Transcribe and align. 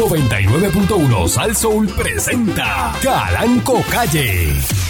99.1 0.00 1.28
Sal 1.28 1.54
Soul 1.54 1.86
presenta 1.88 2.90
Calanco 3.02 3.82
Calle. 3.90 4.89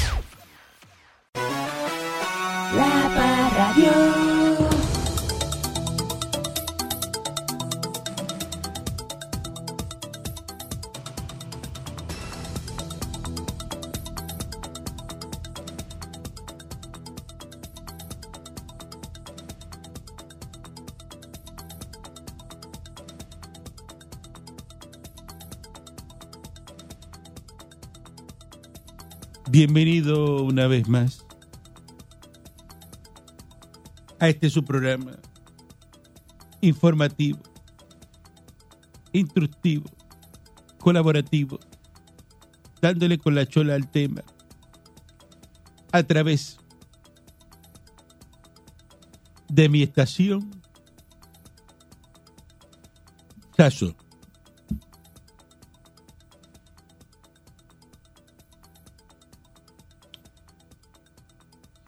Bienvenido 29.62 30.42
una 30.42 30.66
vez 30.68 30.88
más 30.88 31.26
a 34.18 34.30
este 34.30 34.48
su 34.48 34.64
programa 34.64 35.18
informativo, 36.62 37.40
instructivo, 39.12 39.84
colaborativo, 40.78 41.60
dándole 42.80 43.18
con 43.18 43.34
la 43.34 43.44
chola 43.44 43.74
al 43.74 43.90
tema 43.90 44.22
a 45.92 46.02
través 46.04 46.56
de 49.50 49.68
mi 49.68 49.82
estación 49.82 50.50
Saso. 53.58 53.94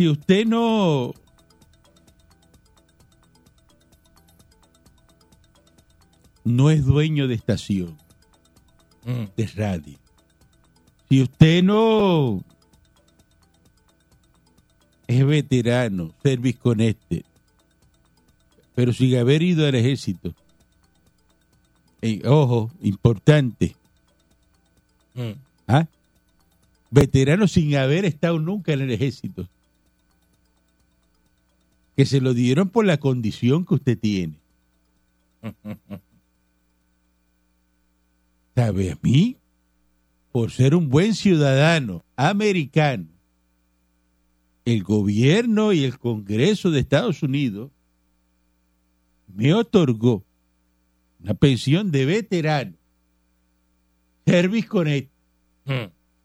Si 0.02 0.08
usted 0.08 0.46
no. 0.46 1.14
No 6.42 6.70
es 6.70 6.84
dueño 6.84 7.28
de 7.28 7.36
estación 7.36 7.96
de 9.04 9.46
radio, 9.54 9.96
si 11.08 11.22
usted 11.22 11.62
no 11.62 12.42
es 15.06 15.24
veterano, 15.24 16.12
service 16.20 16.58
connected, 16.58 17.22
pero 18.74 18.92
sin 18.92 19.16
haber 19.18 19.40
ido 19.40 19.64
al 19.64 19.76
ejército, 19.76 20.34
ojo, 22.24 22.72
importante, 22.82 23.76
¿ah? 25.68 25.86
veterano 26.90 27.46
sin 27.46 27.76
haber 27.76 28.04
estado 28.04 28.40
nunca 28.40 28.72
en 28.72 28.80
el 28.80 28.90
ejército, 28.90 29.46
que 32.02 32.06
se 32.06 32.20
lo 32.20 32.34
dieron 32.34 32.68
por 32.68 32.84
la 32.84 32.96
condición 32.96 33.64
que 33.64 33.74
usted 33.74 33.96
tiene. 33.96 34.34
¿Sabe 38.56 38.90
a 38.90 38.98
mí? 39.00 39.36
Por 40.32 40.50
ser 40.50 40.74
un 40.74 40.88
buen 40.88 41.14
ciudadano 41.14 42.04
americano, 42.16 43.06
el 44.64 44.82
gobierno 44.82 45.72
y 45.72 45.84
el 45.84 45.96
Congreso 45.96 46.72
de 46.72 46.80
Estados 46.80 47.22
Unidos 47.22 47.70
me 49.32 49.54
otorgó 49.54 50.24
una 51.22 51.34
pensión 51.34 51.92
de 51.92 52.04
veterano. 52.04 52.72
Service 54.26 54.66
Connect. 54.66 55.08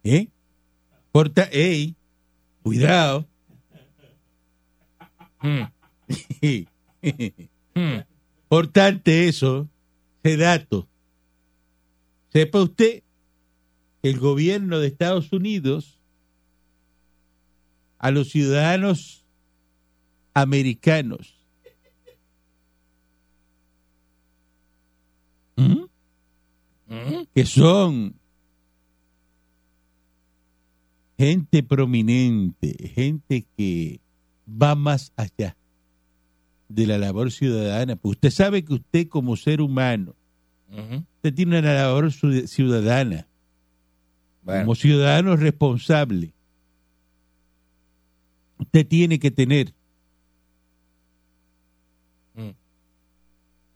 ¿Eh? 0.03 0.27
Porta, 1.11 1.47
ey, 1.51 1.93
cuidado. 2.63 3.27
Importante 8.49 9.27
eso, 9.27 9.67
ese 10.23 10.37
dato. 10.37 10.87
Sepa 12.31 12.61
usted 12.61 13.03
que 14.01 14.09
el 14.09 14.19
gobierno 14.19 14.79
de 14.79 14.87
Estados 14.87 15.31
Unidos 15.31 15.99
a 17.99 18.11
los 18.11 18.29
ciudadanos 18.29 19.25
americanos 20.33 21.33
¿Mm? 25.55 25.85
que 27.33 27.45
son 27.45 28.15
gente 31.17 31.63
prominente, 31.63 32.91
gente 32.93 33.47
que 33.57 33.99
va 34.47 34.75
más 34.75 35.11
allá 35.15 35.57
de 36.69 36.87
la 36.87 36.97
labor 36.97 37.31
ciudadana. 37.31 37.95
Pues 37.95 38.15
usted 38.15 38.31
sabe 38.31 38.63
que 38.63 38.73
usted 38.73 39.07
como 39.07 39.35
ser 39.35 39.61
humano, 39.61 40.15
usted 41.15 41.33
tiene 41.33 41.59
una 41.59 41.73
labor 41.73 42.11
ciudadana, 42.11 43.27
como 44.45 44.75
ciudadano 44.75 45.35
responsable. 45.35 46.33
Usted 48.59 48.87
tiene 48.87 49.19
que 49.19 49.31
tener 49.31 49.73
Mm. 52.35 52.51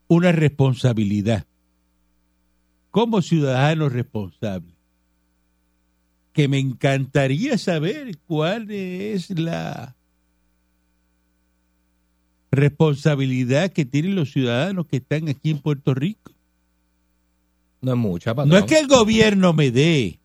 una 0.07 0.31
responsabilidad 0.31 1.45
como 2.91 3.21
ciudadano 3.21 3.89
responsable. 3.89 4.73
Que 6.33 6.47
me 6.47 6.59
encantaría 6.59 7.57
saber 7.57 8.17
cuál 8.19 8.69
es 8.71 9.29
la 9.31 9.95
responsabilidad 12.51 13.71
que 13.71 13.85
tienen 13.85 14.15
los 14.15 14.31
ciudadanos 14.31 14.87
que 14.87 14.97
están 14.97 15.29
aquí 15.29 15.51
en 15.51 15.59
Puerto 15.59 15.93
Rico. 15.93 16.33
No 17.81 17.93
es 17.93 17.97
mucha, 17.97 18.35
patrón. 18.35 18.49
No 18.49 18.57
es 18.57 18.65
que 18.65 18.79
el 18.79 18.87
gobierno 18.87 19.53
me 19.53 19.71
dé. 19.71 20.19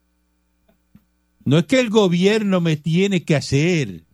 No 1.44 1.58
es 1.58 1.64
que 1.64 1.80
el 1.80 1.90
gobierno 1.90 2.60
me 2.60 2.76
tiene 2.76 3.22
que 3.22 3.36
hacer. 3.36 4.04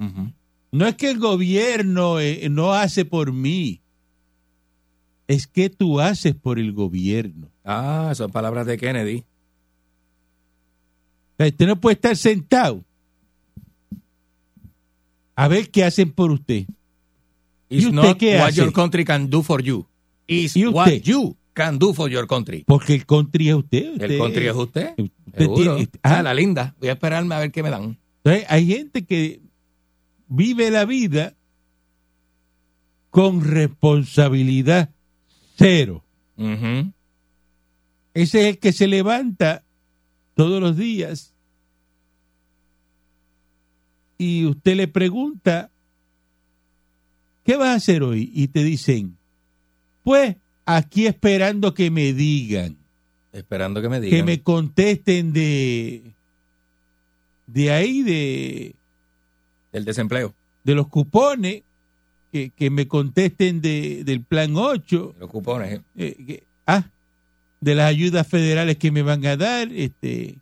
No 0.71 0.87
es 0.87 0.95
que 0.97 1.11
el 1.11 1.19
gobierno 1.19 2.21
eh, 2.21 2.49
no 2.51 2.75
hace 2.75 3.05
por 3.05 3.33
mí. 3.33 3.81
Es 5.27 5.47
que 5.47 5.71
tú 5.71 5.99
haces 5.99 6.35
por 6.35 6.59
el 6.59 6.73
gobierno. 6.73 7.49
Ah, 7.65 8.13
son 8.15 8.31
palabras 8.31 8.67
de 8.67 8.77
Kennedy. 8.77 9.25
O 11.33 11.37
sea, 11.39 11.47
usted 11.47 11.67
no 11.67 11.81
puede 11.81 11.95
estar 11.95 12.17
sentado 12.17 12.85
a 15.35 15.49
ver 15.49 15.71
qué 15.71 15.85
hacen 15.85 16.13
por 16.13 16.31
usted. 16.31 16.67
It's 17.73 17.85
¿Y 17.85 17.87
usted 17.87 17.93
not 18.03 18.19
qué 18.19 18.37
what 18.37 18.49
hace? 18.49 18.57
your 18.61 18.73
country 18.73 19.05
can 19.05 19.31
do 19.31 19.43
for 19.43 19.63
you. 19.63 19.87
It's 20.27 20.55
¿Y 20.57 20.67
usted? 20.67 20.75
what 20.77 21.03
you 21.03 21.37
can 21.55 21.79
do 21.79 21.95
for 21.95 22.11
your 22.11 22.27
country. 22.27 22.65
Porque 22.67 22.95
el 22.95 23.07
country 23.07 23.49
es 23.49 23.55
usted. 23.55 24.01
El 24.03 24.19
country 24.19 24.47
es 24.49 24.55
usted. 24.55 24.91
usted 24.99 25.49
tiene- 25.55 25.89
ah, 26.03 26.19
ah, 26.19 26.23
la 26.23 26.35
linda. 26.35 26.75
Voy 26.79 26.89
a 26.91 26.93
esperarme 26.93 27.35
a 27.35 27.39
ver 27.39 27.51
qué 27.51 27.63
me 27.63 27.71
dan. 27.71 27.99
Entonces, 28.25 28.47
hay 28.49 28.67
gente 28.67 29.05
que 29.05 29.41
vive 30.29 30.71
la 30.71 30.85
vida 30.85 31.35
con 33.11 33.43
responsabilidad 33.43 34.91
cero. 35.57 36.05
Ese 38.15 38.41
es 38.41 38.47
el 38.49 38.59
que 38.59 38.73
se 38.73 38.87
levanta 38.87 39.65
todos 40.35 40.61
los 40.61 40.77
días 40.77 41.33
y 44.19 44.47
usted 44.47 44.77
le 44.77 44.89
pregunta, 44.89 45.71
¿qué 47.45 47.57
vas 47.57 47.69
a 47.69 47.75
hacer 47.75 48.03
hoy? 48.03 48.31
Y 48.35 48.49
te 48.49 48.63
dicen, 48.65 49.17
pues 50.03 50.37
aquí 50.65 51.07
esperando 51.07 51.75
que 51.75 51.91
me 51.91 52.13
digan, 52.13 52.77
Esperando 53.33 53.81
que 53.81 53.89
me 53.89 54.01
digan. 54.01 54.19
que 54.19 54.25
me 54.25 54.43
contesten 54.43 55.33
de, 55.33 56.13
de 57.47 57.71
ahí, 57.73 58.03
de, 58.03 58.75
El 59.73 59.85
desempleo. 59.85 60.35
de 60.65 60.75
los 60.75 60.89
cupones, 60.89 61.63
que, 62.31 62.51
que 62.51 62.71
me 62.71 62.89
contesten 62.89 63.61
de, 63.61 64.05
del 64.05 64.23
plan 64.23 64.55
8, 64.57 65.15
Los 65.19 65.31
cupones. 65.31 65.75
¿eh? 65.75 65.83
eh, 65.97 66.17
que- 66.27 66.43
ah, 66.67 66.85
de 67.61 67.75
las 67.75 67.87
ayudas 67.89 68.27
federales 68.27 68.77
que 68.77 68.91
me 68.91 69.03
van 69.03 69.25
a 69.27 69.37
dar, 69.37 69.71
este, 69.73 70.37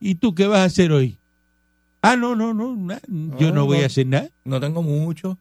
¿y 0.00 0.14
tú 0.16 0.34
qué 0.34 0.46
vas 0.46 0.60
a 0.60 0.64
hacer 0.64 0.90
hoy? 0.92 1.18
Ah, 2.02 2.16
no, 2.16 2.34
no, 2.36 2.54
no, 2.54 2.74
na- 2.76 3.00
yo 3.38 3.52
no 3.52 3.66
voy 3.66 3.78
a 3.78 3.86
hacer 3.86 4.06
nada. 4.06 4.28
No 4.44 4.60
tengo 4.60 4.82
mucho. 4.82 5.38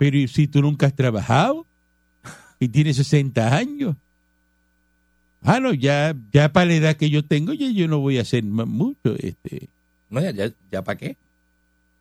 Pero 0.00 0.16
¿y 0.16 0.28
si 0.28 0.48
tú 0.48 0.62
nunca 0.62 0.86
has 0.86 0.94
trabajado 0.94 1.66
y 2.58 2.68
tienes 2.68 2.96
60 2.96 3.54
años? 3.54 3.96
Ah, 5.42 5.60
no, 5.60 5.74
ya, 5.74 6.16
ya 6.32 6.50
para 6.54 6.64
la 6.64 6.74
edad 6.74 6.96
que 6.96 7.10
yo 7.10 7.22
tengo, 7.22 7.52
ya 7.52 7.70
yo 7.70 7.86
no 7.86 7.98
voy 7.98 8.16
a 8.16 8.22
hacer 8.22 8.42
mucho. 8.42 9.14
Este. 9.18 9.68
No, 10.08 10.22
ya, 10.22 10.30
ya, 10.30 10.50
ya 10.72 10.82
¿para 10.82 10.96
qué? 10.96 11.18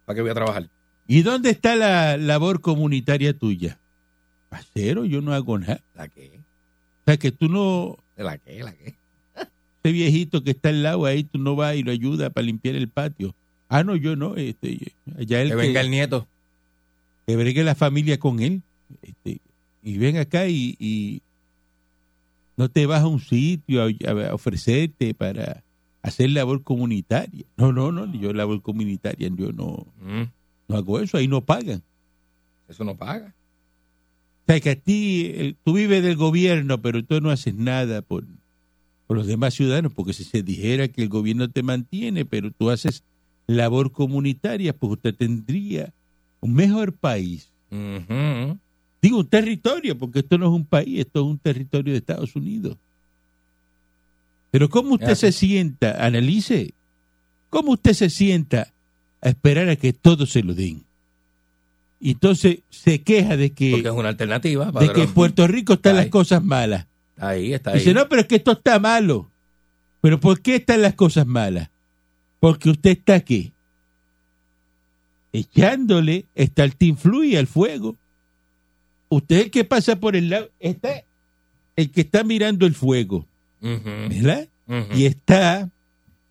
¿Para 0.06 0.16
qué 0.16 0.22
voy 0.22 0.32
a 0.32 0.34
trabajar? 0.34 0.70
¿Y 1.08 1.24
dónde 1.24 1.50
está 1.50 1.76
la 1.76 2.16
labor 2.16 2.62
comunitaria 2.62 3.38
tuya? 3.38 3.78
Cero, 4.74 5.04
yo 5.04 5.20
no 5.20 5.34
hago 5.34 5.60
nada. 5.60 5.82
¿La 5.94 6.08
qué? 6.08 6.40
O 7.02 7.04
sea, 7.06 7.18
que 7.18 7.34
tú 7.34 7.50
no, 7.50 7.98
¿De 8.16 8.24
la 8.24 8.38
qué? 8.38 8.64
¿La 8.64 8.72
qué? 8.72 8.96
ese 9.84 9.92
viejito 9.92 10.42
que 10.42 10.52
está 10.52 10.70
al 10.70 10.84
lado 10.84 11.06
ahí, 11.06 11.26
tú 11.26 11.38
no 11.38 11.58
vas 11.58 11.76
y 11.76 11.84
lo 11.84 11.92
ayudas 11.92 12.32
para 12.32 12.46
limpiar 12.46 12.76
el 12.76 12.88
patio. 12.88 13.36
Ah, 13.68 13.84
no, 13.84 13.98
yo 13.98 14.16
no. 14.16 14.38
Este, 14.38 14.94
allá 15.18 15.42
él 15.42 15.50
Que 15.50 15.56
venga 15.56 15.82
el 15.82 15.92
nieto. 15.92 16.30
Que 17.30 17.36
bregue 17.38 17.64
la 17.64 17.76
familia 17.76 18.18
con 18.18 18.40
él. 18.40 18.64
Este, 19.04 19.40
y 19.84 19.98
ven 20.00 20.18
acá 20.18 20.48
y, 20.48 20.76
y 20.80 21.22
no 22.58 22.70
te 22.70 22.86
vas 22.88 23.04
a 23.04 23.08
un 23.08 23.20
sitio 23.20 23.84
a, 23.84 24.30
a 24.30 24.34
ofrecerte 24.34 25.14
para 25.14 25.64
hacer 26.02 26.32
labor 26.32 26.64
comunitaria. 26.64 27.46
No, 27.56 27.72
no, 27.72 27.92
no, 27.92 28.12
yo 28.14 28.34
labor 28.34 28.62
comunitaria, 28.64 29.30
yo 29.36 29.52
no, 29.52 29.86
Mm, 30.02 30.24
no 30.68 30.76
hago 30.76 31.00
eso, 31.00 31.18
ahí 31.18 31.28
no 31.28 31.42
pagan. 31.46 31.84
Eso 32.68 32.84
no 32.84 32.96
paga. 32.98 33.36
O 34.48 34.52
sea, 34.52 34.60
que 34.60 34.72
a 34.72 34.76
ti, 34.76 35.32
el- 35.36 35.56
tú 35.64 35.74
vives 35.74 36.02
del 36.02 36.16
gobierno, 36.16 36.82
pero 36.82 37.04
tú 37.04 37.22
no 37.22 37.30
haces 37.30 37.54
nada 37.54 38.02
por, 38.02 38.26
por 39.06 39.18
los 39.18 39.28
demás 39.28 39.54
ciudadanos, 39.54 39.94
porque 39.94 40.14
si 40.14 40.24
se 40.24 40.42
dijera 40.42 40.88
que 40.88 41.04
el 41.04 41.10
gobierno 41.10 41.50
te 41.52 41.62
mantiene, 41.62 42.26
pero 42.26 42.50
tú 42.52 42.72
haces 42.72 43.04
labor 43.46 43.92
comunitaria, 43.92 44.74
pues 44.76 44.94
usted 44.94 45.14
tendría 45.16 45.94
un 46.42 46.54
mejor 46.54 46.94
país. 46.94 47.50
Digo, 49.02 49.20
un 49.20 49.28
territorio, 49.28 49.98
porque 49.98 50.20
esto 50.20 50.38
no 50.38 50.48
es 50.48 50.52
un 50.52 50.66
país, 50.66 51.00
esto 51.00 51.22
es 51.22 51.26
un 51.26 51.38
territorio 51.38 51.94
de 51.94 52.00
Estados 52.00 52.36
Unidos. 52.36 52.78
Pero 54.52 54.70
¿cómo 54.70 54.96
usted 54.96 55.08
Gracias. 55.08 55.36
se 55.36 55.40
sienta? 55.48 56.04
Analice. 56.06 56.74
¿Cómo 57.50 57.74
usted 57.74 57.94
se 57.94 58.10
sienta 58.10 58.74
a 59.22 59.30
esperar 59.30 59.70
a 59.70 59.76
que 59.76 59.94
todo 59.94 60.26
se 60.26 60.44
lo 60.44 60.54
den? 60.54 60.84
Y 62.00 62.12
entonces 62.12 62.60
se 62.70 63.02
queja 63.02 63.38
de 63.38 63.52
que, 63.52 63.72
Porque 63.72 63.88
es 63.88 63.94
una 63.94 64.10
alternativa. 64.10 64.72
de 64.72 64.92
que 64.94 65.04
en 65.04 65.14
Puerto 65.14 65.48
Rico 65.48 65.74
están 65.74 65.92
Está 65.92 66.04
las 66.04 66.12
cosas 66.12 66.44
malas. 66.44 66.88
Ahí, 67.18 67.54
está 67.54 67.72
ahí. 67.72 67.80
Dice, 67.80 67.94
no, 67.94 68.08
pero 68.08 68.22
es 68.22 68.28
que 68.28 68.38
esto 68.38 68.54
está 68.54 68.80
malo. 68.80 69.30
¿Pero 70.02 70.20
por 70.20 70.42
qué 70.42 70.56
están 70.56 70.82
las 70.82 70.94
cosas 70.96 71.28
malas? 71.28 71.70
Porque 72.40 72.70
usted 72.70 72.92
está 72.92 73.16
aquí. 73.16 73.52
Echándole 75.32 76.26
está 76.36 76.64
el 76.64 76.76
tinflui 76.76 77.36
al 77.36 77.48
fuego. 77.48 77.96
Usted 79.10 79.38
es 79.38 79.44
el 79.46 79.52
que 79.52 79.64
pasa 79.64 80.00
por 80.00 80.16
el 80.16 80.30
lado, 80.30 80.50
está 80.60 81.04
el 81.76 81.92
que 81.92 82.02
está 82.02 82.24
mirando 82.24 82.66
el 82.66 82.76
fuego, 82.76 83.26
¿verdad? 83.62 84.48
Y 84.96 85.06
está 85.06 85.70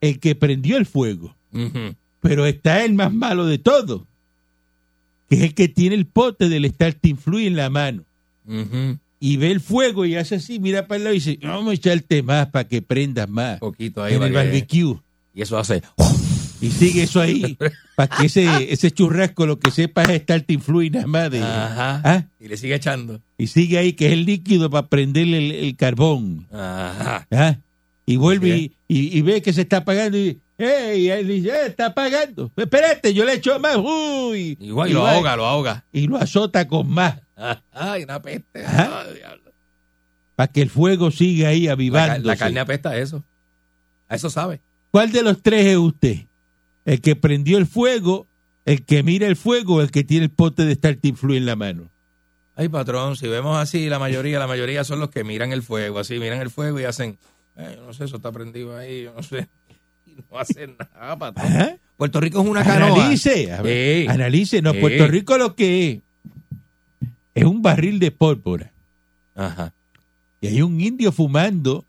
el 0.00 0.20
que 0.20 0.34
prendió 0.34 0.76
el 0.76 0.86
fuego. 0.86 1.34
Pero 2.20 2.46
está 2.46 2.84
el 2.84 2.94
más 2.94 3.12
malo 3.12 3.46
de 3.46 3.58
todo, 3.58 4.06
que 5.28 5.36
es 5.36 5.42
el 5.42 5.54
que 5.54 5.68
tiene 5.68 5.94
el 5.94 6.06
pote 6.06 6.48
del 6.48 6.64
estar 6.64 6.92
tinflui 6.92 7.46
en 7.46 7.56
la 7.56 7.70
mano. 7.70 8.04
Y 9.20 9.36
ve 9.36 9.50
el 9.50 9.60
fuego 9.60 10.04
y 10.06 10.14
hace 10.14 10.36
así, 10.36 10.60
mira 10.60 10.86
para 10.86 10.98
el 10.98 11.04
lado 11.04 11.14
y 11.14 11.18
dice, 11.18 11.38
vamos 11.42 11.70
a 11.70 11.74
echarte 11.74 12.22
más 12.22 12.46
para 12.48 12.68
que 12.68 12.82
prendas 12.82 13.28
más 13.28 13.58
poquito 13.58 14.02
ahí. 14.02 14.14
en 14.14 14.22
el 14.22 14.32
barbecue. 14.32 15.00
Y 15.34 15.42
eso 15.42 15.58
hace. 15.58 15.82
Y 16.60 16.70
sigue 16.70 17.04
eso 17.04 17.20
ahí, 17.20 17.56
para 17.96 18.16
que 18.16 18.26
ese, 18.26 18.72
ese 18.72 18.90
churrasco 18.90 19.46
lo 19.46 19.58
que 19.60 19.70
sepa 19.70 20.02
es 20.04 20.10
estar 20.10 20.44
influye 20.48 20.90
nada 20.90 21.06
más 21.06 21.30
de... 21.30 21.40
Ajá. 21.42 22.00
¿Ah? 22.04 22.24
Y 22.40 22.48
le 22.48 22.56
sigue 22.56 22.74
echando. 22.74 23.20
Y 23.36 23.46
sigue 23.46 23.78
ahí, 23.78 23.92
que 23.92 24.06
es 24.06 24.12
el 24.12 24.24
líquido 24.24 24.68
para 24.68 24.88
prenderle 24.88 25.38
el, 25.38 25.52
el 25.66 25.76
carbón. 25.76 26.46
Ajá. 26.52 27.26
¿Ah? 27.30 27.56
Y 28.06 28.16
vuelve 28.16 28.48
y, 28.56 28.72
y- 28.88 29.18
y 29.18 29.22
ve 29.22 29.42
que 29.42 29.52
se 29.52 29.60
está 29.62 29.78
apagando 29.78 30.16
y 30.18 30.22
dice, 30.24 30.38
¡Ey! 30.58 31.02
Y 31.06 31.10
él 31.10 31.28
dice, 31.28 31.50
"Eh, 31.50 31.66
está 31.66 31.86
apagando. 31.86 32.50
Espérate, 32.56 33.14
yo 33.14 33.24
le 33.24 33.34
echo 33.34 33.60
más. 33.60 33.76
¡Uy! 33.76 34.56
Igual 34.60 34.90
y 34.90 34.92
lo 34.94 35.06
ahoga, 35.06 35.36
lo 35.36 35.46
ahoga. 35.46 35.84
Y 35.92 36.08
lo 36.08 36.16
azota 36.16 36.66
con 36.66 36.88
más, 36.88 37.20
Ay, 37.70 38.02
una 38.02 38.20
peste. 38.20 38.60
Diablo. 38.62 39.52
para 40.34 40.50
que 40.50 40.62
el 40.62 40.70
fuego 40.70 41.10
siga 41.12 41.50
ahí 41.50 41.62
La, 41.62 41.66
ca- 41.68 41.72
avivándose. 41.74 42.22
la 42.26 42.36
carne 42.36 42.60
apesta 42.60 42.90
a 42.90 42.96
eso. 42.96 43.22
A 44.08 44.16
eso 44.16 44.30
sabe. 44.30 44.60
¿Cuál 44.90 45.12
de 45.12 45.22
los 45.22 45.40
tres 45.42 45.66
es 45.66 45.76
usted? 45.76 46.16
¿El 46.88 47.02
que 47.02 47.16
prendió 47.16 47.58
el 47.58 47.66
fuego, 47.66 48.26
el 48.64 48.82
que 48.82 49.02
mira 49.02 49.26
el 49.26 49.36
fuego 49.36 49.74
o 49.76 49.80
el 49.82 49.90
que 49.90 50.04
tiene 50.04 50.24
el 50.24 50.30
pote 50.30 50.64
de 50.64 50.72
estar 50.72 50.96
influ 51.02 51.34
en 51.34 51.44
la 51.44 51.54
mano? 51.54 51.90
Ay, 52.56 52.70
patrón, 52.70 53.14
si 53.16 53.28
vemos 53.28 53.58
así, 53.58 53.90
la 53.90 53.98
mayoría, 53.98 54.38
la 54.38 54.46
mayoría 54.46 54.82
son 54.84 54.98
los 54.98 55.10
que 55.10 55.22
miran 55.22 55.52
el 55.52 55.62
fuego, 55.62 55.98
así, 55.98 56.18
miran 56.18 56.40
el 56.40 56.48
fuego 56.48 56.80
y 56.80 56.84
hacen, 56.84 57.18
"Ay, 57.56 57.74
yo 57.76 57.84
no 57.84 57.92
sé, 57.92 58.04
eso 58.06 58.16
está 58.16 58.32
prendido 58.32 58.74
ahí, 58.74 59.02
yo 59.02 59.12
no 59.14 59.22
sé. 59.22 59.46
Y 60.06 60.12
no 60.14 60.38
hacen 60.38 60.76
nada, 60.78 61.18
patrón. 61.18 61.46
Ajá. 61.46 61.76
Puerto 61.98 62.20
Rico 62.22 62.40
es 62.40 62.48
una 62.48 62.64
canoa. 62.64 62.94
Analice, 63.04 63.52
a 63.52 63.60
ver, 63.60 64.08
analice. 64.08 64.62
No. 64.62 64.72
Puerto 64.72 65.06
Rico 65.08 65.36
lo 65.36 65.54
que 65.54 65.90
es 65.90 67.10
es 67.34 67.44
un 67.44 67.60
barril 67.60 67.98
de 67.98 68.12
pólvora. 68.12 68.72
Ajá. 69.34 69.74
Y 70.40 70.46
hay 70.46 70.62
un 70.62 70.80
indio 70.80 71.12
fumando 71.12 71.84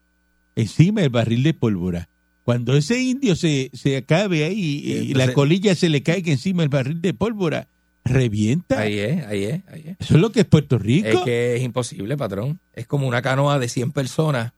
encima 0.58 1.00
del 1.00 1.10
barril 1.10 1.42
de 1.44 1.54
pólvora. 1.54 2.10
Cuando 2.44 2.76
ese 2.76 3.00
indio 3.00 3.36
se, 3.36 3.70
se 3.74 3.98
acabe 3.98 4.44
ahí 4.44 4.82
y, 4.84 4.92
Entonces- 4.94 5.28
la 5.28 5.34
colilla 5.34 5.76
se 5.76 5.90
le 5.90 6.02
caiga 6.02 6.32
encima 6.32 6.64
del 6.64 6.70
barril 6.70 7.02
de 7.02 7.14
pólvora, 7.14 7.68
revienta. 8.06 8.80
Ahí 8.80 8.98
es, 8.98 9.26
ahí 9.26 9.44
es, 9.44 9.62
ahí 9.68 9.84
es. 9.86 9.98
Eso 10.00 10.16
es 10.16 10.22
lo 10.22 10.32
que 10.32 10.42
es 10.42 10.46
Puerto 10.46 10.78
Rico. 10.78 11.08
Es 11.08 11.20
que 11.20 11.56
es 11.58 11.62
imposible, 11.62 12.18
patrón. 12.18 12.60
Es 12.74 12.88
como 12.88 13.08
una 13.08 13.22
canoa 13.22 13.60
de 13.60 13.70
100 13.70 13.92
personas 13.92 14.54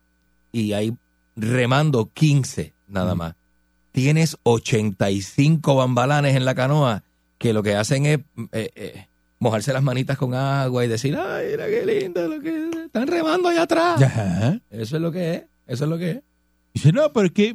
y 0.52 0.72
hay 0.72 0.94
remando 1.36 2.10
15 2.12 2.74
nada 2.88 3.14
más. 3.14 3.34
Tienes 3.92 4.38
85 4.44 5.74
bambalanes 5.74 6.34
en 6.36 6.44
la 6.44 6.54
canoa 6.54 7.02
que 7.38 7.52
lo 7.52 7.62
que 7.62 7.74
hacen 7.74 8.06
es 8.06 8.20
eh, 8.52 8.70
eh, 8.74 9.06
mojarse 9.38 9.72
las 9.72 9.82
manitas 9.82 10.16
con 10.16 10.34
agua 10.34 10.84
y 10.84 10.88
decir, 10.88 11.16
ay, 11.16 11.48
mira 11.50 11.66
qué 11.66 11.84
lindo 11.84 12.26
lo 12.28 12.40
que 12.40 12.70
están 12.86 13.06
remando 13.06 13.48
allá 13.48 13.62
atrás. 13.62 14.00
Ajá. 14.00 14.58
Eso 14.70 14.96
es 14.96 15.02
lo 15.02 15.10
que 15.12 15.34
es, 15.34 15.42
eso 15.66 15.84
es 15.84 15.90
lo 15.90 15.98
que 15.98 16.10
es. 16.12 16.20
Dice, 16.74 16.92
no, 16.92 17.12
porque... 17.12 17.54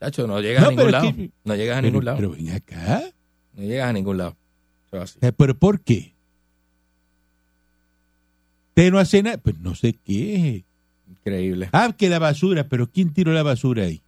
Chacho, 0.00 0.26
no 0.26 0.40
llegas 0.40 0.62
No, 0.62 0.68
a 0.68 0.70
ningún 0.70 0.86
pero 0.86 0.88
es 0.88 0.92
lado. 1.04 1.16
que- 1.16 1.30
No 1.44 1.54
llegas 1.56 1.78
a 1.78 1.80
Pero, 1.80 1.90
ningún 1.90 2.04
lado. 2.04 2.16
pero 2.18 2.30
ven 2.30 2.50
acá. 2.50 3.02
No 3.54 3.62
llegas 3.62 3.88
a 3.88 3.92
ningún 3.92 4.18
lado. 4.18 4.36
Es 4.90 5.00
así. 5.00 5.18
Eh, 5.22 5.32
¿Pero 5.32 5.56
por 5.56 5.80
qué? 5.80 6.12
Usted 8.70 8.90
no 8.90 8.98
hace 8.98 9.22
nada. 9.22 9.38
Pues 9.38 9.58
no 9.58 9.74
sé 9.74 9.94
qué. 10.04 10.64
Increíble. 11.08 11.68
Ah, 11.72 11.94
que 11.96 12.08
la 12.08 12.18
basura. 12.18 12.68
¿Pero 12.68 12.88
quién 12.90 13.12
tiró 13.12 13.32
la 13.32 13.42
basura 13.42 13.84
ahí? 13.84 14.02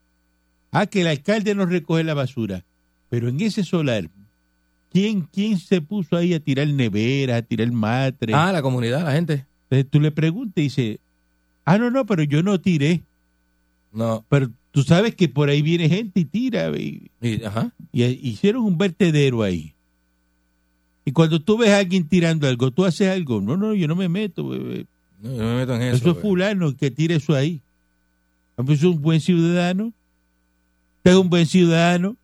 Ah, 0.73 0.87
que 0.87 1.03
el 1.03 1.07
alcalde 1.07 1.55
no 1.55 1.67
recoge 1.67 2.03
la 2.03 2.15
basura. 2.15 2.65
Pero 3.11 3.29
en 3.29 3.41
ese 3.41 3.62
solar, 3.62 4.09
¿quién, 4.91 5.23
quién 5.23 5.59
se 5.59 5.81
puso 5.81 6.17
ahí 6.17 6.35
a 6.35 6.41
tirar 6.41 6.67
neveras, 6.67 7.39
a 7.39 7.43
tirar 7.43 7.71
matre? 7.71 8.35
Ah, 8.35 8.50
la 8.50 8.62
comunidad, 8.62 9.05
la 9.05 9.12
gente. 9.12 9.45
Entonces 9.71 9.91
tú 9.91 10.00
le 10.00 10.11
preguntas 10.11 10.55
y 10.59 10.62
dice, 10.62 11.00
ah, 11.65 11.79
no, 11.79 11.91
no, 11.91 12.05
pero 12.07 12.23
yo 12.25 12.43
no 12.43 12.61
tiré. 12.61 13.03
No. 13.94 14.25
Pero 14.29 14.50
tú 14.73 14.83
sabes 14.83 15.14
que 15.14 15.28
por 15.28 15.49
ahí 15.49 15.62
viene 15.62 15.88
gente 15.88 16.21
y 16.21 16.25
tira. 16.26 16.69
Y, 16.76 17.11
Y, 17.23 17.42
ajá. 17.45 17.73
y 17.92 18.02
hicieron 18.28 18.64
un 18.64 18.76
vertedero 18.76 19.42
ahí. 19.42 19.73
Y 21.07 21.12
cuando 21.12 21.40
tú 21.40 21.57
ves 21.59 21.71
a 21.71 21.78
alguien 21.78 22.09
tirando 22.09 22.49
algo, 22.49 22.71
tú 22.71 22.85
haces 22.85 23.09
algo. 23.09 23.40
No, 23.40 23.57
no, 23.57 23.73
yo 23.75 23.87
no 23.88 23.95
me 23.95 24.09
meto. 24.09 24.49
bebé. 24.49 24.87
No, 25.23 25.30
yo 25.33 25.42
me 25.42 25.57
meto 25.57 25.75
en 25.76 25.83
Eso, 25.83 25.97
eso. 25.97 26.11
es 26.12 26.19
fulano 26.19 26.76
que 26.76 26.90
tira 26.90 27.14
eso 27.14 27.35
ahí. 27.35 27.61
Es 28.69 28.83
un 28.83 29.00
buen 29.00 29.21
ciudadano. 29.21 29.92
Usted 30.99 31.11
es 31.12 31.16
un 31.16 31.30
buen 31.30 31.47
ciudadano. 31.47 32.16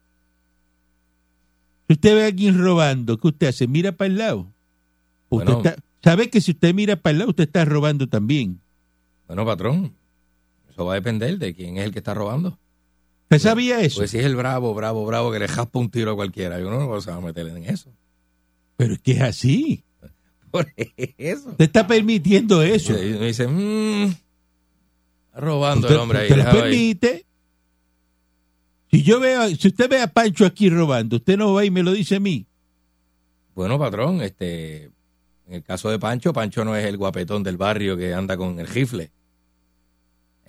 Si 1.87 1.95
usted 1.95 2.14
ve 2.14 2.23
a 2.23 2.26
alguien 2.26 2.59
robando, 2.59 3.18
¿qué 3.18 3.28
usted 3.28 3.47
hace? 3.49 3.66
Mira 3.66 3.92
para 3.92 4.06
el 4.11 4.18
lado. 4.18 4.47
Usted 5.28 5.47
Bueno. 5.52 5.59
está- 5.68 5.83
sabe 6.02 6.30
que 6.30 6.40
si 6.40 6.52
usted 6.52 6.73
mira 6.75 6.97
para 6.97 7.12
el 7.12 7.18
lado, 7.18 7.30
usted 7.30 7.45
está 7.45 7.64
robando 7.64 8.06
también. 8.09 8.61
Bueno, 9.26 9.45
patrón, 9.45 9.92
eso 10.80 10.87
va 10.87 10.94
a 10.94 10.96
depender 10.96 11.38
de 11.38 11.54
quién 11.54 11.76
es 11.76 11.84
el 11.84 11.92
que 11.92 11.99
está 11.99 12.14
robando. 12.14 12.58
¿Usted 13.25 13.38
sabía 13.38 13.80
eso? 13.82 13.99
Pues 13.99 14.12
si 14.12 14.18
es 14.18 14.25
el 14.25 14.34
bravo, 14.34 14.72
bravo, 14.75 15.04
bravo 15.04 15.30
que 15.30 15.38
le 15.38 15.46
jaspa 15.46 15.78
un 15.78 15.90
tiro 15.90 16.12
a 16.12 16.14
cualquiera, 16.14 16.58
yo 16.58 16.70
no 16.70 17.00
se 17.02 17.10
va 17.10 17.18
a 17.18 17.20
meter 17.20 17.46
en 17.49 17.64
eso. 17.64 17.92
Pero 18.78 18.94
es 18.94 19.00
que 19.00 19.12
es 19.12 19.20
así. 19.20 19.84
Por 20.50 20.72
eso. 20.76 21.50
Usted 21.50 21.64
está 21.66 21.87
permitiendo 21.87 22.62
eso. 22.62 22.92
Y 22.94 23.10
me 23.10 23.26
dice, 23.26 23.46
mmm, 23.46 24.10
robando 25.34 25.87
Usted, 25.87 25.94
el 25.96 26.00
hombre 26.00 26.18
ahí. 26.20 26.28
lo 26.30 26.49
ahí. 26.49 26.60
permite. 26.62 27.26
Si 28.90 29.02
yo 29.02 29.20
veo, 29.20 29.49
si 29.50 29.68
usted 29.68 29.88
ve 29.88 30.00
a 30.00 30.06
Pancho 30.06 30.46
aquí 30.46 30.70
robando, 30.70 31.16
usted 31.16 31.37
no 31.37 31.52
va 31.52 31.62
y 31.62 31.70
me 31.70 31.82
lo 31.82 31.92
dice 31.92 32.16
a 32.16 32.20
mí. 32.20 32.46
Bueno, 33.54 33.78
patrón, 33.78 34.22
este, 34.22 34.84
en 35.46 35.56
el 35.56 35.62
caso 35.62 35.90
de 35.90 35.99
Pancho, 35.99 36.32
Pancho 36.32 36.64
no 36.64 36.75
es 36.75 36.87
el 36.87 36.96
guapetón 36.96 37.42
del 37.42 37.58
barrio 37.58 37.99
que 37.99 38.14
anda 38.14 38.38
con 38.38 38.58
el 38.58 38.66
rifle 38.66 39.12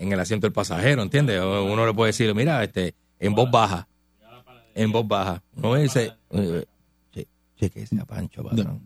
en 0.01 0.11
el 0.11 0.19
asiento 0.19 0.45
del 0.47 0.53
pasajero, 0.53 1.01
¿entiendes? 1.03 1.39
Uno 1.41 1.85
le 1.85 1.93
puede 1.93 2.09
decir, 2.09 2.33
mira, 2.33 2.63
este, 2.63 2.95
en 3.19 3.33
voz 3.35 3.49
baja, 3.51 3.87
en 4.75 4.91
voz 4.91 5.07
baja. 5.07 5.43
Uno 5.55 5.75
dice, 5.75 6.13
che, 7.13 7.27
chequese 7.59 7.99
a 7.99 8.05
Pancho, 8.05 8.43
patrón. 8.43 8.81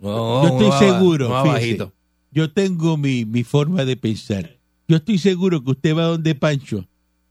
No, 0.00 0.42
Yo 0.42 0.48
estoy 0.48 0.68
va- 0.68 0.78
seguro, 0.78 1.28
va 1.30 1.54
fíjese. 1.56 1.90
Yo 2.30 2.52
tengo 2.52 2.96
mi, 2.96 3.24
mi 3.24 3.44
forma 3.44 3.84
de 3.84 3.96
pensar. 3.96 4.58
Yo 4.88 4.96
estoy 4.96 5.18
seguro 5.18 5.62
que 5.64 5.70
usted 5.70 5.96
va 5.96 6.02
donde 6.04 6.34
Pancho 6.34 6.84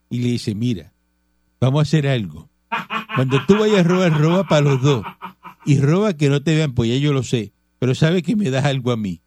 y 0.10 0.20
le 0.20 0.30
dice, 0.30 0.56
mira, 0.56 0.92
vamos 1.60 1.80
a 1.80 1.82
hacer 1.84 2.08
algo. 2.08 2.50
Cuando 3.16 3.38
tú 3.46 3.58
vayas 3.60 3.82
a 3.82 3.84
robar, 3.84 4.20
roba 4.20 4.44
para 4.46 4.62
los 4.62 4.82
dos. 4.82 5.04
Y 5.66 5.80
roba 5.80 6.14
que 6.14 6.30
no 6.30 6.42
te 6.42 6.56
vean, 6.56 6.74
pues 6.74 6.90
ya 6.90 6.96
yo 6.98 7.14
lo 7.14 7.22
sé. 7.22 7.52
Pero 7.80 7.94
sabe 7.94 8.24
que 8.24 8.36
me 8.36 8.50
das 8.50 8.66
algo 8.66 8.92
a 8.92 8.98
mí. 8.98 9.22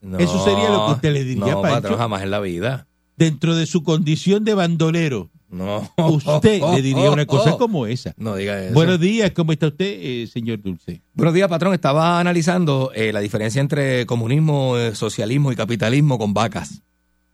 No, 0.00 0.18
Eso 0.18 0.44
sería 0.44 0.68
lo 0.70 0.86
que 0.86 0.92
usted 0.92 1.12
le 1.12 1.24
diría 1.24 1.52
no, 1.54 1.58
a 1.58 1.62
Pancho. 1.62 1.74
patrón, 1.82 1.98
jamás 1.98 2.22
en 2.22 2.30
la 2.30 2.40
vida. 2.40 2.86
Dentro 3.16 3.54
de 3.54 3.66
su 3.66 3.82
condición 3.82 4.44
de 4.44 4.54
bandolero, 4.54 5.30
No. 5.50 5.88
usted 5.96 6.60
le 6.74 6.82
diría 6.82 7.10
una 7.10 7.26
cosa 7.26 7.56
como 7.58 7.86
esa. 7.86 8.12
No 8.16 8.34
diga 8.36 8.62
eso. 8.64 8.74
Buenos 8.74 8.98
días, 9.00 9.30
¿cómo 9.32 9.52
está 9.52 9.68
usted, 9.68 9.86
eh, 9.86 10.26
señor 10.32 10.60
Dulce? 10.62 11.00
Buenos 11.14 11.34
días, 11.34 11.48
patrón. 11.48 11.74
Estaba 11.74 12.18
analizando 12.18 12.90
eh, 12.94 13.12
la 13.12 13.20
diferencia 13.20 13.60
entre 13.60 14.04
comunismo, 14.06 14.76
eh, 14.76 14.94
socialismo 14.94 15.52
y 15.52 15.56
capitalismo 15.56 16.18
con 16.18 16.34
vacas. 16.34 16.82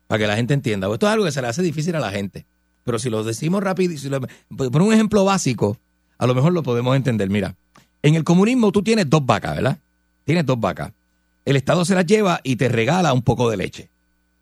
Para 0.06 0.18
que 0.18 0.26
la 0.26 0.36
gente 0.36 0.54
entienda. 0.54 0.92
Esto 0.92 1.06
es 1.06 1.12
algo 1.12 1.24
que 1.24 1.32
se 1.32 1.40
le 1.40 1.48
hace 1.48 1.62
difícil 1.62 1.94
a 1.96 2.00
la 2.00 2.10
gente. 2.10 2.44
Pero 2.84 2.98
si 2.98 3.08
lo 3.10 3.22
decimos 3.22 3.62
rápido, 3.62 3.96
si 3.96 4.08
lo- 4.08 4.20
por 4.70 4.82
un 4.82 4.92
ejemplo 4.92 5.24
básico, 5.24 5.78
a 6.18 6.26
lo 6.26 6.34
mejor 6.34 6.52
lo 6.52 6.62
podemos 6.62 6.96
entender. 6.96 7.30
Mira, 7.30 7.54
en 8.02 8.16
el 8.16 8.24
comunismo 8.24 8.72
tú 8.72 8.82
tienes 8.82 9.08
dos 9.08 9.24
vacas, 9.24 9.54
¿verdad? 9.56 9.78
Tienes 10.24 10.44
dos 10.46 10.58
vacas. 10.58 10.92
El 11.44 11.56
Estado 11.56 11.84
se 11.84 11.94
las 11.94 12.04
lleva 12.06 12.40
y 12.42 12.56
te 12.56 12.68
regala 12.68 13.12
un 13.12 13.22
poco 13.22 13.48
de 13.50 13.56
leche. 13.56 13.88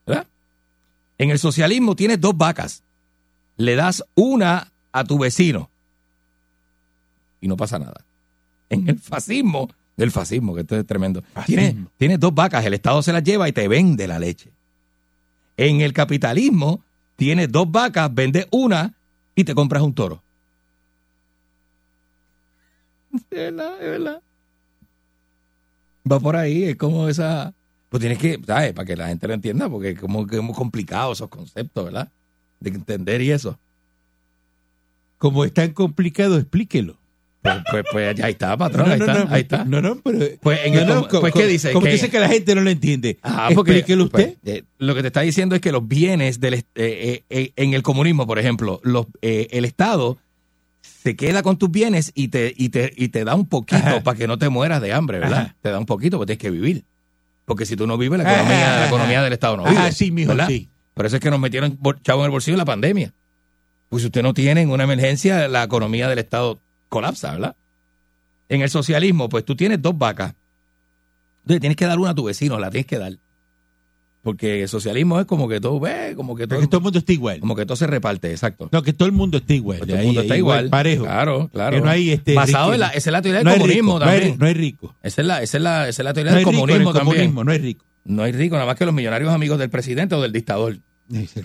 ¿Verdad? 0.06 0.26
En 1.18 1.30
el 1.30 1.38
socialismo 1.38 1.96
tienes 1.96 2.20
dos 2.20 2.36
vacas. 2.36 2.82
Le 3.56 3.74
das 3.74 4.04
una 4.14 4.72
a 4.92 5.04
tu 5.04 5.18
vecino 5.18 5.70
y 7.40 7.48
no 7.48 7.56
pasa 7.56 7.78
nada. 7.78 8.04
En 8.70 8.88
el 8.88 8.98
fascismo, 8.98 9.70
el 9.96 10.10
fascismo, 10.10 10.54
que 10.54 10.62
esto 10.62 10.76
es 10.76 10.86
tremendo. 10.86 11.22
Tienes, 11.46 11.74
tienes 11.96 12.20
dos 12.20 12.34
vacas, 12.34 12.64
el 12.64 12.74
Estado 12.74 13.02
se 13.02 13.12
las 13.12 13.22
lleva 13.22 13.48
y 13.48 13.52
te 13.52 13.66
vende 13.68 14.06
la 14.06 14.18
leche. 14.18 14.52
En 15.56 15.80
el 15.80 15.92
capitalismo, 15.92 16.84
tienes 17.16 17.50
dos 17.50 17.70
vacas, 17.70 18.14
vendes 18.14 18.46
una 18.50 18.94
y 19.34 19.44
te 19.44 19.54
compras 19.54 19.82
un 19.82 19.94
toro. 19.94 20.22
Es 23.12 23.28
verdad, 23.30 23.82
es 23.82 23.88
verdad. 23.88 24.22
Va 26.10 26.20
por 26.20 26.36
ahí, 26.36 26.64
es 26.64 26.76
como 26.76 27.08
esa. 27.08 27.54
Pues 27.88 28.00
tienes 28.00 28.18
que, 28.18 28.38
¿sabes? 28.46 28.72
Para 28.74 28.86
que 28.86 28.96
la 28.96 29.08
gente 29.08 29.26
lo 29.28 29.34
entienda, 29.34 29.68
porque 29.68 29.90
es 29.90 29.98
como 29.98 30.26
que 30.26 30.40
muy 30.40 30.54
complicado 30.54 31.12
esos 31.12 31.28
conceptos, 31.28 31.84
¿verdad? 31.86 32.08
De 32.60 32.70
entender 32.70 33.22
y 33.22 33.30
eso. 33.30 33.58
Como 35.18 35.44
es 35.44 35.52
tan 35.52 35.72
complicado, 35.72 36.36
explíquelo. 36.38 36.96
Pues, 37.40 37.56
pues, 37.70 37.84
pues 37.92 38.16
ya 38.16 38.28
está, 38.28 38.56
patrón, 38.56 38.90
ahí 38.90 38.98
está, 39.00 39.26
ahí 39.32 39.40
está. 39.42 39.64
No, 39.64 39.80
no, 39.80 39.96
pero. 40.02 40.18
Pues 40.42 40.60
en 40.64 40.74
no, 40.74 40.80
el 40.80 40.86
no, 40.88 41.08
pues, 41.08 41.32
¿qué 41.32 41.46
dice? 41.46 41.72
Como 41.72 41.86
Que- 41.86 41.92
dice 41.92 42.10
que 42.10 42.18
la 42.20 42.28
gente 42.28 42.54
no 42.54 42.60
lo 42.60 42.68
entiende. 42.70 43.18
Ah, 43.22 43.48
porque, 43.54 43.72
Explíquelo 43.72 44.04
usted. 44.04 44.36
pues, 44.42 44.56
eh, 44.56 44.64
lo 44.78 44.94
que 44.94 45.00
te 45.02 45.06
está 45.06 45.20
diciendo 45.22 45.54
es 45.54 45.60
que 45.60 45.72
los 45.72 45.86
bienes 45.86 46.40
del, 46.40 46.54
eh, 46.54 47.22
eh, 47.30 47.52
en 47.56 47.74
el 47.74 47.82
comunismo, 47.82 48.26
por 48.26 48.38
ejemplo, 48.38 48.80
los, 48.82 49.06
el 49.22 49.64
Estado 49.64 50.18
se 50.82 51.16
queda 51.16 51.42
con 51.42 51.56
tus 51.58 51.70
bienes 51.70 52.10
y 52.14 52.28
te, 52.28 52.52
y 52.56 52.68
te, 52.70 52.92
y 52.96 53.08
te 53.08 53.24
da 53.24 53.34
un 53.34 53.46
poquito 53.46 53.76
Ajá. 53.78 54.02
para 54.02 54.18
que 54.18 54.26
no 54.26 54.36
te 54.38 54.48
mueras 54.48 54.82
de 54.82 54.92
hambre, 54.92 55.20
¿verdad? 55.20 55.38
Ajá. 55.38 55.56
Te 55.62 55.70
da 55.70 55.78
un 55.78 55.86
poquito 55.86 56.18
porque 56.18 56.36
tienes 56.36 56.42
que 56.42 56.50
vivir. 56.50 56.84
Porque 57.48 57.66
si 57.66 57.74
tú 57.76 57.86
no 57.86 57.96
vives, 57.96 58.20
la 58.20 58.30
economía, 58.30 58.76
la 58.76 58.86
economía 58.86 59.22
del 59.22 59.32
Estado 59.32 59.56
no 59.56 59.64
vive. 59.64 59.78
Ah, 59.78 59.90
sí, 59.90 60.12
mijo, 60.12 60.28
¿verdad? 60.28 60.46
sí. 60.46 60.68
Por 60.92 61.06
eso 61.06 61.16
es 61.16 61.22
que 61.22 61.30
nos 61.30 61.40
metieron 61.40 61.78
chavo 62.02 62.20
en 62.20 62.26
el 62.26 62.30
bolsillo 62.30 62.54
en 62.54 62.58
la 62.58 62.64
pandemia. 62.64 63.14
Pues 63.88 64.02
si 64.02 64.06
usted 64.06 64.22
no 64.22 64.34
tiene 64.34 64.60
en 64.60 64.70
una 64.70 64.84
emergencia, 64.84 65.48
la 65.48 65.62
economía 65.62 66.08
del 66.08 66.18
Estado 66.18 66.60
colapsa, 66.88 67.32
¿verdad? 67.32 67.56
En 68.50 68.60
el 68.60 68.68
socialismo, 68.68 69.28
pues 69.28 69.44
tú 69.44 69.56
tienes 69.56 69.80
dos 69.80 69.96
vacas. 69.96 70.34
Entonces 71.42 71.60
tienes 71.60 71.76
que 71.76 71.86
dar 71.86 71.98
una 71.98 72.10
a 72.10 72.14
tu 72.14 72.24
vecino, 72.24 72.58
la 72.58 72.68
tienes 72.68 72.86
que 72.86 72.98
dar. 72.98 73.12
Porque 74.28 74.62
el 74.62 74.68
socialismo 74.68 75.18
es 75.18 75.24
como 75.26 75.48
que 75.48 75.58
todo, 75.58 75.80
ve, 75.80 76.12
como 76.14 76.36
que 76.36 76.46
todo, 76.46 76.58
Porque 76.58 76.68
todo 76.68 76.78
el 76.80 76.82
mundo 76.84 76.98
está 76.98 77.12
igual. 77.14 77.40
como 77.40 77.56
que 77.56 77.64
todo 77.64 77.76
se 77.76 77.86
reparte, 77.86 78.30
exacto. 78.30 78.68
No, 78.70 78.82
que 78.82 78.92
todo 78.92 79.06
el 79.06 79.12
mundo 79.12 79.38
está 79.38 79.54
igual. 79.54 79.78
Pues 79.78 79.88
todo 79.88 79.98
el 80.00 80.04
mundo 80.06 80.20
está 80.20 80.36
igual. 80.36 80.68
Parejo. 80.68 81.04
Claro, 81.04 81.48
claro. 81.50 81.76
Que 81.76 81.82
no 81.82 81.88
hay 81.88 82.10
este. 82.10 82.34
Basado 82.34 82.74
en 82.74 82.80
la, 82.80 82.88
esa 82.88 83.08
es 83.08 83.12
la 83.12 83.22
teoría 83.22 83.38
del 83.38 83.46
no 83.48 83.54
comunismo 83.54 83.94
rico, 83.98 84.04
no 84.04 84.10
hay- 84.10 84.18
también. 84.18 84.38
No 84.38 84.46
hay 84.46 84.54
rico. 84.54 84.94
Esa 85.02 85.20
es 85.22 85.26
la, 85.26 85.42
esa 85.42 85.56
es 85.56 85.62
la, 85.62 85.88
esa 85.88 86.02
es 86.02 86.04
la 86.04 86.12
teoría 86.12 86.32
No 86.32 86.36
del 86.38 86.44
rico 86.46 86.52
comunismo 86.60 86.92
también. 86.92 87.14
comunismo, 87.32 87.44
no 87.44 87.52
hay 87.52 87.58
rico. 87.58 87.84
No 88.04 88.22
hay 88.22 88.32
rico, 88.32 88.54
nada 88.56 88.66
más 88.66 88.76
que 88.76 88.84
los 88.84 88.94
millonarios 88.94 89.32
amigos 89.32 89.58
del 89.58 89.70
presidente 89.70 90.14
o 90.14 90.20
del 90.20 90.32
dictador. 90.32 90.76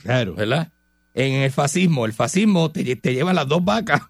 Claro. 0.03 0.33
¿verdad? 0.35 0.69
En 1.13 1.33
el 1.35 1.51
fascismo, 1.51 2.05
el 2.05 2.11
fascismo 2.13 2.69
te, 2.71 2.95
te 2.97 3.13
llevan 3.13 3.35
las 3.35 3.47
dos 3.47 3.63
vacas 3.63 4.01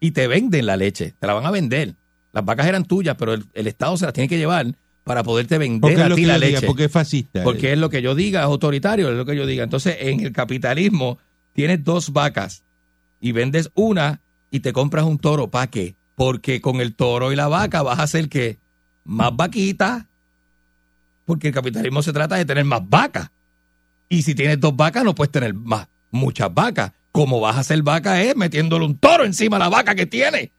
y 0.00 0.10
te 0.10 0.26
venden 0.26 0.66
la 0.66 0.76
leche, 0.76 1.14
te 1.18 1.26
la 1.26 1.34
van 1.34 1.46
a 1.46 1.50
vender. 1.52 1.94
Las 2.32 2.44
vacas 2.44 2.66
eran 2.66 2.84
tuyas, 2.84 3.14
pero 3.18 3.34
el, 3.34 3.44
el 3.54 3.66
Estado 3.68 3.96
se 3.96 4.04
las 4.06 4.14
tiene 4.14 4.26
que 4.28 4.38
llevar 4.38 4.66
para 5.04 5.22
poderte 5.22 5.58
vender 5.58 6.00
a 6.00 6.14
ti 6.14 6.24
la 6.24 6.38
diga, 6.38 6.52
leche. 6.58 6.66
porque 6.66 6.84
es 6.84 6.92
fascista. 6.92 7.42
Porque 7.42 7.72
es 7.72 7.78
lo 7.78 7.90
que 7.90 8.02
yo 8.02 8.14
diga, 8.14 8.40
es 8.40 8.46
autoritario, 8.46 9.10
es 9.10 9.16
lo 9.16 9.24
que 9.24 9.36
yo 9.36 9.46
diga. 9.46 9.64
Entonces, 9.64 9.96
en 10.00 10.20
el 10.20 10.32
capitalismo 10.32 11.18
tienes 11.54 11.82
dos 11.82 12.12
vacas 12.12 12.62
y 13.20 13.32
vendes 13.32 13.70
una 13.74 14.20
y 14.50 14.60
te 14.60 14.72
compras 14.72 15.04
un 15.04 15.18
toro. 15.18 15.48
¿Para 15.48 15.68
qué? 15.68 15.94
Porque 16.14 16.60
con 16.60 16.80
el 16.80 16.94
toro 16.94 17.32
y 17.32 17.36
la 17.36 17.48
vaca 17.48 17.82
vas 17.82 17.98
a 17.98 18.04
hacer 18.04 18.28
que 18.28 18.58
más 19.04 19.34
vaquitas, 19.34 20.04
porque 21.24 21.48
el 21.48 21.54
capitalismo 21.54 22.02
se 22.02 22.12
trata 22.12 22.36
de 22.36 22.44
tener 22.44 22.64
más 22.64 22.88
vacas. 22.88 23.30
Y 24.08 24.22
si 24.22 24.34
tienes 24.34 24.60
dos 24.60 24.76
vacas, 24.76 25.04
no 25.04 25.14
puedes 25.14 25.32
tener 25.32 25.54
más, 25.54 25.88
muchas 26.10 26.52
vacas. 26.52 26.92
Como 27.10 27.40
vas 27.40 27.56
a 27.56 27.60
hacer 27.60 27.82
vaca 27.82 28.22
es 28.22 28.36
metiéndole 28.36 28.84
un 28.84 28.96
toro 28.96 29.24
encima 29.24 29.56
a 29.56 29.60
la 29.60 29.68
vaca 29.68 29.94
que 29.94 30.06
tiene. 30.06 30.52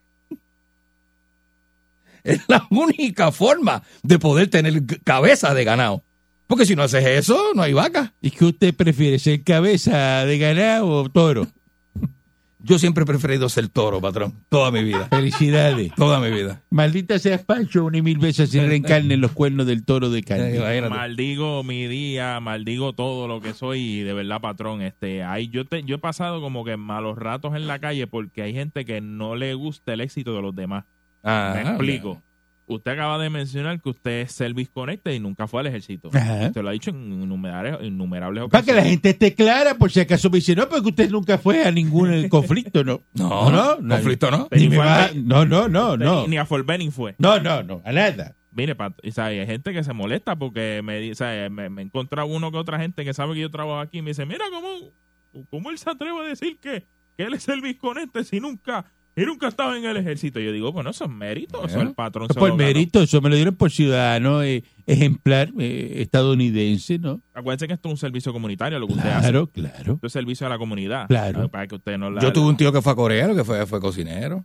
Es 2.23 2.41
la 2.47 2.65
única 2.69 3.31
forma 3.31 3.83
de 4.01 4.19
poder 4.19 4.47
tener 4.47 4.83
cabeza 5.03 5.53
de 5.53 5.63
ganado. 5.63 6.03
Porque 6.47 6.65
si 6.65 6.75
no 6.75 6.83
haces 6.83 7.05
eso, 7.05 7.53
no 7.55 7.63
hay 7.63 7.73
vaca. 7.73 8.13
¿Y 8.21 8.31
qué 8.31 8.45
usted 8.45 8.75
prefiere, 8.75 9.17
ser 9.19 9.43
cabeza 9.43 10.25
de 10.25 10.37
ganado 10.37 10.87
o 10.87 11.09
toro? 11.09 11.47
Yo 12.59 12.79
siempre 12.79 13.03
he 13.03 13.07
preferido 13.07 13.49
ser 13.49 13.67
toro, 13.67 13.99
patrón. 13.99 14.33
Toda 14.49 14.71
mi 14.71 14.83
vida. 14.83 15.07
Felicidades. 15.09 15.91
Toda 15.95 16.19
mi 16.19 16.29
vida. 16.29 16.61
Maldita 16.69 17.19
seas 17.19 17.43
Pancho, 17.43 17.83
una 17.83 17.97
y 17.97 18.01
mil 18.01 18.19
veces 18.19 18.51
sin 18.51 18.67
reencarne 18.67 19.15
en 19.15 19.21
los 19.21 19.31
cuernos 19.31 19.65
del 19.65 19.83
toro 19.83 20.09
de 20.09 20.23
carne. 20.23 20.59
Maldigo 20.89 21.63
mi 21.63 21.87
día, 21.87 22.39
maldigo 22.39 22.93
todo 22.93 23.27
lo 23.27 23.41
que 23.41 23.53
soy 23.53 23.81
y 23.81 24.03
de 24.03 24.13
verdad, 24.13 24.39
patrón, 24.39 24.81
este, 24.81 25.23
ahí 25.23 25.49
yo 25.49 25.65
te, 25.65 25.83
yo 25.83 25.95
he 25.95 25.99
pasado 25.99 26.39
como 26.39 26.63
que 26.63 26.77
malos 26.77 27.17
ratos 27.17 27.55
en 27.55 27.67
la 27.67 27.79
calle 27.79 28.07
porque 28.07 28.43
hay 28.43 28.53
gente 28.53 28.85
que 28.85 29.01
no 29.01 29.35
le 29.35 29.55
gusta 29.55 29.93
el 29.93 30.01
éxito 30.01 30.33
de 30.35 30.41
los 30.41 30.55
demás. 30.55 30.85
Ah, 31.23 31.53
Me 31.55 31.61
explico. 31.69 32.21
Usted 32.65 32.91
acaba 32.91 33.17
de 33.21 33.29
mencionar 33.29 33.81
que 33.81 33.89
usted 33.89 34.21
es 34.21 34.31
Service 34.31 34.71
Connected 34.73 35.11
y 35.11 35.19
nunca 35.19 35.47
fue 35.47 35.59
al 35.59 35.67
ejército. 35.67 36.09
Ajá. 36.13 36.47
Usted 36.47 36.61
lo 36.61 36.69
ha 36.69 36.71
dicho 36.71 36.91
en 36.91 37.11
innumerables, 37.23 37.77
innumerables 37.81 38.45
Para 38.49 38.63
que 38.63 38.71
la 38.71 38.79
ocasiones. 38.79 38.89
gente 38.91 39.09
esté 39.09 39.35
clara, 39.35 39.75
por 39.75 39.91
si 39.91 39.99
acaso 39.99 40.29
me 40.29 40.37
dice, 40.37 40.55
no, 40.55 40.69
porque 40.69 40.87
usted 40.89 41.09
nunca 41.09 41.37
fue 41.37 41.63
a 41.65 41.71
ningún 41.71 42.13
eh, 42.13 42.29
conflicto, 42.29 42.83
¿no? 42.85 43.01
No, 43.15 43.51
no, 43.51 43.75
no, 43.81 43.95
conflicto 43.95 44.31
no. 44.31 44.47
Ni 44.51 44.69
Ni 44.69 44.77
va- 44.77 45.09
no, 45.13 45.45
no, 45.45 45.67
no, 45.67 45.97
no. 45.97 46.25
Ni, 46.27 46.37
a 46.37 46.45
Fort 46.45 46.65
Benning 46.65 46.91
fue. 46.93 47.15
No, 47.17 47.37
no, 47.39 47.63
no, 47.63 47.81
a 47.83 47.91
nada. 47.91 48.35
Mire, 48.51 48.75
pat- 48.75 48.97
o 49.05 49.11
sea, 49.11 49.25
hay 49.25 49.45
gente 49.45 49.73
que 49.73 49.83
se 49.83 49.91
molesta 49.93 50.35
porque 50.37 50.81
me, 50.83 50.99
di- 50.99 51.11
o 51.11 51.15
sea, 51.15 51.49
me, 51.49 51.69
me 51.69 51.81
he 51.81 51.85
encontrado 51.85 52.27
uno 52.29 52.49
que 52.51 52.57
otra 52.57 52.79
gente 52.79 53.03
que 53.03 53.13
sabe 53.13 53.33
que 53.33 53.41
yo 53.41 53.51
trabajo 53.51 53.79
aquí 53.81 53.97
y 53.97 54.01
me 54.01 54.11
dice, 54.11 54.25
mira 54.25 54.45
cómo, 54.51 55.45
cómo 55.49 55.69
él 55.69 55.77
se 55.77 55.89
atreve 55.89 56.17
a 56.17 56.23
decir 56.29 56.57
que, 56.61 56.85
que 57.17 57.23
él 57.23 57.33
es 57.33 57.47
el 57.49 57.61
visconete 57.61 58.23
si 58.23 58.39
nunca, 58.39 58.85
y 59.15 59.25
nunca 59.25 59.47
estaba 59.47 59.77
en 59.77 59.85
el 59.85 59.97
ejército. 59.97 60.39
Yo 60.39 60.51
digo, 60.51 60.71
bueno, 60.71 60.89
eso 60.89 61.03
es 61.05 61.09
mérito, 61.11 61.63
eso 61.65 61.75
Bueno, 61.75 61.89
el 61.91 61.95
patrón 61.95 62.27
por 62.29 62.43
ganó. 62.49 62.55
mérito, 62.55 63.01
eso 63.03 63.21
me 63.21 63.29
lo 63.29 63.35
dieron 63.35 63.55
por 63.55 63.69
ciudadano 63.71 64.41
eh, 64.43 64.63
ejemplar 64.87 65.51
eh, 65.59 65.95
estadounidense, 66.01 66.97
¿no? 66.99 67.21
Acuérdense 67.33 67.67
que 67.67 67.73
esto 67.73 67.89
es 67.89 67.91
un 67.93 67.97
servicio 67.97 68.33
comunitario, 68.33 68.79
lo 68.79 68.87
que 68.87 68.93
usted 68.93 69.09
hace. 69.09 69.29
Claro, 69.29 69.47
claro. 69.47 69.93
Esto 69.95 70.07
es 70.07 70.13
servicio 70.13 70.47
a 70.47 70.49
la 70.49 70.57
comunidad. 70.57 71.07
Claro. 71.07 71.47
Para 71.49 71.67
que 71.67 71.75
usted 71.75 71.97
no 71.97 72.09
la... 72.09 72.21
Yo 72.21 72.33
tuve 72.33 72.47
un 72.47 72.57
tío 72.57 72.71
que 72.71 72.81
fue 72.81 72.95
coreano, 72.95 73.35
que 73.35 73.43
fue, 73.43 73.65
fue 73.67 73.79
cocinero. 73.79 74.43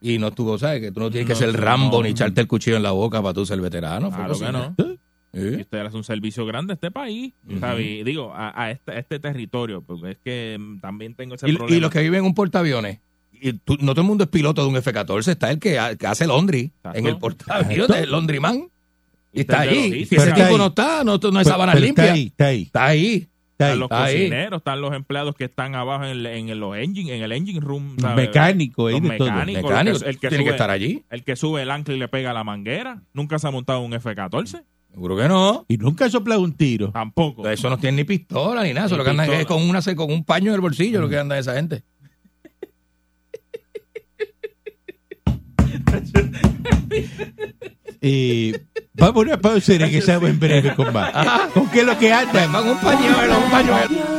Y 0.00 0.18
no 0.18 0.28
estuvo, 0.28 0.58
¿sabes? 0.58 0.80
Que 0.82 0.92
tú 0.92 1.00
no 1.00 1.10
tienes 1.10 1.26
que 1.26 1.34
ser 1.34 1.52
Rambo 1.58 1.96
no. 1.98 2.02
ni 2.04 2.10
echarte 2.10 2.42
el 2.42 2.46
cuchillo 2.46 2.76
en 2.76 2.82
la 2.82 2.90
boca 2.90 3.22
para 3.22 3.32
tú 3.32 3.46
ser 3.46 3.60
veterano. 3.60 4.10
Fue 4.10 4.24
Claro 4.26 4.38
que 4.38 4.52
no. 4.84 4.96
¿Eh? 5.32 5.58
Usted 5.60 5.78
hace 5.80 5.96
un 5.96 6.04
servicio 6.04 6.46
grande 6.46 6.72
a 6.72 6.74
este 6.74 6.90
país, 6.90 7.34
digo, 8.04 8.32
a, 8.34 8.62
a 8.62 8.70
este, 8.70 8.92
a 8.92 8.98
este 8.98 9.18
territorio, 9.18 9.82
porque 9.82 10.12
es 10.12 10.18
que 10.24 10.56
mm, 10.58 10.80
también 10.80 11.14
tengo 11.14 11.34
ese 11.34 11.48
Y, 11.48 11.54
problema. 11.56 11.76
y 11.76 11.80
los 11.80 11.90
que 11.90 12.00
viven 12.00 12.20
en 12.20 12.26
un 12.26 12.34
portaaviones. 12.34 13.00
Y 13.40 13.52
tú- 13.54 13.76
no 13.80 13.92
todo 13.92 14.02
el 14.02 14.06
mundo 14.06 14.24
es 14.24 14.30
piloto 14.30 14.62
de 14.62 14.68
un 14.68 14.76
F-14, 14.76 15.28
está 15.32 15.50
el 15.50 15.58
que, 15.58 15.78
ha- 15.78 15.96
que 15.96 16.06
hace 16.06 16.26
Londri 16.26 16.72
Exacto. 16.76 16.98
en 16.98 17.06
el 17.06 17.16
portaaviones, 17.18 17.96
el 17.98 18.10
Londriman. 18.10 18.68
Y 19.32 19.40
está 19.40 19.60
ahí. 19.60 20.06
Si 20.06 20.14
ese 20.16 20.32
tipo 20.32 20.56
no 20.56 20.66
está, 20.68 21.04
no, 21.04 21.16
no 21.18 21.26
hay 21.26 21.30
Pero- 21.32 21.44
sábanas 21.44 21.74
pero 21.74 21.86
limpias. 21.86 22.06
Está 22.08 22.14
ahí, 22.14 22.26
está 22.26 22.46
ahí, 22.46 22.62
Está 22.62 22.86
ahí. 22.86 23.14
está 23.14 23.64
Están 23.66 23.78
los 23.78 23.86
Está 23.90 24.04
ahí. 24.04 24.14
cocineros, 24.16 24.58
están 24.58 24.80
los 24.80 24.94
empleados 24.94 25.34
que 25.34 25.44
están 25.44 25.74
abajo 25.74 26.04
en, 26.04 26.10
el- 26.10 26.26
en 26.26 26.60
los 26.60 26.76
engine, 26.76 27.14
en 27.16 27.22
el 27.22 27.32
engine 27.32 27.60
room. 27.60 27.96
Mecánico, 28.16 28.88
Los 28.90 29.00
mecánicos. 29.02 29.70
El 29.72 30.00
que- 30.02 30.08
el 30.10 30.18
que 30.18 30.28
tiene 30.28 30.44
que 30.44 30.50
sube- 30.50 30.54
estar 30.54 30.70
allí. 30.70 31.04
El 31.10 31.22
que 31.24 31.36
sube 31.36 31.62
el 31.62 31.70
ancla 31.70 31.94
y 31.94 31.98
le 31.98 32.08
pega 32.08 32.32
la 32.32 32.44
manguera. 32.44 33.02
Nunca 33.12 33.38
se 33.38 33.46
ha 33.46 33.50
montado 33.50 33.80
un 33.80 33.92
F-14. 33.94 34.62
Seguro 34.90 35.14
que 35.18 35.28
no. 35.28 35.66
Y 35.68 35.76
nunca 35.76 36.06
ha 36.06 36.10
soplado 36.10 36.40
un 36.40 36.54
tiro. 36.54 36.90
Tampoco. 36.90 37.46
Eso 37.48 37.68
no 37.68 37.76
tiene 37.78 37.98
ni 37.98 38.04
pistola 38.04 38.62
ni 38.62 38.72
nada. 38.72 38.86
Eso 38.86 38.96
lo 38.96 39.04
que 39.04 39.10
andan 39.10 39.30
es 39.30 39.44
con, 39.44 39.62
una, 39.68 39.82
con 39.94 40.10
un 40.10 40.24
paño 40.24 40.48
en 40.48 40.54
el 40.54 40.60
bolsillo, 40.62 41.02
lo 41.02 41.08
que 41.10 41.18
anda 41.18 41.38
esa 41.38 41.54
gente. 41.54 41.82
Eh, 48.02 48.52
vamos 48.94 49.16
a 49.16 49.20
una 49.20 49.40
pausa 49.40 49.74
y 49.74 49.78
regresamos 49.78 50.28
en 50.30 50.38
breve 50.38 50.74
con 50.74 50.92
más. 50.92 51.12
¿Con 51.52 51.68
qué 51.70 51.80
es 51.80 51.86
lo 51.86 51.98
que 51.98 52.12
anda? 52.12 52.46
Van 52.46 52.68
un 52.68 52.78
pañuelo, 52.78 53.38
un 53.44 53.50
pañuelo. 53.50 54.16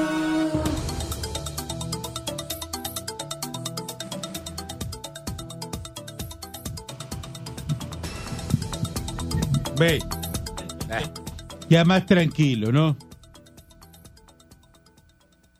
Ve. 9.79 9.99
Ya 11.69 11.83
más 11.85 12.05
tranquilo, 12.05 12.71
¿no? 12.71 12.95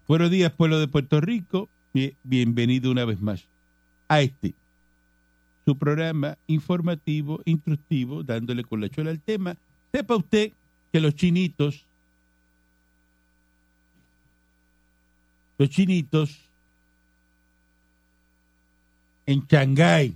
Buenos 0.08 0.32
días, 0.32 0.52
pueblo 0.54 0.80
de 0.80 0.88
Puerto 0.88 1.20
Rico. 1.22 1.70
Bien- 1.94 2.16
Bienvenido 2.24 2.92
una 2.92 3.06
vez 3.06 3.22
más 3.22 3.44
a 4.08 4.22
este, 4.22 4.54
su 5.68 5.78
programa 5.78 6.38
informativo, 6.48 7.42
instructivo, 7.44 8.24
dándole 8.24 8.64
con 8.64 8.80
la 8.80 8.88
chola 8.88 9.10
al 9.10 9.20
tema. 9.20 9.58
Sepa 9.92 10.16
usted 10.16 10.54
que 10.94 11.02
los 11.02 11.14
chinitos, 11.14 11.86
los 15.58 15.70
chinitos 15.70 16.40
en 19.26 19.46
Shanghái, 19.46 20.16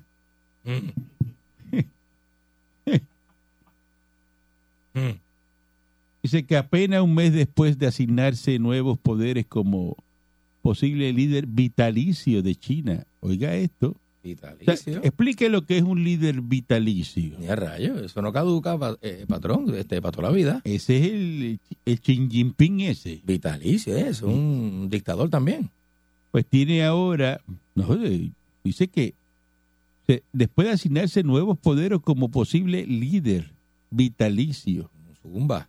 Mm. 4.93 5.11
Dice 6.23 6.45
que 6.45 6.55
apenas 6.55 7.01
un 7.01 7.15
mes 7.15 7.33
después 7.33 7.77
de 7.77 7.87
asignarse 7.87 8.57
nuevos 8.59 8.97
poderes 8.99 9.45
como 9.47 9.97
posible 10.61 11.11
líder 11.11 11.45
vitalicio 11.45 12.41
de 12.41 12.55
China, 12.55 13.05
oiga 13.19 13.55
esto, 13.55 13.97
o 14.23 14.35
sea, 14.35 14.53
Vitalicio. 14.53 15.03
explique 15.03 15.49
lo 15.49 15.65
que 15.65 15.77
es 15.77 15.83
un 15.83 16.03
líder 16.03 16.41
vitalicio. 16.41 17.37
Ni 17.39 17.47
a 17.47 17.55
rayo, 17.55 17.99
eso 18.03 18.21
no 18.21 18.31
caduca, 18.31 18.77
eh, 19.01 19.25
patrón, 19.27 19.73
este, 19.75 20.01
para 20.01 20.11
toda 20.11 20.29
la 20.29 20.35
vida. 20.35 20.61
Ese 20.63 20.97
es 20.97 21.05
el, 21.11 21.59
el 21.85 21.99
Xi 21.99 22.27
Jinping 22.29 22.81
ese. 22.81 23.21
Vitalicio, 23.25 23.95
es 23.97 24.21
un 24.21 24.87
dictador 24.89 25.29
también. 25.29 25.69
Pues 26.31 26.45
tiene 26.45 26.83
ahora, 26.83 27.41
no, 27.75 27.93
eh, 28.05 28.29
dice 28.63 28.87
que 28.87 29.15
se- 30.07 30.23
después 30.31 30.67
de 30.67 30.73
asignarse 30.73 31.23
nuevos 31.23 31.57
poderes 31.57 31.99
como 32.03 32.29
posible 32.29 32.85
líder 32.85 33.51
vitalicio 33.89 34.89
Zumba. 35.21 35.67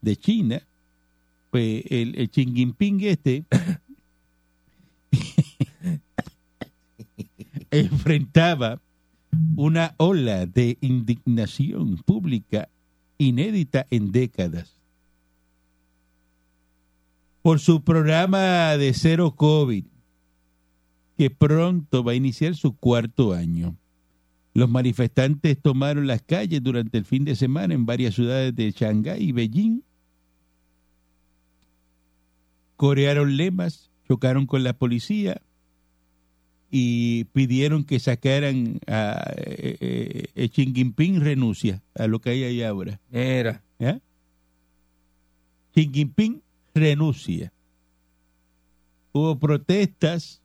de 0.00 0.16
China, 0.16 0.62
pues 1.50 1.84
el, 1.90 2.14
el 2.16 2.28
Xi 2.30 2.44
Jinping 2.46 3.00
este 3.02 3.44
enfrentaba 7.72 8.80
una 9.56 9.94
ola 9.96 10.46
de 10.46 10.76
indignación 10.82 11.96
pública 12.04 12.68
inédita 13.16 13.86
en 13.90 14.12
décadas 14.12 14.76
por 17.40 17.58
su 17.58 17.82
programa 17.82 18.76
de 18.76 18.94
cero 18.94 19.34
COVID, 19.34 19.84
que 21.18 21.30
pronto 21.30 22.04
va 22.04 22.12
a 22.12 22.14
iniciar 22.14 22.54
su 22.54 22.76
cuarto 22.76 23.32
año. 23.32 23.74
Los 24.54 24.68
manifestantes 24.68 25.60
tomaron 25.60 26.06
las 26.06 26.22
calles 26.22 26.62
durante 26.62 26.98
el 26.98 27.04
fin 27.04 27.24
de 27.24 27.34
semana 27.34 27.74
en 27.74 27.84
varias 27.86 28.14
ciudades 28.14 28.54
de 28.54 28.70
Shanghái 28.70 29.24
y 29.24 29.32
Beijing. 29.32 29.82
Corearon 32.76 33.36
lemas, 33.36 33.90
chocaron 34.06 34.46
con 34.46 34.62
la 34.62 34.74
policía 34.74 35.40
y 36.74 37.24
pidieron 37.24 37.84
que 37.84 38.00
sacaran 38.00 38.80
a 38.86 39.30
eh, 39.36 39.76
eh, 39.78 40.24
eh, 40.34 40.48
Xi 40.48 40.72
Jinping 40.74 41.20
renuncia 41.20 41.82
a 41.94 42.06
lo 42.06 42.18
que 42.18 42.30
hay 42.30 42.44
ahí 42.44 42.62
ahora. 42.62 42.98
Mira. 43.10 43.62
¿ya? 43.78 44.00
Xi 45.74 45.90
Jinping 45.92 46.40
renuncia. 46.74 47.52
Hubo 49.12 49.38
protestas, 49.38 50.40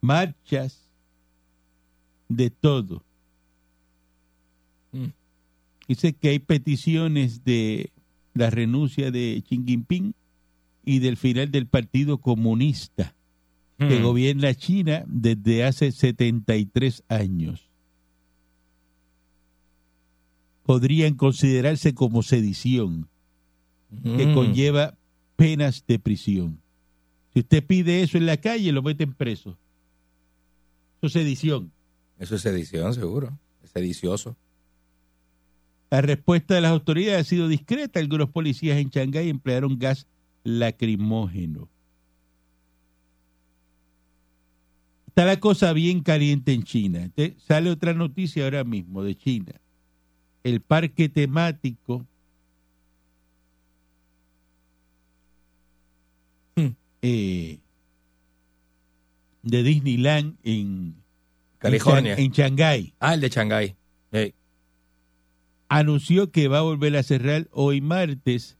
marchas, 0.00 0.88
de 2.28 2.50
todo. 2.50 3.04
Mm. 4.90 5.12
Dice 5.86 6.12
que 6.12 6.30
hay 6.30 6.40
peticiones 6.40 7.44
de 7.44 7.92
la 8.34 8.50
renuncia 8.50 9.12
de 9.12 9.40
Xi 9.46 9.62
Jinping 9.64 10.12
y 10.84 10.98
del 10.98 11.16
final 11.16 11.52
del 11.52 11.68
Partido 11.68 12.18
Comunista 12.18 13.14
que 13.88 13.98
Mm. 13.98 14.02
gobierna 14.02 14.54
China 14.54 15.04
desde 15.08 15.64
hace 15.64 15.90
73 15.90 17.02
años. 17.08 17.68
Podrían 20.64 21.14
considerarse 21.14 21.94
como 21.94 22.22
sedición, 22.22 23.08
que 24.04 24.26
Mm. 24.26 24.34
conlleva 24.34 24.94
penas 25.36 25.84
de 25.86 25.98
prisión. 25.98 26.60
Si 27.32 27.40
usted 27.40 27.64
pide 27.64 28.02
eso 28.02 28.18
en 28.18 28.26
la 28.26 28.36
calle, 28.36 28.70
lo 28.72 28.82
meten 28.82 29.12
preso. 29.14 29.56
Eso 30.98 31.06
es 31.06 31.12
sedición. 31.12 31.72
Eso 32.18 32.34
es 32.36 32.42
sedición, 32.42 32.92
seguro. 32.94 33.36
Es 33.64 33.70
sedicioso. 33.70 34.36
La 35.90 36.02
respuesta 36.02 36.54
de 36.54 36.60
las 36.60 36.70
autoridades 36.70 37.20
ha 37.26 37.28
sido 37.28 37.48
discreta. 37.48 37.98
Algunos 37.98 38.28
policías 38.30 38.78
en 38.78 38.90
Shanghái 38.90 39.28
emplearon 39.28 39.78
gas 39.78 40.06
lacrimógeno. 40.44 41.68
Está 45.20 45.28
la 45.32 45.38
cosa 45.38 45.74
bien 45.74 46.00
caliente 46.00 46.54
en 46.54 46.62
China. 46.62 47.10
Sale 47.46 47.68
otra 47.68 47.92
noticia 47.92 48.44
ahora 48.44 48.64
mismo 48.64 49.02
de 49.02 49.14
China. 49.14 49.52
El 50.42 50.62
parque 50.62 51.10
temático 51.10 52.06
Hmm. 56.56 56.68
eh, 57.02 57.58
de 59.42 59.62
Disneyland 59.62 60.36
en 60.42 60.94
California. 61.58 62.14
en, 62.14 62.30
Shanghái 62.32 62.94
Ah, 62.98 63.12
el 63.12 63.20
de 63.20 63.28
Shanghái. 63.28 63.76
Anunció 65.68 66.30
que 66.32 66.48
va 66.48 66.60
a 66.60 66.62
volver 66.62 66.96
a 66.96 67.02
cerrar 67.02 67.46
hoy 67.52 67.82
martes 67.82 68.56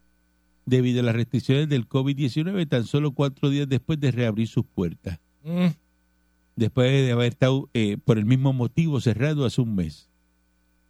debido 0.66 1.00
a 1.00 1.04
las 1.04 1.14
restricciones 1.16 1.70
del 1.70 1.88
COVID-19 1.88 2.68
tan 2.68 2.84
solo 2.84 3.12
cuatro 3.12 3.48
días 3.48 3.66
después 3.66 3.98
de 3.98 4.10
reabrir 4.10 4.46
sus 4.46 4.66
puertas, 4.66 5.18
Mm. 5.42 5.68
Después 6.60 6.90
de 7.06 7.10
haber 7.12 7.32
estado 7.32 7.68
eh, 7.72 7.96
por 8.04 8.18
el 8.18 8.26
mismo 8.26 8.52
motivo 8.52 9.00
cerrado 9.00 9.46
hace 9.46 9.62
un 9.62 9.74
mes. 9.74 10.08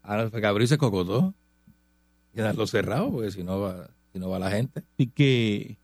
Ahora 0.02 0.28
que 0.30 0.44
abrirse 0.44 0.76
cocotó. 0.78 1.33
Quedarlo 2.35 2.66
cerrado, 2.66 3.11
porque 3.11 3.30
si 3.30 3.44
no 3.44 3.61
va, 3.61 3.88
si 4.12 4.18
no 4.18 4.28
va 4.28 4.38
la 4.40 4.50
gente. 4.50 4.83
Así 4.94 5.06
que 5.06 5.76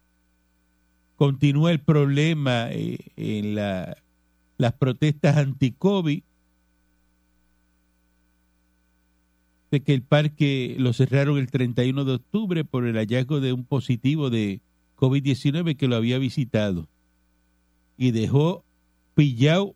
continúa 1.16 1.70
el 1.70 1.79
problema 1.81 2.68
eh, 2.72 2.99
en 3.16 3.55
la- 3.55 3.96
las 4.59 4.72
protestas 4.72 5.37
anti-COVID. 5.37 6.22
De 9.70 9.81
que 9.83 9.94
el 9.94 10.03
parque 10.03 10.75
lo 10.79 10.92
cerraron 10.92 11.38
el 11.38 11.51
31 11.51 12.05
de 12.05 12.14
octubre 12.14 12.64
por 12.64 12.87
el 12.87 12.96
hallazgo 12.96 13.40
de 13.40 13.53
un 13.53 13.64
positivo 13.64 14.31
de 14.31 14.61
COVID-19 14.96 15.77
que 15.77 15.87
lo 15.88 15.94
había 15.96 16.18
visitado. 16.18 16.88
Y 17.99 18.11
dejó 18.11 18.64
pillado 19.14 19.75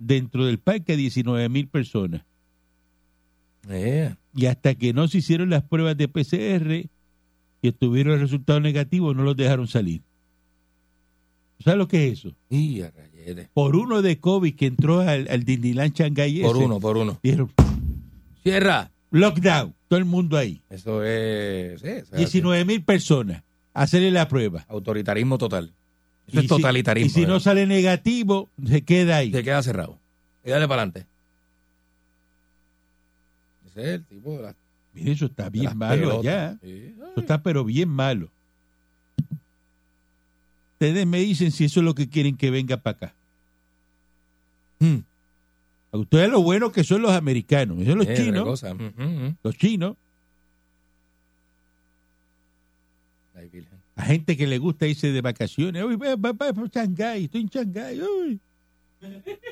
dentro 0.00 0.46
del 0.46 0.58
parque 0.58 0.94
a 0.94 0.96
19 0.96 1.48
mil 1.48 1.68
personas. 1.68 2.22
Eh. 3.68 4.12
Y 4.34 4.46
hasta 4.46 4.74
que 4.74 4.92
no 4.92 5.06
se 5.06 5.18
hicieron 5.18 5.50
las 5.50 5.62
pruebas 5.62 5.96
de 5.96 6.08
PCR 6.08 6.88
y 7.62 7.68
obtuvieron 7.68 8.14
el 8.14 8.20
resultado 8.20 8.58
negativo, 8.58 9.14
no 9.14 9.22
los 9.22 9.36
dejaron 9.36 9.68
salir. 9.68 10.02
¿Sabes 11.62 11.78
lo 11.78 11.86
que 11.86 12.08
es 12.08 12.20
eso? 12.20 12.34
Y. 12.48 12.82
Por 13.52 13.76
uno 13.76 14.00
de 14.00 14.18
COVID 14.18 14.54
que 14.56 14.66
entró 14.66 15.00
al, 15.00 15.28
al 15.28 15.44
Disneyland 15.44 15.94
Shanghai 15.94 16.40
Por 16.40 16.56
ese, 16.56 16.64
uno, 16.64 16.80
por 16.80 16.96
uno. 16.96 17.18
dijeron, 17.22 17.52
Cierra. 18.42 18.90
lockdown, 19.10 19.74
todo 19.86 19.98
el 19.98 20.06
mundo 20.06 20.38
ahí. 20.38 20.62
Eso 20.70 21.04
es. 21.04 21.80
sí, 21.82 21.86
eso 21.86 22.12
es 22.12 22.16
19 22.16 22.64
mil 22.64 22.82
personas, 22.82 23.42
hacerle 23.74 24.10
la 24.10 24.26
prueba. 24.26 24.64
Autoritarismo 24.68 25.36
total. 25.36 25.74
Eso 26.30 26.36
Y 26.36 26.38
es 26.38 26.42
si- 26.42 26.48
totalitarismo. 26.48 27.06
y 27.06 27.10
si 27.10 27.26
no 27.26 27.40
sale 27.40 27.66
negativo, 27.66 28.48
se 28.66 28.82
queda 28.82 29.16
ahí. 29.18 29.32
se 29.32 29.42
queda 29.42 29.62
cerrado. 29.62 29.98
Y 30.44 30.50
dale 30.50 30.66
para 30.68 30.82
adelante. 30.82 31.06
Ese 33.66 33.80
es 33.82 33.86
el 33.88 34.04
tipo 34.04 34.36
de 34.36 34.42
las, 34.42 34.54
Mire, 34.94 35.12
eso 35.12 35.26
está 35.26 35.48
bien 35.50 35.76
malo 35.76 36.00
pelotas. 36.08 36.20
allá. 36.20 36.58
Sí. 36.62 36.94
Eso 36.98 37.20
está 37.20 37.42
pero 37.42 37.64
bien 37.64 37.88
malo. 37.88 38.28
Ustedes 40.74 41.06
me 41.06 41.18
dicen 41.20 41.50
si 41.52 41.64
eso 41.64 41.80
es 41.80 41.84
lo 41.84 41.94
que 41.94 42.08
quieren 42.08 42.36
que 42.36 42.50
venga 42.50 42.76
para 42.78 42.96
acá. 42.96 43.14
Mm. 44.78 44.96
A 45.92 45.96
Ustedes 45.98 46.30
lo 46.30 46.42
bueno 46.42 46.72
que 46.72 46.84
son 46.84 47.02
los 47.02 47.12
americanos, 47.12 47.76
esos 47.78 47.88
son 47.90 47.98
los 47.98 48.06
Eh, 48.06 48.12
otra 48.12 48.24
chinos, 48.24 48.44
cosa. 48.44 48.72
Ujú, 48.72 48.84
ujú. 48.84 49.34
los 49.42 49.56
chinos, 49.56 49.96
a 53.96 54.02
gente 54.04 54.36
que 54.36 54.46
le 54.46 54.58
gusta 54.58 54.86
irse 54.86 55.12
de 55.12 55.20
vacaciones. 55.20 55.82
Uy, 55.84 55.96
va, 55.96 56.14
va, 56.16 56.32
Shanghái, 56.72 57.24
estoy 57.24 57.42
en 57.42 57.48
Shanghái. 57.48 58.00
Uy. 58.00 58.40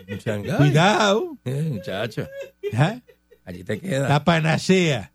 En 0.07 0.19
Shanghái. 0.19 0.57
Cuidado. 0.57 1.37
Eh, 1.45 1.69
muchacho. 1.73 2.27
¿ah? 2.75 2.99
Allí 3.45 3.65
te 3.65 3.79
queda. 3.81 4.09
La 4.09 4.25
panacea. 4.25 5.11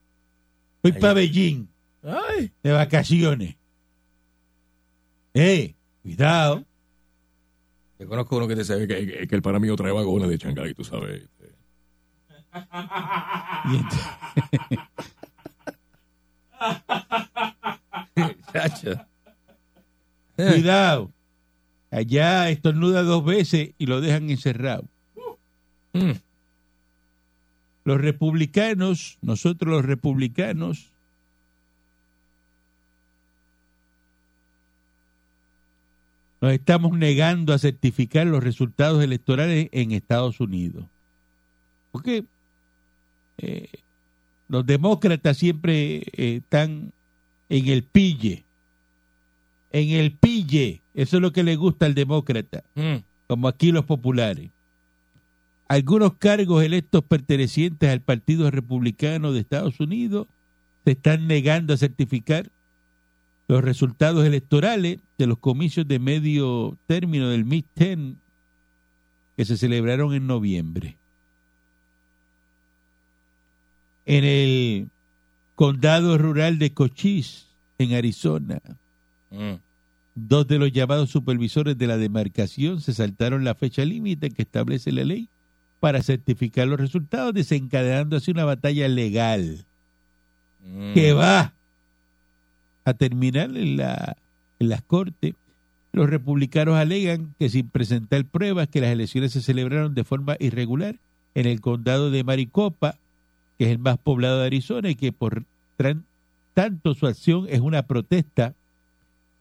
Voy 0.81 0.91
para 0.93 1.13
Beijing 1.13 1.67
Ay. 2.03 2.51
de 2.61 2.71
vacaciones. 2.71 3.55
Eh, 5.33 5.73
cuidado. 6.03 6.63
Yo 7.99 8.07
conozco 8.07 8.35
uno 8.37 8.47
que 8.47 8.55
te 8.55 8.65
sabe 8.65 8.87
que, 8.87 9.05
que, 9.07 9.27
que 9.27 9.35
el 9.35 9.41
para 9.41 9.59
mí 9.59 9.67
trae 9.75 9.91
vagones 9.91 10.29
de 10.29 10.37
Shanghái, 10.37 10.73
tú 10.73 10.83
sabes. 10.83 11.21
este. 11.23 11.53
Y 13.65 13.77
ent- 13.77 13.93
muchacho. 14.59 14.89
Eh. 17.45 17.52
Cuidado. 20.35 21.11
Allá 21.91 22.49
estornuda 22.49 23.03
dos 23.03 23.23
veces 23.23 23.71
y 23.77 23.85
lo 23.85 24.01
dejan 24.01 24.29
encerrado. 24.29 24.85
Mm. 25.93 26.13
Los 27.85 28.01
republicanos, 28.01 29.17
nosotros 29.21 29.71
los 29.71 29.85
republicanos, 29.85 30.89
nos 36.41 36.51
estamos 36.51 36.97
negando 36.97 37.53
a 37.53 37.59
certificar 37.59 38.25
los 38.27 38.43
resultados 38.43 39.03
electorales 39.03 39.69
en 39.71 39.91
Estados 39.91 40.39
Unidos. 40.39 40.85
Porque 41.91 42.25
eh, 43.37 43.69
los 44.47 44.65
demócratas 44.65 45.37
siempre 45.37 46.03
eh, 46.11 46.41
están 46.43 46.91
en 47.57 47.67
el 47.67 47.83
pille. 47.83 48.43
En 49.71 49.89
el 49.89 50.11
pille. 50.11 50.81
Eso 50.95 51.17
es 51.17 51.21
lo 51.21 51.31
que 51.31 51.43
le 51.43 51.55
gusta 51.55 51.85
al 51.85 51.93
demócrata 51.93 52.63
Mm. 52.75 52.97
como 53.27 53.47
aquí 53.47 53.71
los 53.71 53.85
populares. 53.85 54.49
Algunos 55.67 56.15
cargos 56.15 56.63
electos 56.63 57.03
pertenecientes 57.03 57.89
al 57.89 58.01
Partido 58.01 58.49
Republicano 58.51 59.31
de 59.31 59.39
Estados 59.39 59.79
Unidos 59.79 60.27
se 60.83 60.91
están 60.91 61.27
negando 61.27 61.73
a 61.73 61.77
certificar 61.77 62.49
los 63.47 63.63
resultados 63.63 64.25
electorales 64.25 64.99
de 65.17 65.27
los 65.27 65.37
comicios 65.37 65.87
de 65.87 65.99
medio 65.99 66.77
término 66.87 67.29
del 67.29 67.45
midterm 67.45 68.15
que 69.37 69.45
se 69.45 69.57
celebraron 69.57 70.13
en 70.13 70.25
noviembre. 70.27 70.97
En 74.05 74.23
el 74.23 74.87
condado 75.63 76.17
rural 76.17 76.59
de 76.59 76.73
Cochise, 76.73 77.45
en 77.77 77.93
Arizona, 77.93 78.59
Mm. 79.31 79.53
Dos 80.13 80.45
de 80.45 80.59
los 80.59 80.71
llamados 80.71 81.09
supervisores 81.09 81.75
de 81.77 81.87
la 81.87 81.97
demarcación 81.97 82.81
se 82.81 82.93
saltaron 82.93 83.43
la 83.45 83.55
fecha 83.55 83.83
límite 83.85 84.29
que 84.29 84.41
establece 84.43 84.91
la 84.91 85.05
ley 85.05 85.29
para 85.79 86.03
certificar 86.03 86.67
los 86.67 86.79
resultados, 86.79 87.33
desencadenando 87.33 88.17
así 88.17 88.29
una 88.29 88.43
batalla 88.45 88.87
legal 88.89 89.65
Mm. 90.65 90.93
que 90.93 91.13
va 91.13 91.53
a 92.83 92.93
terminar 92.93 93.55
en, 93.55 93.77
la, 93.77 94.17
en 94.59 94.67
las 94.69 94.81
cortes. 94.81 95.33
Los 95.93 96.09
republicanos 96.09 96.75
alegan 96.75 97.33
que 97.39 97.47
sin 97.49 97.69
presentar 97.69 98.25
pruebas 98.25 98.67
que 98.67 98.81
las 98.81 98.91
elecciones 98.91 99.31
se 99.31 99.41
celebraron 99.41 99.95
de 99.95 100.03
forma 100.03 100.35
irregular 100.39 100.97
en 101.35 101.47
el 101.47 101.61
condado 101.61 102.11
de 102.11 102.23
Maricopa, 102.25 102.97
que 103.57 103.63
es 103.65 103.71
el 103.71 103.79
más 103.79 103.97
poblado 103.97 104.41
de 104.41 104.47
Arizona, 104.47 104.89
y 104.89 104.95
que 104.95 105.11
por 105.13 105.45
tanto 106.53 106.93
su 106.93 107.07
acción 107.07 107.47
es 107.49 107.59
una 107.61 107.83
protesta, 107.83 108.53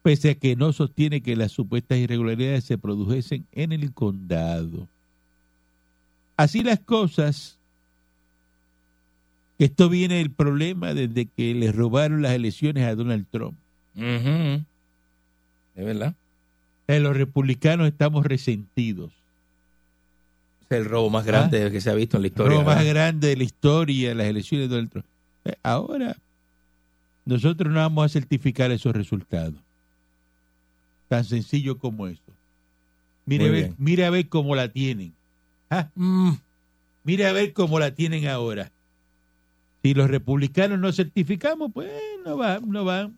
pese 0.03 0.31
a 0.31 0.35
que 0.35 0.57
no 0.57 0.73
sostiene 0.73 1.21
que 1.21 1.37
las 1.37 1.53
supuestas 1.53 1.99
irregularidades 1.99 2.65
se 2.65 2.79
produjesen 2.79 3.47
en 3.53 3.73
el 3.73 3.93
condado. 3.93 4.89
Así 6.37 6.63
las 6.63 6.81
cosas, 6.81 7.57
esto 9.59 9.89
viene 9.89 10.21
el 10.21 10.31
problema 10.31 10.95
desde 10.95 11.27
que 11.27 11.55
le 11.55 11.71
robaron 11.71 12.23
las 12.23 12.33
elecciones 12.33 12.85
a 12.85 12.95
Donald 12.95 13.27
Trump. 13.31 13.55
Es 13.97 15.85
verdad. 15.85 16.15
Eh, 16.89 16.99
los 16.99 17.17
republicanos 17.17 17.87
estamos 17.87 18.27
resentidos. 18.27 19.13
Es 20.69 20.79
el 20.79 20.85
robo 20.87 21.11
más 21.11 21.25
grande 21.25 21.71
que 21.71 21.81
se 21.81 21.91
ha 21.91 21.95
visto 21.95 22.17
en 22.17 22.23
la 22.23 22.27
El 22.29 22.33
historia. 22.33 22.57
robo 22.59 22.65
más 22.65 22.85
grande 22.85 23.29
de 23.29 23.37
la 23.37 23.45
historia, 23.45 24.15
las 24.15 24.27
elecciones 24.27 24.69
de 24.69 24.75
Donald 24.75 24.91
Trump. 24.91 25.07
Eh, 25.45 25.55
Ahora, 25.63 26.17
nosotros 27.25 27.73
no 27.73 27.79
vamos 27.81 28.05
a 28.05 28.09
certificar 28.09 28.71
esos 28.71 28.95
resultados. 28.95 29.55
Tan 31.09 31.25
sencillo 31.25 31.79
como 31.79 32.07
eso. 32.09 32.21
Mire, 33.27 33.51
ver, 33.51 33.73
mire 33.79 34.05
a 34.07 34.11
ver 34.11 34.29
cómo 34.29 34.55
la 34.55 34.69
tienen. 34.69 35.13
Ah, 35.71 35.89
Mm. 35.95 36.33
Mire 37.05 37.27
a 37.27 37.33
ver 37.33 37.53
cómo 37.53 37.81
la 37.81 37.93
tienen 37.95 38.29
ahora. 38.29 38.71
Si 39.83 39.93
los 39.95 40.09
republicanos 40.09 40.79
no 40.79 40.93
certificamos, 40.93 41.73
pues 41.73 41.91
no 42.25 42.37
va, 42.37 42.61
no 42.61 42.85
va. 42.85 43.03
No 43.05 43.13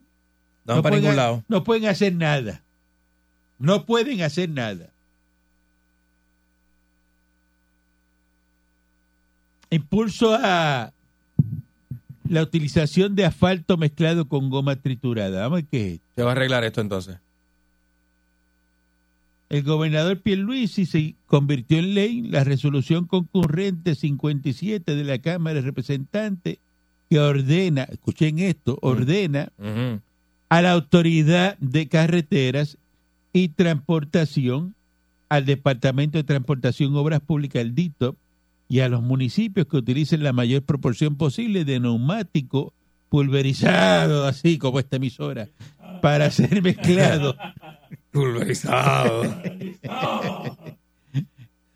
van 0.65 0.83
para 0.83 0.95
pueden, 0.95 1.03
ningún 1.03 1.17
lado. 1.17 1.45
no 1.49 1.63
pueden 1.65 1.87
hacer 1.87 2.15
nada. 2.15 2.63
No 3.59 3.85
pueden 3.85 4.23
hacer 4.23 4.49
nada. 4.49 4.89
Impulso 9.69 10.35
a 10.35 10.94
la 12.29 12.43
utilización 12.43 13.15
de 13.15 13.25
asfalto 13.27 13.77
mezclado 13.77 14.27
con 14.29 14.51
goma 14.51 14.77
triturada. 14.77 15.43
Vamos 15.43 15.53
a 15.53 15.61
ver 15.61 15.65
qué 15.71 15.87
es 15.87 15.93
esto. 15.95 16.07
Se 16.17 16.23
va 16.23 16.31
a 16.31 16.33
arreglar 16.33 16.65
esto 16.65 16.81
entonces. 16.81 17.19
El 19.51 19.63
gobernador 19.63 20.21
Pierluisi 20.21 20.87
se 20.87 21.15
convirtió 21.27 21.79
en 21.79 21.95
ley 21.95 22.23
la 22.23 22.45
resolución 22.45 23.07
concurrente 23.07 23.95
57 23.95 24.97
de 24.97 25.05
la 25.05 25.19
Cámara 25.19 25.57
de 25.57 25.61
Representantes 25.61 26.59
que 27.11 27.21
ordena, 27.21 27.85
escuchen 27.85 28.39
esto, 28.39 28.79
ordena 28.81 29.53
Ujú. 29.59 30.01
a 30.49 30.63
la 30.63 30.73
autoridad 30.73 31.59
de 31.59 31.89
carreteras 31.89 32.79
y 33.33 33.49
transportación, 33.49 34.75
al 35.29 35.45
Departamento 35.45 36.19
de 36.19 36.25
Transportación 36.25 36.97
Obras 36.97 37.21
Públicas, 37.21 37.61
el 37.61 37.75
DITO, 37.75 38.17
y 38.69 38.81
a 38.81 38.89
los 38.89 39.03
municipios 39.03 39.67
que 39.67 39.77
utilicen 39.77 40.23
la 40.23 40.33
mayor 40.33 40.63
proporción 40.63 41.17
posible 41.17 41.65
de 41.65 41.81
neumático 41.81 42.73
pulverizado, 43.09 44.27
así 44.27 44.59
como 44.59 44.79
esta 44.81 44.97
emisora, 44.97 45.49
para 46.03 46.31
ser 46.31 46.63
mezclado, 46.63 47.37
Pulverizado. 48.11 49.25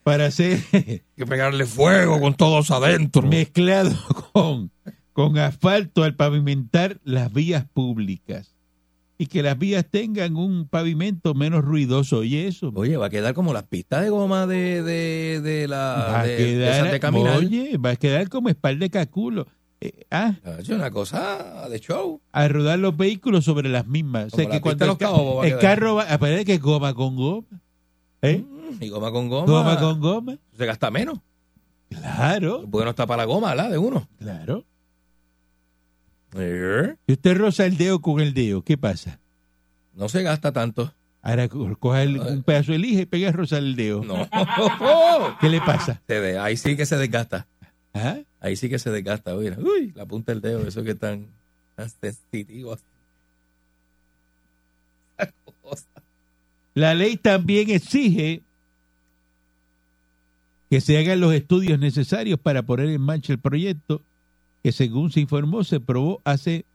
para 0.05 0.31
ser 0.31 0.61
Hay 0.73 1.03
que 1.17 1.27
pegarle 1.27 1.67
fuego 1.67 2.21
con 2.21 2.35
todos 2.35 2.71
adentro. 2.71 3.23
mezclado 3.23 3.95
con, 4.33 4.71
con 5.13 5.37
asfalto 5.39 6.05
al 6.05 6.15
pavimentar 6.15 7.01
las 7.05 7.33
vías 7.33 7.67
públicas. 7.73 8.55
Y 9.21 9.27
que 9.27 9.43
las 9.43 9.59
vías 9.59 9.85
tengan 9.91 10.37
un 10.37 10.69
pavimento 10.69 11.35
menos 11.35 11.65
ruidoso. 11.65 12.19
Oye, 12.19 12.47
eso. 12.47 12.71
Oye, 12.77 12.97
va 12.97 13.07
a 13.07 13.11
quedar 13.11 13.35
como 13.35 13.53
las 13.53 13.65
pistas 13.65 14.03
de 14.05 14.11
goma 14.11 14.47
de, 14.47 14.83
de, 14.85 15.41
de 15.41 15.67
la 15.67 16.11
va 16.13 16.23
de, 16.23 16.37
quedar, 16.37 16.91
de 16.93 17.01
caminar. 17.01 17.37
oye, 17.39 17.77
va 17.79 17.91
a 17.91 17.97
quedar 17.97 18.29
como 18.29 18.49
espalda 18.49 18.85
de 18.85 18.91
caculo. 18.91 19.47
Eh, 19.81 20.05
ah, 20.13 20.35
Es 20.59 20.69
una 20.69 20.91
cosa 20.93 21.69
de 21.69 21.81
show. 21.81 22.21
a 22.33 22.47
rodar 22.49 22.79
los 22.79 22.97
vehículos 22.97 23.45
sobre 23.45 23.69
las 23.69 23.87
mismas. 23.89 24.33
O 24.33 24.37
sea, 24.37 24.45
Como 24.45 24.55
que 24.55 24.61
cuando 24.61 24.85
el, 24.85 24.89
los 24.91 24.99
ca- 24.99 25.07
cabos 25.07 25.39
va 25.39 25.43
a 25.43 25.47
el 25.49 25.59
carro 25.59 25.95
va 25.97 26.03
a 26.13 26.19
parecer 26.19 26.47
que 26.47 26.59
goma 26.59 26.95
con 26.95 27.17
goma. 27.17 27.47
¿Eh? 28.23 28.39
Mm, 28.49 28.83
Y 28.83 28.89
goma 28.89 29.11
con 29.11 29.29
goma. 29.29 29.47
Goma 29.47 29.79
con 29.81 30.01
goma. 30.01 30.39
Se 30.57 30.65
gasta 30.65 30.91
menos. 30.93 31.19
Claro, 31.89 32.65
Porque 32.71 32.85
no 32.85 32.91
está 32.91 33.07
para 33.07 33.23
la 33.23 33.25
goma, 33.27 33.55
¿la? 33.55 33.69
De 33.69 33.79
uno. 33.79 34.07
claro. 34.19 34.65
Eh, 36.35 36.95
Si 37.07 37.13
usted 37.15 37.37
roza 37.39 37.67
el 37.67 37.77
dedo 37.77 38.01
con 38.01 38.21
el 38.21 38.35
dedo, 38.35 38.63
¿qué 38.63 38.77
pasa? 38.77 39.19
No 39.95 40.09
se 40.09 40.23
gasta 40.23 40.53
tanto. 40.53 40.93
Ahora 41.23 41.49
co- 41.49 41.77
coja 41.79 42.03
el- 42.03 42.21
un 42.21 42.43
pedazo 42.43 42.73
de 42.73 42.79
lija 42.79 43.01
y 43.03 43.07
pega 43.07 43.31
a 43.31 43.33
rozar 43.33 43.59
el 43.61 43.75
dedo. 43.77 44.05
No. 44.05 44.29
¿Qué 45.41 45.49
le 45.49 45.61
pasa? 45.61 46.01
Se 46.07 46.21
de- 46.21 46.39
ahí 46.39 46.57
sí 46.57 46.77
que 46.77 46.87
se 46.87 46.97
desgasta. 46.97 47.47
¿Ah? 47.95 48.19
Ahí 48.41 48.55
sí 48.57 48.69
que 48.69 48.79
se 48.79 48.91
desgasta. 48.91 49.35
Mira. 49.35 49.57
Uy, 49.59 49.93
la 49.97 50.07
punta 50.07 50.33
del 50.33 50.41
dedo, 50.41 50.67
eso 50.69 50.85
que 50.85 50.95
tan, 50.95 51.27
tan 51.75 51.91
sensitivo. 51.91 52.79
La 56.75 56.95
ley 56.95 57.17
también 57.17 57.71
exige 57.71 58.43
que 60.71 60.81
se 60.81 60.99
hagan 60.99 61.19
los 61.21 61.33
estudios 61.35 61.79
necesarios 61.81 62.39
para 62.39 62.63
poner 62.63 62.91
en 62.91 63.01
marcha 63.01 63.33
el 63.33 63.39
proyecto 63.41 64.03
que 64.69 64.73
según 64.73 65.11
se 65.11 65.21
informó 65.21 65.65
se 65.65 65.81
probó 65.81 66.21
hace 66.25 66.67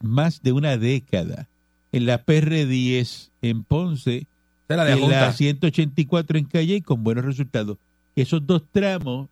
más 0.00 0.42
de 0.42 0.52
una 0.52 0.78
década 0.78 1.48
en 1.92 2.06
la 2.06 2.24
PR10 2.24 3.28
en 3.42 3.62
Ponce 3.62 4.26
es 4.66 4.74
la 4.74 4.86
de 4.86 4.92
y 4.92 4.94
en 4.94 5.10
la 5.10 5.26
Junta. 5.26 5.32
184 5.34 6.38
en 6.38 6.46
Calle 6.46 6.80
con 6.80 7.04
buenos 7.04 7.26
resultados. 7.26 7.76
Esos 8.16 8.46
dos 8.46 8.62
tramos 8.72 9.28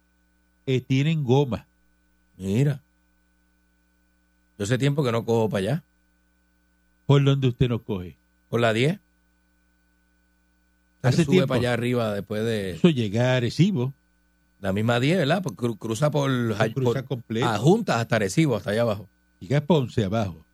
eh, 0.66 0.82
tienen 0.82 1.24
goma. 1.24 1.66
Mira. 2.36 2.82
Yo 4.58 4.64
hace 4.64 4.76
tiempo 4.76 5.02
que 5.02 5.12
no 5.12 5.24
cojo 5.24 5.48
para 5.48 5.58
allá. 5.60 5.84
por 7.06 7.24
donde 7.24 7.48
usted 7.48 7.70
nos 7.70 7.80
coge. 7.80 8.18
Por 8.50 8.60
la 8.60 8.74
10. 8.74 9.00
Hace 11.00 11.24
sube 11.24 11.36
tiempo. 11.36 11.48
para 11.48 11.60
allá 11.60 11.72
arriba 11.72 12.12
después 12.12 12.44
de 12.44 12.72
Eso 12.72 12.90
llega 12.90 13.32
a 13.32 13.36
Arecibo, 13.36 13.94
la 14.62 14.72
misma 14.72 15.00
10, 15.00 15.18
¿verdad? 15.18 15.42
Cru- 15.42 15.76
cruza 15.76 16.10
por, 16.10 16.30
cruza 16.72 17.02
por 17.04 17.22
a 17.42 17.58
Juntas 17.58 17.96
hasta 17.96 18.16
Arecibo, 18.16 18.56
hasta 18.56 18.70
allá 18.70 18.82
abajo. 18.82 19.08
Llega 19.40 19.58
a 19.58 19.60
Ponce 19.60 20.04
abajo. 20.04 20.46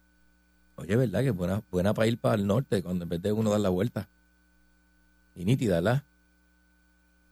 Oye, 0.77 0.97
¿verdad? 0.97 1.23
Que 1.23 1.31
buena, 1.31 1.63
buena 1.71 1.93
para 1.93 2.09
ir 2.09 2.17
para 2.19 2.37
el 2.37 2.47
norte, 2.47 2.83
cuando 2.83 3.03
en 3.05 3.11
vez 3.11 3.21
de 3.21 3.33
uno 3.33 3.51
dar 3.51 3.61
la 3.61 3.69
vuelta. 3.69 4.09
Y 5.37 5.45
nítida, 5.45 5.77
¿verdad? 5.77 6.03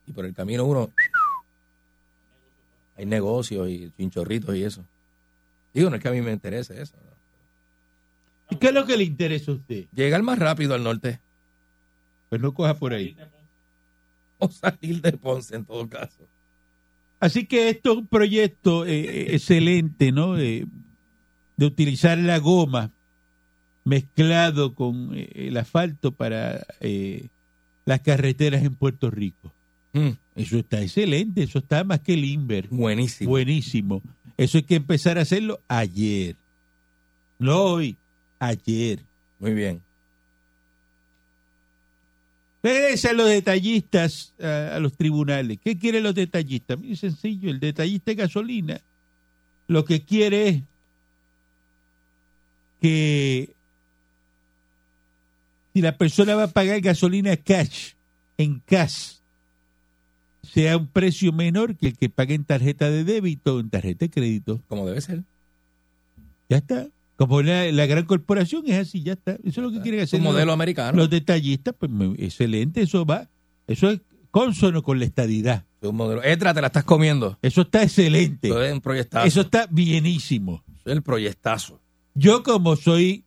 Y 0.05 0.11
por 0.13 0.25
el 0.25 0.33
camino 0.33 0.63
uno... 0.65 0.91
Hay 2.95 3.05
negocios 3.05 3.69
y 3.69 3.91
chinchorritos 3.97 4.55
y 4.55 4.63
eso. 4.63 4.83
Digo, 5.73 5.89
no 5.89 5.95
es 5.97 6.01
que 6.01 6.07
a 6.09 6.11
mí 6.11 6.21
me 6.21 6.31
interese 6.31 6.79
eso. 6.81 6.95
¿no? 6.97 7.11
¿Y 8.51 8.55
qué 8.57 8.67
es 8.67 8.73
lo 8.73 8.85
que 8.85 8.97
le 8.97 9.03
interesa 9.03 9.51
a 9.51 9.55
usted? 9.55 9.85
Llegar 9.93 10.21
más 10.23 10.39
rápido 10.39 10.73
al 10.73 10.83
norte. 10.83 11.19
Pues 12.29 12.39
no 12.41 12.53
coja 12.53 12.75
por 12.75 12.93
ahí. 12.93 13.15
O 14.39 14.49
salir 14.49 15.01
de 15.01 15.13
Ponce 15.13 15.55
en 15.55 15.65
todo 15.65 15.87
caso. 15.89 16.23
Así 17.19 17.45
que 17.45 17.69
esto 17.69 17.91
es 17.93 17.97
un 17.99 18.07
proyecto 18.07 18.85
eh, 18.85 18.99
eh, 18.99 19.35
excelente, 19.35 20.11
¿no? 20.11 20.37
Eh, 20.37 20.65
de 21.57 21.65
utilizar 21.65 22.17
la 22.17 22.37
goma 22.37 22.91
mezclado 23.83 24.75
con 24.75 25.11
eh, 25.15 25.29
el 25.47 25.57
asfalto 25.57 26.11
para 26.11 26.65
eh, 26.81 27.27
las 27.85 28.01
carreteras 28.01 28.63
en 28.63 28.75
Puerto 28.75 29.09
Rico. 29.09 29.51
Mm, 29.93 30.09
Eso 30.35 30.59
está 30.59 30.81
excelente, 30.81 31.41
eso 31.43 31.59
está 31.59 31.83
más 31.83 32.01
que 32.01 32.15
limber. 32.15 32.67
buenísimo. 32.69 33.29
Buenísimo. 33.31 34.01
Eso 34.35 34.57
hay 34.59 34.63
que 34.63 34.75
empezar 34.75 35.17
a 35.17 35.21
hacerlo 35.21 35.59
ayer. 35.67 36.35
No 37.39 37.63
hoy, 37.63 37.95
ayer. 38.39 38.99
Muy 39.39 39.53
bien. 39.53 39.81
Regresan 42.63 43.17
los 43.17 43.29
detallistas 43.29 44.33
a, 44.41 44.75
a 44.75 44.79
los 44.79 44.95
tribunales. 44.97 45.59
¿Qué 45.63 45.77
quieren 45.77 46.03
los 46.03 46.15
detallistas? 46.15 46.77
Muy 46.77 46.95
sencillo, 46.95 47.49
el 47.49 47.59
detallista 47.59 48.11
de 48.11 48.15
gasolina 48.15 48.81
lo 49.67 49.83
que 49.85 50.03
quiere 50.03 50.47
es 50.47 50.63
que 52.81 53.53
si 55.73 55.81
la 55.81 55.97
persona 55.97 56.35
va 56.35 56.43
a 56.43 56.51
pagar 56.51 56.79
gasolina 56.81 57.35
cash, 57.35 57.93
en 58.37 58.61
cash, 58.65 59.17
sea 60.41 60.77
un 60.77 60.87
precio 60.87 61.33
menor 61.33 61.75
que 61.75 61.87
el 61.87 61.97
que 61.97 62.09
pague 62.09 62.33
en 62.33 62.45
tarjeta 62.45 62.89
de 62.89 63.03
débito 63.03 63.55
o 63.55 63.59
en 63.59 63.69
tarjeta 63.69 64.05
de 64.05 64.09
crédito. 64.09 64.61
Como 64.67 64.87
debe 64.87 65.01
ser. 65.01 65.23
Ya 66.49 66.57
está. 66.57 66.87
Como 67.17 67.41
la, 67.41 67.69
la 67.71 67.85
gran 67.87 68.05
corporación 68.05 68.63
es 68.67 68.75
así, 68.87 69.03
ya 69.03 69.13
está. 69.13 69.33
Eso 69.33 69.41
es 69.45 69.57
lo 69.57 69.71
que 69.71 69.81
quieren 69.81 69.99
hacer 70.01 70.19
un 70.19 70.23
los- 70.25 70.33
modelo 70.33 70.53
americano. 70.53 70.95
los 70.97 71.09
detallistas, 71.09 71.75
pues 71.77 71.91
excelente, 72.19 72.81
eso 72.81 73.05
va, 73.05 73.27
eso 73.67 73.89
es 73.89 73.99
consono 74.31 74.81
con 74.83 74.99
la 74.99 75.05
estadidad. 75.05 75.65
Es 75.81 75.89
un 75.89 75.95
modelo. 75.95 76.23
Etra, 76.23 76.53
te 76.53 76.61
la 76.61 76.67
estás 76.67 76.83
comiendo. 76.83 77.37
Eso 77.41 77.61
está 77.61 77.83
excelente. 77.83 78.47
Eso 78.47 78.61
es 78.63 78.71
un 78.73 78.81
proyectazo. 78.81 79.27
Eso 79.27 79.41
está 79.41 79.67
bienísimo. 79.69 80.63
Eso 80.75 80.89
es 80.89 80.95
el 80.95 81.01
proyectazo. 81.03 81.79
Yo 82.15 82.41
como 82.43 82.75
soy 82.75 83.23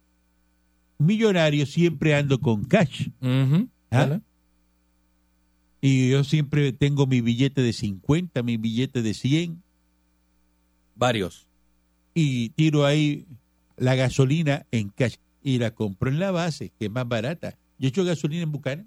millonario 0.98 1.66
siempre 1.66 2.14
ando 2.14 2.40
con 2.40 2.64
cash. 2.64 3.08
¿Ah? 3.90 4.20
Y 5.80 6.10
yo 6.10 6.24
siempre 6.24 6.72
tengo 6.72 7.06
mi 7.06 7.20
billete 7.22 7.62
de 7.62 7.72
50, 7.72 8.42
mi 8.42 8.56
billete 8.56 9.02
de 9.02 9.14
100 9.14 9.62
Varios. 10.94 11.46
y 12.14 12.50
tiro 12.50 12.84
ahí 12.84 13.26
la 13.80 13.94
gasolina 13.94 14.66
en 14.70 14.90
cash 14.90 15.16
y 15.42 15.58
la 15.58 15.72
compro 15.74 16.10
en 16.10 16.20
la 16.20 16.30
base, 16.30 16.70
que 16.78 16.86
es 16.86 16.90
más 16.90 17.08
barata. 17.08 17.56
Yo 17.78 17.88
echo 17.88 18.04
gasolina 18.04 18.42
en 18.42 18.52
Bucana. 18.52 18.84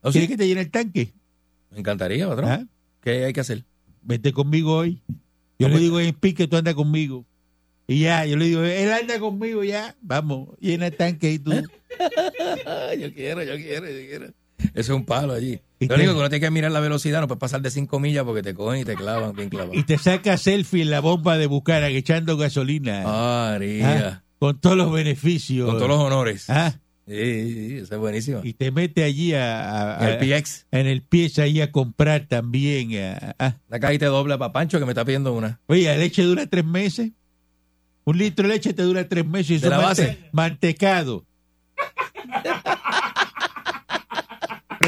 ¿Oh, 0.00 0.10
sí? 0.10 0.18
¿Quieres 0.18 0.30
que 0.30 0.36
te 0.38 0.48
llene 0.48 0.62
el 0.62 0.70
tanque? 0.70 1.12
Me 1.70 1.80
encantaría, 1.80 2.26
patrón. 2.26 2.50
¿Ah? 2.50 2.66
¿Qué 3.02 3.26
hay 3.26 3.32
que 3.32 3.40
hacer? 3.40 3.64
vete 4.02 4.32
conmigo 4.32 4.74
hoy. 4.74 5.02
Yo 5.58 5.68
No, 5.68 5.74
le 5.74 5.80
digo 5.80 6.00
en 6.00 6.14
pique, 6.14 6.48
tú 6.48 6.56
anda 6.56 6.72
conmigo. 6.72 7.26
Y 7.86 8.00
ya, 8.00 8.24
yo 8.24 8.36
le 8.36 8.46
digo, 8.46 8.62
él 8.62 8.92
anda 8.92 9.18
conmigo 9.18 9.62
ya, 9.62 9.94
vamos, 10.00 10.50
llena 10.60 10.86
el 10.86 10.96
tanque 10.96 11.32
y 11.32 11.38
tú. 11.38 11.50
yo 12.98 13.12
quiero, 13.14 13.42
yo 13.42 13.56
quiero, 13.56 13.86
yo 13.86 14.06
quiero. 14.08 14.32
Eso 14.58 14.72
es 14.74 14.88
un 14.90 15.04
palo 15.04 15.32
allí. 15.34 15.60
¿Y 15.80 15.86
Lo 15.86 15.94
único 15.94 16.12
que 16.12 16.18
uno 16.18 16.28
tiene 16.28 16.44
que 16.44 16.50
mirar 16.50 16.72
la 16.72 16.80
velocidad, 16.80 17.20
no 17.20 17.28
puedes 17.28 17.40
pasar 17.40 17.62
de 17.62 17.70
5 17.70 18.00
millas 18.00 18.24
porque 18.24 18.42
te 18.42 18.54
cogen 18.54 18.80
y 18.80 18.84
te 18.84 18.94
clavan 18.96 19.32
bien 19.34 19.48
clavado. 19.48 19.74
Y 19.74 19.84
te 19.84 19.96
saca 19.98 20.36
selfie 20.36 20.82
en 20.82 20.90
la 20.90 21.00
bomba 21.00 21.38
de 21.38 21.46
Bucaran 21.46 21.92
echando 21.92 22.36
gasolina. 22.36 23.02
Ah. 23.06 24.22
Con 24.38 24.60
todos 24.60 24.76
los 24.76 24.92
beneficios. 24.92 25.66
Con 25.68 25.76
todos 25.78 25.88
los 25.88 26.00
honores. 26.00 26.48
Ah, 26.50 26.74
Sí, 27.06 27.14
sí, 27.14 27.54
sí, 27.70 27.76
eso 27.78 27.94
es 27.94 28.00
buenísimo. 28.00 28.40
y 28.44 28.52
te 28.52 28.70
mete 28.70 29.02
allí 29.02 29.32
a, 29.32 29.96
a- 29.98 30.10
el 30.10 30.18
PX. 30.18 30.66
en 30.70 30.86
el 30.86 31.00
pie 31.00 31.30
ahí 31.38 31.62
a 31.62 31.72
comprar 31.72 32.26
también. 32.26 32.90
a- 33.02 33.34
a- 33.38 33.56
Una 33.68 33.80
cajita 33.80 34.04
de 34.04 34.10
doble 34.10 34.36
para 34.36 34.52
Pancho 34.52 34.78
que 34.78 34.84
me 34.84 34.90
está 34.90 35.06
pidiendo 35.06 35.32
una. 35.32 35.58
Oye, 35.68 35.84
la 35.84 35.96
leche 35.96 36.22
dura 36.22 36.46
tres 36.46 36.66
meses. 36.66 37.12
Un 38.04 38.18
litro 38.18 38.46
de 38.46 38.52
leche 38.54 38.74
te 38.74 38.82
dura 38.82 39.08
tres 39.08 39.24
meses 39.26 39.50
y 39.50 39.54
eso 39.54 39.64
¿De 39.64 39.70
la 39.70 39.78
base? 39.78 40.18
mantecado. 40.32 41.24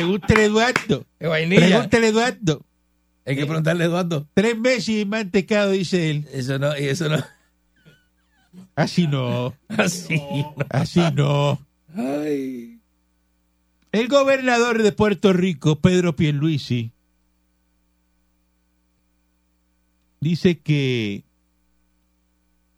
Pregúntale 0.01 0.43
a 0.43 0.47
Eduardo. 0.47 1.07
¡Qué 1.19 1.27
vainilla! 1.27 1.67
Pregúntale 1.67 2.07
a 2.07 2.11
Eduardo. 2.11 2.67
Hay 3.27 3.37
que 3.37 3.47
preguntarle 3.47 3.85
a 3.85 3.87
Eduardo. 3.87 4.27
Tres 4.35 4.59
meses 4.59 4.89
y 4.89 5.05
mantecado, 5.05 5.71
dice 5.73 6.11
él. 6.11 6.27
Eso 6.33 6.59
no, 6.59 6.77
y 6.77 6.85
eso 6.85 7.09
no. 7.09 7.19
Así 8.75 9.07
no, 9.07 9.55
Así. 9.69 10.17
no. 10.17 10.55
así 10.71 11.01
no. 11.15 11.61
Ay. 11.95 12.81
El 13.93 14.09
gobernador 14.09 14.83
de 14.83 14.93
Puerto 14.93 15.33
Rico, 15.33 15.77
Pedro 15.81 16.17
Pierluisi, 16.17 16.93
dice 20.21 20.59
que 20.59 21.25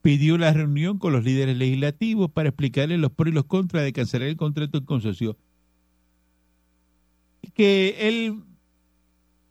pidió 0.00 0.34
una 0.34 0.52
reunión 0.52 0.98
con 0.98 1.12
los 1.12 1.24
líderes 1.24 1.56
legislativos 1.56 2.30
para 2.30 2.48
explicarles 2.48 2.98
los 2.98 3.12
pros 3.12 3.30
y 3.30 3.34
los 3.34 3.44
contras 3.44 3.84
de 3.84 3.92
cancelar 3.92 4.28
el 4.28 4.36
contrato 4.36 4.78
en 4.78 4.84
consorcio. 4.84 5.36
Que 7.54 8.08
él 8.08 8.42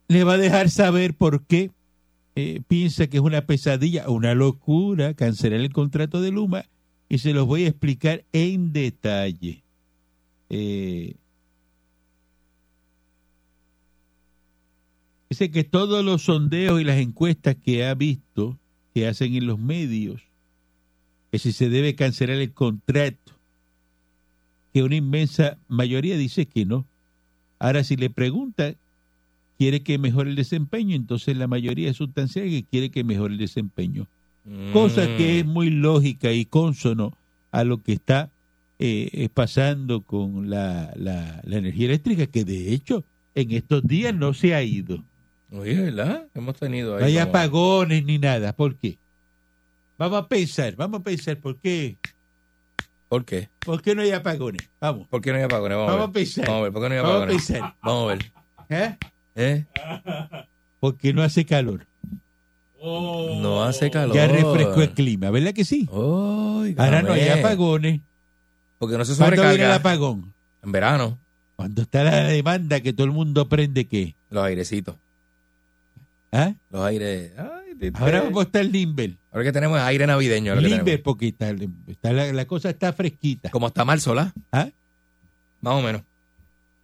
le 0.07 0.23
va 0.23 0.33
a 0.33 0.37
dejar 0.37 0.69
saber 0.69 1.13
por 1.13 1.45
qué 1.45 1.71
eh, 2.35 2.61
piensa 2.67 3.07
que 3.07 3.17
es 3.17 3.23
una 3.23 3.45
pesadilla, 3.45 4.09
una 4.09 4.33
locura 4.35 5.13
cancelar 5.13 5.59
el 5.59 5.73
contrato 5.73 6.21
de 6.21 6.31
Luma 6.31 6.65
y 7.09 7.17
se 7.17 7.33
los 7.33 7.45
voy 7.45 7.65
a 7.65 7.67
explicar 7.67 8.23
en 8.31 8.71
detalle. 8.71 9.63
Eh, 10.49 11.15
dice 15.29 15.51
que 15.51 15.63
todos 15.63 16.05
los 16.05 16.23
sondeos 16.23 16.79
y 16.79 16.85
las 16.85 16.97
encuestas 16.99 17.55
que 17.55 17.85
ha 17.85 17.93
visto 17.95 18.57
que 18.93 19.07
hacen 19.07 19.35
en 19.35 19.47
los 19.47 19.59
medios, 19.59 20.21
que 21.31 21.39
si 21.39 21.51
se 21.51 21.69
debe 21.69 21.95
cancelar 21.95 22.37
el 22.37 22.53
contrato, 22.53 23.33
que 24.73 24.83
una 24.83 24.95
inmensa 24.95 25.57
mayoría 25.67 26.17
dice 26.17 26.45
que 26.45 26.65
no. 26.65 26.85
Ahora, 27.61 27.83
si 27.83 27.95
le 27.95 28.09
preguntan, 28.09 28.75
quiere 29.57 29.83
que 29.83 29.97
mejore 29.99 30.31
el 30.31 30.35
desempeño, 30.35 30.95
entonces 30.95 31.37
la 31.37 31.47
mayoría 31.47 31.89
es 31.91 31.97
sustancial 31.97 32.49
que 32.49 32.63
quiere 32.63 32.89
que 32.89 33.03
mejore 33.03 33.33
el 33.33 33.39
desempeño. 33.39 34.07
Cosa 34.73 35.03
Mm. 35.03 35.17
que 35.17 35.39
es 35.39 35.45
muy 35.45 35.69
lógica 35.69 36.31
y 36.31 36.45
consono 36.45 37.15
a 37.51 37.63
lo 37.63 37.83
que 37.83 37.93
está 37.93 38.31
eh, 38.83 39.09
eh, 39.13 39.29
pasando 39.31 40.01
con 40.01 40.49
la, 40.49 40.91
la- 40.95 41.39
la 41.43 41.57
energía 41.57 41.85
eléctrica, 41.85 42.25
que 42.25 42.43
de 42.43 42.73
hecho 42.73 43.03
en 43.35 43.51
estos 43.51 43.83
días 43.85 44.15
no 44.15 44.33
se 44.33 44.55
ha 44.55 44.63
ido. 44.63 45.03
Oye, 45.51 45.75
¿verdad? 45.79 46.27
Hemos 46.33 46.55
tenido 46.55 46.95
ahí. 46.95 47.01
No 47.01 47.05
hay 47.05 47.13
como- 47.13 47.25
apagones 47.29 48.03
ni 48.05 48.17
nada. 48.17 48.53
¿Por 48.53 48.75
qué? 48.77 48.97
Vamos 49.99 50.17
a 50.23 50.27
pensar, 50.27 50.75
vamos 50.75 51.01
a 51.01 51.03
pensar, 51.03 51.37
¿por 51.37 51.57
qué? 51.59 51.97
¿Por 53.11 53.25
qué? 53.25 53.49
¿Por 53.59 53.81
qué 53.81 53.93
no 53.93 54.03
hay 54.03 54.11
apagones? 54.11 54.69
Vamos, 54.79 55.05
¿Por 55.09 55.19
qué 55.19 55.31
no 55.31 55.37
hay 55.37 55.43
apagones? 55.43 55.77
Vamos, 55.77 55.91
vamos 55.91 55.99
a 55.99 56.03
a 56.03 56.07
ver. 56.07 56.13
pensar. 56.13 56.45
Vamos 56.47 56.59
a 56.59 56.63
ver, 56.63 56.71
¿por 56.71 56.81
qué 56.81 56.87
no 56.89 56.95
hay 56.95 57.01
Vamos 57.01 57.11
a 57.11 57.17
apagones? 57.17 57.45
pensar. 57.45 57.75
Vamos 57.83 58.03
a 58.03 58.07
ver. 58.13 58.31
¿Eh? 58.69 58.97
¿Eh? 59.35 59.65
Porque 60.79 61.13
no 61.13 61.21
hace 61.21 61.45
calor. 61.45 61.85
No 62.81 63.63
hace 63.65 63.91
calor. 63.91 64.15
Ya 64.15 64.27
refrescó 64.27 64.81
el 64.81 64.91
clima, 64.93 65.29
¿verdad 65.29 65.53
que 65.53 65.65
sí? 65.65 65.89
Ahora 65.91 67.01
no 67.01 67.11
hay 67.11 67.27
apagones. 67.27 67.99
Porque 68.79 68.97
no 68.97 69.03
se 69.03 69.15
¿Cuándo 69.17 69.35
viene 69.35 69.47
el 69.49 69.51
sobrecarga. 69.57 69.75
apagón? 69.75 70.33
En 70.63 70.71
verano, 70.71 71.19
Cuando 71.57 71.81
está 71.81 72.03
la 72.05 72.23
demanda 72.23 72.79
que 72.79 72.93
todo 72.93 73.05
el 73.05 73.11
mundo 73.11 73.49
prende 73.49 73.85
qué. 73.85 74.15
los 74.29 74.41
airecitos. 74.43 74.95
¿Ah? 76.31 76.53
Los 76.71 76.81
aires. 76.85 77.33
Ay, 77.37 77.60
de- 77.89 77.91
Ahora 77.95 78.19
de- 78.19 78.25
vamos 78.25 78.39
a 78.41 78.45
estar 78.45 78.65
limber. 78.65 79.17
Ahora 79.31 79.45
que 79.45 79.51
tenemos 79.51 79.79
aire 79.79 80.05
navideño. 80.07 80.55
Limber 80.55 81.01
porque 81.01 81.29
está, 81.29 81.53
está 81.87 82.13
la, 82.13 82.31
la 82.31 82.45
cosa 82.45 82.69
está 82.69 82.93
fresquita. 82.93 83.49
Como 83.49 83.67
hasta 83.67 83.83
marzo, 83.85 84.13
¿la? 84.15 84.33
¿Ah? 84.51 84.69
Más 85.61 85.73
o 85.73 85.81
menos. 85.81 86.01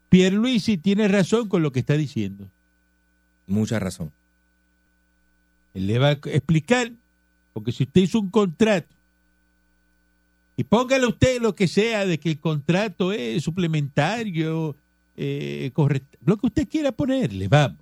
Pierluisi 0.10 0.78
tiene 0.78 1.08
razón 1.08 1.48
con 1.50 1.62
lo 1.62 1.72
que 1.72 1.80
está 1.80 1.94
diciendo. 1.96 2.48
Mucha 3.48 3.80
razón. 3.80 4.12
Él 5.74 5.88
le 5.88 6.00
va 6.00 6.08
a 6.10 6.12
explicar, 6.14 6.92
porque 7.54 7.72
si 7.72 7.84
usted 7.84 8.02
hizo 8.02 8.20
un 8.20 8.30
contrato, 8.30 8.88
y 10.56 10.64
póngale 10.64 11.06
usted 11.06 11.40
lo 11.42 11.54
que 11.54 11.68
sea 11.68 12.06
de 12.06 12.20
que 12.20 12.30
el 12.30 12.40
contrato 12.40 13.12
es 13.14 13.44
suplementario, 13.44 14.76
eh, 15.16 15.70
correcto, 15.74 16.18
lo 16.26 16.38
que 16.38 16.48
usted 16.48 16.68
quiera 16.68 16.92
ponerle, 16.92 17.48
vamos. 17.48 17.78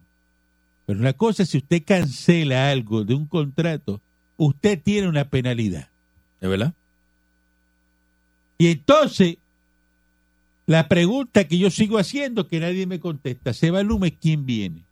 Pero 0.86 1.00
una 1.00 1.14
cosa, 1.14 1.44
es 1.44 1.50
si 1.50 1.58
usted 1.58 1.84
cancela 1.86 2.70
algo 2.70 3.04
de 3.04 3.16
un 3.16 3.26
contrato, 3.26 4.02
usted 4.38 4.82
tiene 4.82 5.08
una 5.08 5.30
penalidad. 5.30 5.90
¿Es 6.42 6.50
verdad? 6.50 6.74
Y 8.58 8.68
entonces, 8.68 9.38
la 10.66 10.88
pregunta 10.88 11.48
que 11.48 11.58
yo 11.58 11.70
sigo 11.72 11.98
haciendo, 11.98 12.48
que 12.48 12.60
nadie 12.60 12.86
me 12.86 13.00
contesta, 13.00 13.54
Seba 13.54 13.84
Lume, 13.84 14.14
¿quién 14.16 14.46
viene? 14.46 14.84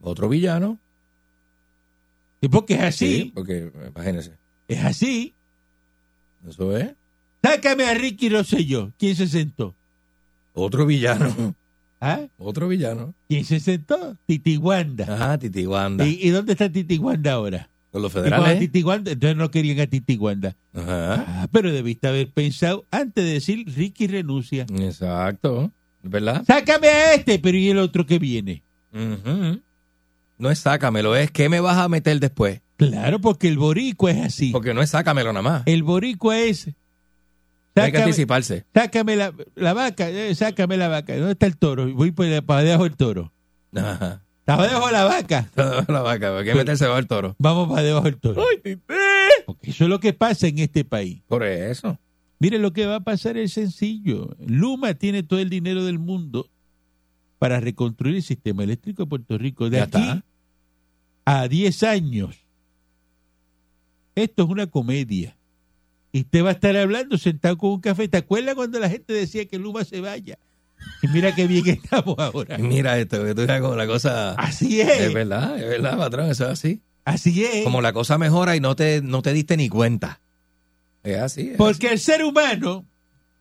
Otro 0.00 0.28
villano. 0.28 0.78
Y 2.40 2.48
porque 2.48 2.74
es 2.74 2.82
así, 2.82 3.32
porque, 3.34 3.72
imagínese. 3.88 4.32
es 4.68 4.84
así. 4.84 5.34
Eso 6.46 6.76
es. 6.76 6.92
Sácame 7.42 7.84
a 7.84 7.94
Ricky 7.94 8.28
Rosselló. 8.28 8.92
¿Quién 8.98 9.16
se 9.16 9.26
sentó? 9.26 9.74
Otro 10.52 10.86
villano. 10.86 11.54
¿Ah? 12.08 12.28
Otro 12.38 12.68
villano. 12.68 13.14
¿Quién 13.28 13.44
se 13.44 13.60
sentó? 13.60 14.16
Titiguanda. 14.26 15.06
Ajá, 15.12 15.38
Titiguanda. 15.38 16.06
¿Y, 16.06 16.18
y 16.22 16.30
dónde 16.30 16.52
está 16.52 16.70
Titiguanda 16.70 17.32
ahora? 17.32 17.70
Con 17.90 18.02
los 18.02 18.12
federales. 18.12 18.58
Titiguanda, 18.58 19.12
entonces 19.12 19.36
no 19.36 19.50
querían 19.50 19.80
a 19.80 19.86
Titiguanda. 19.86 20.56
Ajá. 20.74 21.24
Ah, 21.26 21.48
pero 21.50 21.72
debiste 21.72 22.08
haber 22.08 22.30
pensado 22.30 22.86
antes 22.90 23.24
de 23.24 23.32
decir 23.32 23.64
Ricky 23.74 24.06
renuncia. 24.06 24.66
Exacto. 24.78 25.72
¿Verdad? 26.02 26.44
Sácame 26.46 26.88
a 26.88 27.14
este, 27.14 27.38
pero 27.38 27.56
¿y 27.56 27.70
el 27.70 27.78
otro 27.78 28.06
que 28.06 28.18
viene? 28.18 28.62
No 30.38 30.50
es 30.50 30.58
sácamelo, 30.58 31.16
es 31.16 31.30
¿qué 31.30 31.48
me 31.48 31.60
vas 31.60 31.78
a 31.78 31.88
meter 31.88 32.20
después? 32.20 32.60
Claro, 32.76 33.20
porque 33.20 33.48
el 33.48 33.56
boricua 33.56 34.10
es 34.10 34.26
así. 34.26 34.50
Porque 34.52 34.74
no 34.74 34.82
es 34.82 34.90
sácamelo 34.90 35.32
nada 35.32 35.42
más. 35.42 35.62
El 35.66 35.82
boricua 35.82 36.38
es... 36.38 36.70
Hay 37.76 37.90
que 37.92 37.98
Sácame, 37.98 38.04
anticiparse. 38.04 38.64
sácame 38.74 39.16
la, 39.16 39.34
la 39.54 39.74
vaca, 39.74 40.08
eh, 40.08 40.34
sácame 40.34 40.76
la 40.76 40.88
vaca. 40.88 41.14
¿Dónde 41.16 41.32
está 41.32 41.46
el 41.46 41.56
toro? 41.58 41.92
Voy 41.92 42.10
para 42.10 42.62
debajo 42.62 42.84
del 42.84 42.96
toro. 42.96 43.32
Ajá. 43.74 44.22
Está 44.40 44.62
debajo 44.62 44.86
de 44.86 44.92
la 44.92 45.04
vaca. 45.04 45.50
La 45.88 46.00
vaca, 46.02 46.38
hay 46.38 46.44
que 46.44 46.54
meterse 46.54 46.86
bajo 46.86 46.98
el 47.00 47.08
toro. 47.08 47.34
Vamos 47.38 47.68
para 47.68 47.82
debajo 47.82 48.04
del 48.04 48.16
toro. 48.16 48.42
Porque 49.44 49.70
eso 49.70 49.84
es 49.84 49.90
lo 49.90 49.98
que 49.98 50.12
pasa 50.12 50.46
en 50.46 50.60
este 50.60 50.84
país. 50.84 51.20
Por 51.26 51.42
eso. 51.42 51.98
Mire, 52.38 52.58
lo 52.60 52.72
que 52.72 52.86
va 52.86 52.96
a 52.96 53.00
pasar 53.00 53.36
es 53.36 53.54
sencillo. 53.54 54.36
Luma 54.38 54.94
tiene 54.94 55.22
todo 55.24 55.40
el 55.40 55.50
dinero 55.50 55.84
del 55.84 55.98
mundo 55.98 56.48
para 57.38 57.58
reconstruir 57.60 58.14
el 58.16 58.22
sistema 58.22 58.62
eléctrico 58.62 59.02
de 59.02 59.08
Puerto 59.08 59.36
Rico. 59.36 59.68
De 59.68 59.78
Ya 59.78 59.82
aquí 59.84 59.98
está. 60.00 60.24
a 61.24 61.48
10 61.48 61.82
años. 61.82 62.36
Esto 64.14 64.44
es 64.44 64.48
una 64.48 64.66
comedia. 64.68 65.35
Y 66.16 66.20
usted 66.20 66.42
va 66.42 66.48
a 66.48 66.52
estar 66.52 66.74
hablando 66.78 67.18
sentado 67.18 67.58
con 67.58 67.72
un 67.72 67.80
café. 67.82 68.08
¿Te 68.08 68.16
acuerdas 68.16 68.54
cuando 68.54 68.80
la 68.80 68.88
gente 68.88 69.12
decía 69.12 69.44
que 69.44 69.58
Luma 69.58 69.84
se 69.84 70.00
vaya? 70.00 70.38
Y 71.02 71.08
mira 71.08 71.34
qué 71.34 71.46
bien 71.46 71.66
estamos 71.68 72.18
ahora. 72.18 72.56
Mira 72.56 72.98
esto, 72.98 73.22
que 73.22 73.34
tú 73.34 73.42
como 73.60 73.76
la 73.76 73.86
cosa... 73.86 74.32
Así 74.32 74.80
Es 74.80 74.88
es. 74.98 75.12
verdad, 75.12 75.58
es 75.58 75.68
verdad, 75.68 75.98
patrón, 75.98 76.30
eso 76.30 76.44
es 76.46 76.52
así. 76.52 76.80
Así 77.04 77.44
es. 77.44 77.64
Como 77.64 77.82
la 77.82 77.92
cosa 77.92 78.16
mejora 78.16 78.56
y 78.56 78.60
no 78.60 78.74
te, 78.74 79.02
no 79.02 79.20
te 79.20 79.34
diste 79.34 79.58
ni 79.58 79.68
cuenta. 79.68 80.22
Es 81.02 81.18
así. 81.18 81.50
es 81.50 81.58
Porque 81.58 81.88
el 81.88 82.00
ser 82.00 82.24
humano, 82.24 82.86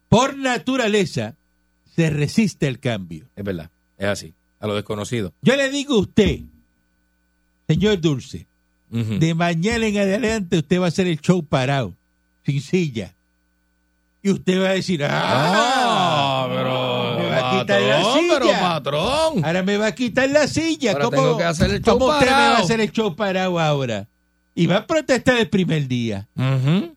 por 0.09 0.35
naturaleza, 0.35 1.35
se 1.95 2.09
resiste 2.09 2.67
al 2.67 2.79
cambio. 2.79 3.29
Es 3.37 3.45
verdad, 3.45 3.71
es 3.97 4.07
así. 4.07 4.33
A 4.59 4.67
lo 4.67 4.75
desconocido. 4.75 5.33
Yo 5.41 5.55
le 5.55 5.69
digo 5.69 5.95
a 5.95 5.99
usted, 5.99 6.41
señor 7.69 8.01
Dulce, 8.01 8.47
de 8.89 9.33
mañana 9.33 9.87
en 9.87 9.97
adelante 9.97 10.57
usted 10.57 10.81
va 10.81 10.85
a 10.85 10.89
hacer 10.89 11.07
el 11.07 11.21
show 11.21 11.41
parado, 11.41 11.93
sin 12.45 12.61
silla. 12.61 13.15
Y 14.21 14.31
usted 14.31 14.61
va 14.61 14.69
a 14.69 14.73
decir, 14.73 15.03
¡ah! 15.03 15.09
Ah, 15.13 16.47
pero... 16.49 17.19
Me 17.19 17.29
va 17.29 17.51
a 17.51 17.59
quitar 17.59 17.81
la 17.81 17.97
patrón, 17.97 18.25
pero 18.27 18.45
silla. 18.45 18.59
patrón. 18.59 19.45
Ahora 19.45 19.63
me 19.63 19.77
va 19.77 19.87
a 19.87 19.91
quitar 19.95 20.29
la 20.29 20.47
silla. 20.47 20.91
Ahora 20.93 21.05
¿Cómo, 21.05 21.17
tengo 21.17 21.37
que 21.37 21.43
hacer 21.43 21.69
el 21.71 21.81
show 21.81 21.99
cómo 21.99 22.11
usted 22.11 22.25
me 22.25 22.31
va 22.31 22.57
a 22.57 22.59
hacer 22.59 22.79
el 22.79 22.91
show 22.91 23.15
parado 23.15 23.59
ahora? 23.59 24.07
Y 24.55 24.65
va 24.65 24.77
a 24.77 24.87
protestar 24.87 25.37
el 25.37 25.47
primer 25.47 25.87
día. 25.87 26.27
Ujú. 26.35 26.95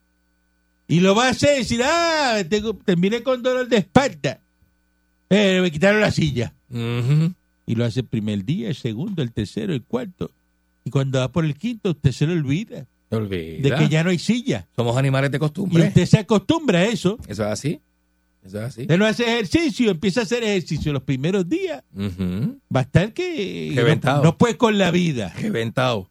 Y 0.87 1.01
lo 1.01 1.15
va 1.15 1.27
a 1.27 1.31
hacer 1.31 1.59
decir, 1.59 1.83
ah, 1.85 2.39
tengo, 2.49 2.75
terminé 2.75 3.23
con 3.23 3.43
dolor 3.43 3.69
de 3.69 3.77
espalda. 3.77 4.41
Eh, 5.29 5.59
me 5.61 5.71
quitaron 5.71 6.01
la 6.01 6.11
silla. 6.11 6.55
Ujú. 6.71 7.35
Y 7.67 7.75
lo 7.75 7.85
hace 7.85 8.01
el 8.01 8.07
primer 8.07 8.43
día, 8.47 8.69
el 8.69 8.75
segundo, 8.75 9.21
el 9.21 9.33
tercero, 9.33 9.75
el 9.75 9.83
cuarto. 9.83 10.31
Y 10.85 10.89
cuando 10.89 11.19
va 11.19 11.31
por 11.31 11.45
el 11.45 11.59
quinto, 11.59 11.91
usted 11.91 12.13
se 12.13 12.27
le 12.27 12.33
olvida 12.33 12.87
De 13.11 13.75
que 13.79 13.89
ya 13.89 14.05
no 14.05 14.11
hay 14.11 14.19
silla. 14.19 14.69
Somos 14.77 14.97
animales 14.97 15.31
de 15.31 15.37
Y 15.37 15.41
costumbre. 15.41 15.89
usted 15.89 16.07
se 16.07 16.19
acostumbra 16.19 16.81
a 16.81 16.85
eso. 16.85 17.19
Eso 17.27 17.45
es 17.45 17.49
así. 17.51 17.81
Eso 18.45 18.59
es 18.59 18.65
así. 18.65 18.83
Usted 18.83 18.99
no 18.99 19.07
hace 19.07 19.25
ejercicio, 19.25 19.91
empieza 19.91 20.21
a 20.21 20.23
hacer 20.25 20.43
ejercicio 20.45 20.93
los 20.93 21.03
primeros 21.03 21.49
días. 21.49 21.83
Ujú. 21.95 22.59
Va 22.75 22.81
a 22.81 22.83
estar 22.83 23.13
que 23.13 23.73
no, 24.05 24.23
no 24.23 24.39
puede 24.39 24.57
con 24.57 24.79
la 24.79 24.91
vida. 24.91 25.33
Reventado. 25.41 26.11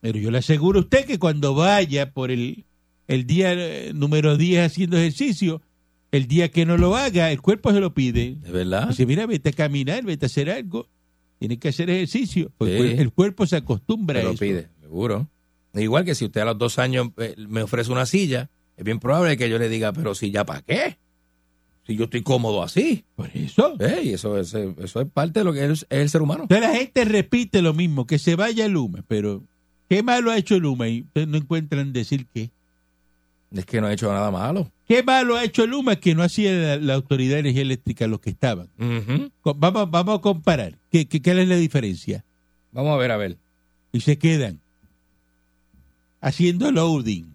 Pero 0.00 0.18
yo 0.18 0.30
le 0.30 0.38
aseguro 0.38 0.80
a 0.80 0.82
usted 0.82 1.04
que 1.06 1.18
cuando 1.18 1.54
vaya 1.54 2.12
por 2.12 2.30
el, 2.30 2.64
el 3.08 3.26
día 3.26 3.54
número 3.94 4.36
10 4.36 4.66
haciendo 4.66 4.98
ejercicio, 4.98 5.62
el 6.10 6.26
día 6.26 6.50
que 6.50 6.66
no 6.66 6.76
lo 6.76 6.96
haga, 6.96 7.30
el 7.30 7.40
cuerpo 7.40 7.72
se 7.72 7.80
lo 7.80 7.94
pide. 7.94 8.36
¿Es 8.44 8.50
verdad? 8.52 8.88
Dice, 8.88 9.06
mira, 9.06 9.26
vete 9.26 9.50
a 9.50 9.52
caminar, 9.52 10.04
vete 10.04 10.26
a 10.26 10.28
hacer 10.28 10.50
algo. 10.50 10.88
Tienes 11.38 11.58
que 11.58 11.68
hacer 11.68 11.88
ejercicio. 11.90 12.52
Porque 12.58 12.78
Sí. 12.96 13.00
el, 13.00 13.12
cuerpo 13.12 13.46
se 13.46 13.56
acostumbra 13.56 14.20
a 14.20 14.22
lo 14.24 14.30
eso. 14.30 14.38
pide, 14.40 14.68
seguro. 14.80 15.28
Igual 15.74 16.04
que 16.04 16.14
si 16.14 16.26
usted 16.26 16.42
a 16.42 16.44
los 16.46 16.58
dos 16.58 16.78
años 16.78 17.08
eh, 17.18 17.34
me 17.48 17.62
ofrece 17.62 17.90
una 17.92 18.04
silla, 18.06 18.50
es 18.76 18.84
bien 18.84 18.98
probable 19.00 19.36
que 19.36 19.48
yo 19.48 19.58
le 19.58 19.68
diga, 19.68 19.92
pero 19.92 20.14
silla 20.14 20.44
para 20.44 20.62
qué? 20.62 20.98
Si 21.86 21.96
yo 21.96 22.04
estoy 22.04 22.22
cómodo 22.22 22.62
así. 22.62 23.04
Por 23.16 23.30
eso. 23.34 23.74
Eso, 23.80 24.38
es- 24.38 24.54
eso 24.54 25.00
es 25.00 25.08
parte 25.12 25.40
de 25.40 25.44
lo 25.44 25.52
que 25.52 25.64
es, 25.64 25.86
el 25.90 26.08
ser 26.10 26.22
humano. 26.22 26.42
Entonces 26.44 26.68
la 26.68 26.74
gente 26.76 27.04
repite 27.04 27.60
lo 27.62 27.74
mismo, 27.74 28.06
que 28.06 28.18
se 28.18 28.36
vaya 28.36 28.68
Luma, 28.68 29.02
pero 29.08 29.42
¿qué 29.88 30.02
malo 30.02 30.30
ha 30.30 30.36
hecho 30.38 30.58
Luma? 30.60 30.88
Y 30.88 31.02
ustedes 31.02 31.26
no 31.28 31.36
encuentran 31.38 31.92
decir 31.92 32.26
qué. 32.32 32.50
Es 33.50 33.66
que 33.66 33.80
no 33.82 33.86
ha 33.88 33.92
hecho 33.92 34.10
nada 34.10 34.30
malo. 34.30 34.70
¿Qué 34.88 35.02
malo 35.02 35.36
ha 35.36 35.44
hecho 35.44 35.66
Luma 35.66 35.96
que 35.96 36.14
no 36.14 36.22
hacía 36.22 36.52
la, 36.52 36.76
la 36.78 36.94
Autoridad 36.94 37.34
de 37.34 37.40
Energía 37.40 37.62
Eléctrica 37.62 38.06
los 38.06 38.20
que 38.20 38.30
estaban? 38.30 38.68
Vamos, 39.44 39.90
vamos 39.90 40.18
a 40.18 40.22
comparar. 40.22 40.78
¿Qué, 40.90 41.06
qué, 41.06 41.20
es 41.30 41.48
la 41.48 41.56
diferencia? 41.56 42.24
Vamos 42.72 42.94
a 42.94 42.96
ver, 42.96 43.10
a 43.10 43.16
ver. 43.18 43.36
Y 43.92 44.00
se 44.00 44.16
quedan 44.16 44.60
haciendo 46.22 46.70
loading. 46.72 47.34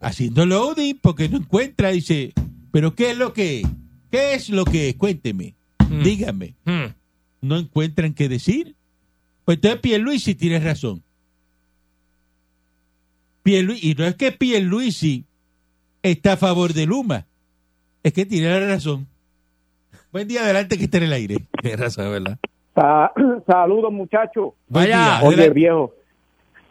Haciendo 0.00 0.44
loading 0.44 0.98
porque 1.00 1.28
no 1.28 1.36
encuentra. 1.36 1.90
Dice, 1.90 2.32
¿pero 2.72 2.94
qué 2.96 3.12
es 3.12 3.16
lo 3.18 3.32
que 3.32 3.60
es? 3.60 3.66
¿Qué 4.10 4.34
es 4.34 4.48
lo 4.50 4.64
que 4.64 4.88
es? 4.88 4.96
Cuénteme. 4.96 5.54
Mm. 5.88 6.02
Dígame. 6.02 6.54
Hmm. 6.64 6.86
¿No 7.42 7.56
encuentran 7.58 8.12
qué 8.14 8.28
decir? 8.28 8.74
Pues 9.44 9.56
entonces 9.58 9.80
Pierluisi 9.80 10.34
tiene 10.34 10.58
razón. 10.58 11.02
Pierluisi, 13.42 13.90
y 13.90 13.94
no 13.94 14.04
es 14.04 14.14
que 14.14 14.32
Pierluisi 14.32 15.24
está 16.02 16.34
a 16.34 16.36
favor 16.36 16.72
de 16.72 16.86
Luma, 16.86 17.26
es 18.02 18.12
que 18.12 18.24
tiene 18.24 18.48
la 18.48 18.66
razón. 18.68 19.08
Buen 20.12 20.28
día 20.28 20.44
adelante 20.44 20.78
que 20.78 20.84
esté 20.84 20.98
en 20.98 21.04
el 21.04 21.12
aire. 21.12 21.36
Tienes 21.60 21.80
razón, 21.80 22.10
verdad. 22.10 22.38
Sa- 22.74 23.12
Saludos, 23.46 23.92
muchachos. 23.92 24.52
Vaya. 24.68 25.20
Oye, 25.24 25.50
viejo. 25.50 25.94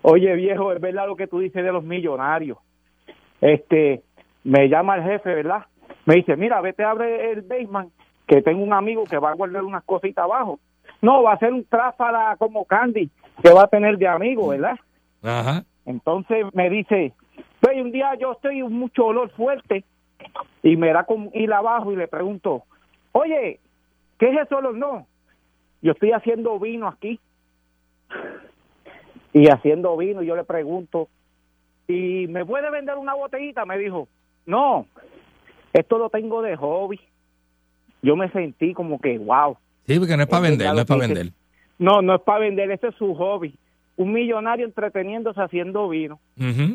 Oye, 0.03 0.35
viejo, 0.35 0.71
es 0.73 0.81
verdad 0.81 1.07
lo 1.07 1.15
que 1.15 1.27
tú 1.27 1.39
dices 1.39 1.63
de 1.63 1.71
los 1.71 1.83
millonarios. 1.83 2.57
Este, 3.39 4.01
me 4.43 4.67
llama 4.67 4.95
el 4.95 5.03
jefe, 5.03 5.33
¿verdad? 5.35 5.65
Me 6.05 6.15
dice, 6.15 6.35
mira, 6.35 6.61
vete 6.61 6.83
a 6.83 6.91
abre 6.91 7.31
el 7.31 7.41
basement, 7.41 7.91
que 8.27 8.41
tengo 8.41 8.63
un 8.63 8.73
amigo 8.73 9.03
que 9.03 9.17
va 9.17 9.31
a 9.31 9.35
guardar 9.35 9.63
unas 9.63 9.83
cositas 9.83 10.23
abajo. 10.23 10.59
No, 11.01 11.23
va 11.23 11.33
a 11.33 11.39
ser 11.39 11.53
un 11.53 11.65
tráfala 11.65 12.35
como 12.37 12.65
Candy, 12.65 13.09
que 13.43 13.51
va 13.51 13.63
a 13.63 13.67
tener 13.67 13.97
de 13.97 14.07
amigo, 14.07 14.49
¿verdad? 14.49 14.79
Ajá. 15.23 15.63
Entonces 15.85 16.45
me 16.53 16.69
dice, 16.69 17.13
ve, 17.61 17.81
un 17.81 17.91
día 17.91 18.15
yo 18.19 18.33
estoy 18.33 18.63
mucho 18.63 19.07
olor 19.07 19.29
fuerte 19.31 19.83
y 20.63 20.77
me 20.77 20.93
da 20.93 21.03
con 21.03 21.29
ir 21.33 21.51
abajo 21.53 21.91
y 21.91 21.95
le 21.95 22.07
pregunto, 22.07 22.63
oye, 23.11 23.59
¿qué 24.19 24.29
es 24.29 24.41
eso 24.45 24.57
olor? 24.57 24.75
No, 24.75 25.07
yo 25.81 25.91
estoy 25.93 26.11
haciendo 26.11 26.59
vino 26.59 26.87
aquí. 26.87 27.19
Y 29.33 29.47
haciendo 29.49 29.95
vino 29.97 30.21
yo 30.23 30.35
le 30.35 30.43
pregunto, 30.43 31.07
¿y 31.87 32.27
me 32.27 32.45
puede 32.45 32.69
vender 32.69 32.97
una 32.97 33.13
botellita? 33.13 33.65
Me 33.65 33.77
dijo, 33.77 34.07
no, 34.45 34.85
esto 35.73 35.97
lo 35.97 36.09
tengo 36.09 36.41
de 36.41 36.55
hobby. 36.57 36.99
Yo 38.01 38.15
me 38.15 38.29
sentí 38.31 38.73
como 38.73 38.99
que, 38.99 39.17
wow. 39.17 39.57
Sí, 39.87 39.99
porque 39.99 40.17
no 40.17 40.23
es 40.23 40.29
para 40.29 40.45
Es 40.45 40.49
vender, 40.51 40.73
no 40.73 40.79
es 40.81 40.85
para 40.85 40.99
vender. 41.01 41.27
No, 41.79 42.01
no 42.01 42.15
es 42.15 42.21
para 42.21 42.39
vender, 42.39 42.71
ese 42.71 42.87
es 42.87 42.95
su 42.95 43.13
hobby. 43.15 43.55
Un 43.97 44.11
millonario 44.13 44.65
entreteniéndose 44.65 45.41
haciendo 45.41 45.88
vino. 45.89 46.19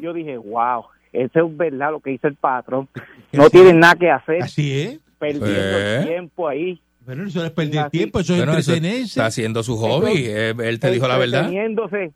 Yo 0.00 0.12
dije, 0.12 0.36
wow, 0.36 0.84
eso 1.12 1.46
es 1.46 1.57
verdad 1.57 1.90
lo 1.92 2.00
que 2.00 2.11
dice 2.11 2.28
el 2.28 2.36
patrón. 2.36 2.88
No 3.32 3.50
tienen 3.50 3.80
nada 3.80 3.96
que 3.96 4.11
hacer, 4.11 4.42
Así 4.42 4.80
es. 4.80 5.00
perdiendo 5.18 5.46
Eh. 5.48 5.96
el 5.98 6.07
tiempo 6.07 6.48
ahí. 6.48 6.80
Bueno, 7.04 7.24
eso 7.24 7.40
no 7.40 7.44
es 7.44 7.50
perder 7.52 7.80
Así. 7.80 7.98
tiempo, 7.98 8.20
eso 8.20 8.32
es 8.32 8.38
Bueno, 8.38 8.52
eso 8.57 8.70
entretenerse. 8.72 9.02
está 9.04 9.26
haciendo 9.26 9.62
su 9.62 9.76
hobby. 9.76 10.24
eh, 10.26 10.54
él 10.59 10.80
te 10.80 10.90
dijo 10.90 11.07
la 11.07 11.18
verdad. 11.18 11.40
Entreteniéndose. 11.40 12.12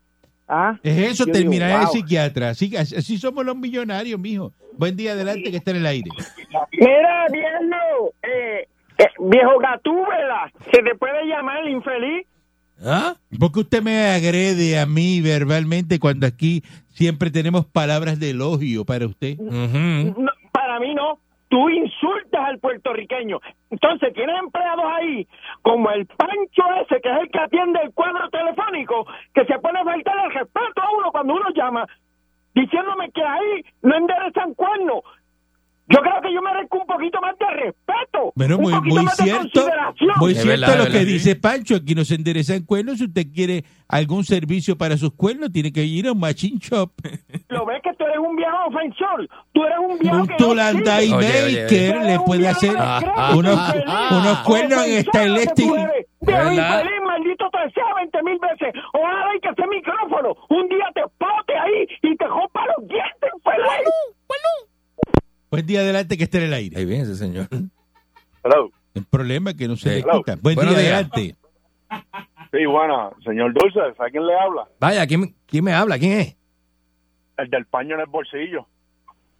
¿Ah? 0.53 0.77
Es 0.83 1.13
eso, 1.13 1.25
Yo 1.27 1.31
terminar 1.31 1.69
digo, 1.69 1.79
de 1.79 1.87
psiquiatra. 1.87 2.49
Así, 2.49 2.75
así 2.75 2.93
así 2.97 3.17
somos 3.17 3.45
los 3.45 3.55
millonarios, 3.55 4.19
mijo. 4.19 4.51
Buen 4.77 4.97
día 4.97 5.13
adelante 5.13 5.49
que 5.49 5.55
está 5.55 5.71
en 5.71 5.77
el 5.77 5.85
aire. 5.85 6.09
Mira, 6.73 7.25
viejo, 7.31 8.13
eh, 8.21 8.67
eh, 8.97 9.05
viejo 9.19 9.59
Gatúbela, 9.59 10.51
se 10.73 10.83
te 10.83 10.93
puede 10.95 11.25
llamar 11.25 11.65
infeliz. 11.69 12.27
¿Ah? 12.83 13.15
¿Por 13.39 13.53
qué 13.53 13.59
usted 13.61 13.81
me 13.81 14.09
agrede 14.09 14.77
a 14.77 14.85
mí 14.85 15.21
verbalmente 15.21 15.99
cuando 15.99 16.27
aquí 16.27 16.63
siempre 16.89 17.31
tenemos 17.31 17.65
palabras 17.65 18.19
de 18.19 18.31
elogio 18.31 18.83
para 18.83 19.07
usted? 19.07 19.37
No. 19.37 20.30
Tú 21.51 21.69
insultas 21.69 22.45
al 22.47 22.59
puertorriqueño. 22.59 23.41
Entonces 23.69 24.13
tienes 24.13 24.39
empleados 24.39 24.85
ahí, 24.85 25.27
como 25.61 25.91
el 25.91 26.05
Pancho 26.07 26.63
ese, 26.81 27.01
que 27.01 27.09
es 27.09 27.17
el 27.23 27.29
que 27.29 27.39
atiende 27.39 27.81
el 27.83 27.93
cuadro 27.93 28.29
telefónico, 28.29 29.05
que 29.33 29.43
se 29.43 29.59
pone 29.59 29.79
a 29.79 29.83
faltar 29.83 30.15
el 30.23 30.31
respeto 30.31 30.81
a 30.81 30.91
uno 30.97 31.11
cuando 31.11 31.33
uno 31.33 31.49
llama. 31.53 31.85
diciéndome 32.55 33.11
que 33.11 33.21
ahí 33.21 33.65
no 33.81 33.97
enderezan 33.97 34.53
cuernos. 34.53 35.01
Yo 35.91 35.99
creo 35.99 36.21
que 36.21 36.33
yo 36.33 36.41
merezco 36.41 36.77
un 36.79 36.85
poquito 36.87 37.19
más 37.21 37.37
de 37.37 37.45
respeto. 37.65 38.31
Bueno, 38.35 38.55
un 38.57 38.61
muy, 38.63 38.73
poquito 38.73 38.95
muy 38.95 39.03
más 39.05 39.17
de 39.17 39.23
cierto, 39.23 39.49
consideración. 39.61 40.11
muy 40.19 40.31
Es 40.31 40.41
cierto 40.41 40.61
verdad, 40.61 40.77
lo 40.77 40.83
es 40.83 40.89
que 40.89 40.97
verdad, 40.99 41.11
dice 41.11 41.35
Pancho, 41.35 41.75
aquí 41.75 41.95
no 41.95 42.05
se 42.05 42.15
enderezan 42.15 42.63
cuernos, 42.63 42.97
si 42.99 43.05
usted 43.05 43.27
quiere 43.33 43.63
algún 43.87 44.23
servicio 44.23 44.77
para 44.77 44.97
sus 44.97 45.13
cuernos, 45.13 45.51
tiene 45.51 45.71
que 45.71 45.83
ir 45.83 46.07
a 46.07 46.13
un 46.13 46.19
machine 46.19 46.57
shop, 46.59 46.91
Lo 47.49 47.65
ves 47.65 47.81
que 47.83 47.93
tú 47.93 48.05
eres 48.05 48.17
un 48.19 48.35
viejo 48.35 48.57
ofensor. 48.67 49.27
Tú 49.53 49.63
eres 49.65 49.77
un 49.79 49.99
viejo 49.99 50.17
un 50.17 50.27
que 50.27 50.37
sirve. 50.37 51.05
y. 51.05 51.11
Maker, 51.11 52.05
le 52.05 52.19
puede 52.19 52.47
hacer 52.47 52.75
Ah, 52.77 53.33
unos, 53.35 53.57
ah, 53.57 54.09
unos 54.11 54.37
ah. 54.39 54.43
cuernos 54.45 54.85
en 54.85 54.93
esta 54.97 55.23
eléctrica. 55.23 55.71
Viejo 56.21 56.49
¿Verdad? 56.49 56.79
infeliz, 56.81 57.01
maldito 57.05 57.45
te 57.51 57.71
sea 57.73 57.93
20 57.95 58.23
mil 58.23 58.39
veces. 58.39 58.73
Ojalá 58.93 59.35
y 59.35 59.39
que 59.41 59.49
ese 59.49 59.67
micrófono 59.67 60.35
un 60.49 60.69
día 60.69 60.85
te 60.93 61.01
pote 61.17 61.53
ahí 61.57 61.87
y 62.03 62.15
te 62.15 62.25
rompa 62.27 62.61
los 62.77 62.87
dientes, 62.87 63.29
infeliz. 63.35 63.89
Buen 65.51 65.65
día 65.65 65.81
adelante 65.81 66.17
que 66.17 66.23
esté 66.23 66.37
en 66.37 66.45
el 66.45 66.53
aire. 66.53 66.79
Ahí 66.79 66.85
viene 66.85 67.03
ese 67.03 67.15
señor. 67.15 67.47
Hello. 68.43 68.71
El 68.93 69.05
problema 69.05 69.51
es 69.51 69.57
que 69.57 69.67
no 69.67 69.75
se 69.75 69.89
le 69.89 69.97
escucha. 69.99 70.37
Buen 70.41 70.55
Buenos 70.55 70.75
día 70.75 70.83
días. 70.83 70.93
adelante. 71.11 71.35
Sí, 72.51 72.65
bueno, 72.65 73.11
señor 73.23 73.53
Dulce, 73.53 73.79
¿a 73.81 74.09
quién 74.09 74.25
le 74.25 74.33
habla? 74.33 74.63
Vaya, 74.79 75.05
¿quién, 75.07 75.35
¿quién 75.45 75.63
me 75.65 75.73
habla? 75.73 75.99
¿Quién 75.99 76.13
es? 76.19 76.37
El 77.37 77.49
del 77.49 77.65
paño 77.65 77.95
en 77.95 78.01
el 78.01 78.07
bolsillo. 78.07 78.65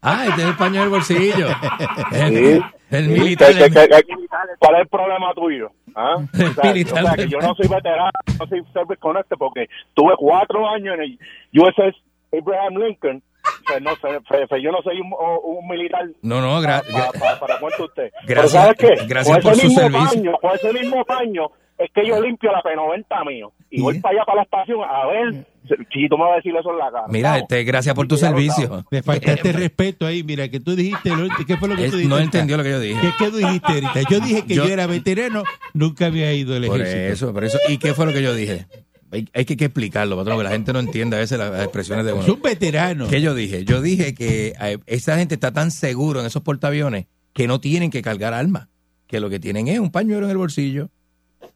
Ah, 0.02 0.26
el 0.38 0.56
paño 0.58 0.82
del 0.82 0.90
bolsillo. 0.90 1.48
El, 2.12 2.36
Sí. 2.36 2.62
el 2.90 3.08
¿Qué- 3.08 3.14
militar. 3.22 3.54
qué- 3.54 3.70
qué- 3.70 3.88
qué- 3.88 4.16
¿Cuál 4.60 4.76
es 4.76 4.82
el 4.82 4.88
problema 4.88 5.34
tuyo? 5.34 5.72
¿Ah? 5.96 6.16
O 6.18 6.22
El 6.34 6.54
sea, 6.56 6.64
militar 6.74 7.04
o 7.04 7.08
sea, 7.08 7.16
que 7.16 7.28
yo 7.30 7.40
no 7.40 7.54
soy 7.56 7.68
veterano, 7.68 8.12
no 8.40 8.48
soy 8.48 8.64
service 8.74 9.00
con 9.00 9.16
este 9.18 9.38
porque 9.38 9.68
tuve 9.94 10.14
cuatro 10.18 10.68
años 10.68 10.96
en 10.96 11.02
el 11.04 11.20
USS 11.54 11.96
Abraham 12.34 12.78
Lincoln. 12.84 13.24
Sea, 13.68 13.80
no 13.80 13.92
sé, 13.92 14.20
fe- 14.28 14.48
fe- 14.48 14.62
yo 14.62 14.72
no 14.72 14.82
soy 14.82 15.00
un, 15.00 15.68
militar 15.68 16.06
No, 16.22 16.42
no, 16.42 16.62
gra- 16.62 16.82
pa- 16.82 17.12
gra- 17.12 17.20
pa- 17.20 17.40
para 17.40 17.60
cuánto 17.60 17.86
usted. 17.86 18.12
Pero 18.28 18.42
Gracias- 18.42 18.52
¿sabes 18.64 18.78
qué? 18.78 19.06
gracias 19.08 19.40
por 19.40 19.52
ese 19.54 19.62
su 19.62 19.68
mismo 19.68 19.82
servicio. 19.82 20.08
Paño, 20.32 20.38
con 20.42 20.52
ese 20.56 20.74
mismo 20.74 21.06
paño 21.06 21.48
es 21.78 21.90
que 21.94 22.06
yo 22.08 22.22
limpio 22.22 22.52
la 22.52 22.62
P90 22.62 23.26
mío. 23.28 23.52
Y 23.70 23.82
voy 23.82 24.00
para 24.00 24.16
allá, 24.16 24.26
para 24.26 24.36
la 24.38 24.44
estación, 24.44 24.80
a 24.84 25.08
ver 25.08 25.46
si 25.94 26.10
tú 26.10 26.18
me 26.18 26.26
vas 26.26 26.34
a 26.34 26.36
decir 26.36 26.54
eso 26.56 26.70
en 26.72 26.78
la 26.78 26.92
cara. 26.92 27.06
Mira, 27.08 27.38
este, 27.38 27.64
gracias 27.64 27.96
por 27.96 28.08
tu 28.08 28.18
servicio. 28.18 28.84
Le 28.92 29.02
faltaste 29.02 29.52
respeto 29.54 30.06
ahí. 30.06 30.22
Mira, 30.24 30.48
que 30.50 30.60
tú 30.60 30.76
dijiste, 30.76 31.10
lo- 31.10 31.28
¿qué 31.48 31.58
fue 31.58 31.70
lo 31.70 31.76
que 31.76 31.86
Él 31.86 31.92
tú 31.92 31.98
dijiste? 31.98 32.16
no 32.16 32.22
entendió 32.22 32.58
lo 32.58 32.64
que 32.64 32.70
yo 32.72 32.80
dije. 32.80 33.00
¿Qué, 33.02 33.10
qué 33.26 33.32
tú 33.32 33.38
dijiste 33.38 33.68
ahorita? 33.72 34.02
Yo 34.10 34.20
dije 34.20 34.46
que 34.46 34.54
yo, 34.56 34.66
Yo- 34.66 34.74
era 34.74 34.86
veterano, 34.88 35.44
nunca 35.74 36.08
había 36.08 36.32
ido 36.34 36.56
al 36.56 36.66
Por 36.66 36.82
ejército. 36.82 37.14
eso, 37.14 37.34
por 37.34 37.44
eso. 37.46 37.58
¿Y 37.70 37.78
qué 37.78 37.94
fue 37.94 38.06
lo 38.06 38.14
que 38.14 38.22
yo 38.22 38.34
dije? 38.36 38.66
Hay, 39.12 39.28
hay 39.34 39.46
que, 39.46 39.58
que 39.58 39.66
explicarlo, 39.66 40.16
patrón, 40.18 40.38
que 40.38 40.44
la 40.46 40.52
gente 40.52 40.72
no 40.74 40.80
entiende 40.80 41.18
a 41.18 41.20
veces 41.20 41.38
las, 41.38 41.52
las 41.52 41.64
expresiones 41.64 42.06
de 42.06 42.14
uno. 42.14 42.24
Es 42.24 42.30
un 42.30 42.42
veterano. 42.42 43.08
¿Qué 43.08 43.22
yo 43.22 43.36
dije? 43.36 43.66
Yo 43.66 43.82
dije 43.82 44.14
que 44.14 44.54
eh, 44.62 44.78
esa 44.86 45.18
gente 45.18 45.36
está 45.36 45.52
tan 45.52 45.72
seguro 45.72 46.22
en 46.22 46.26
esos 46.26 46.42
portaaviones 46.44 47.08
que 47.34 47.48
no 47.48 47.60
tienen 47.60 47.92
que 47.92 48.02
cargar 48.02 48.34
armas. 48.34 48.68
Que 49.08 49.20
lo 49.20 49.30
que 49.30 49.40
tienen 49.40 49.68
es 49.68 49.80
un 49.80 49.92
pañuelo 49.92 50.26
en 50.26 50.32
el 50.32 50.38
bolsillo. 50.38 50.90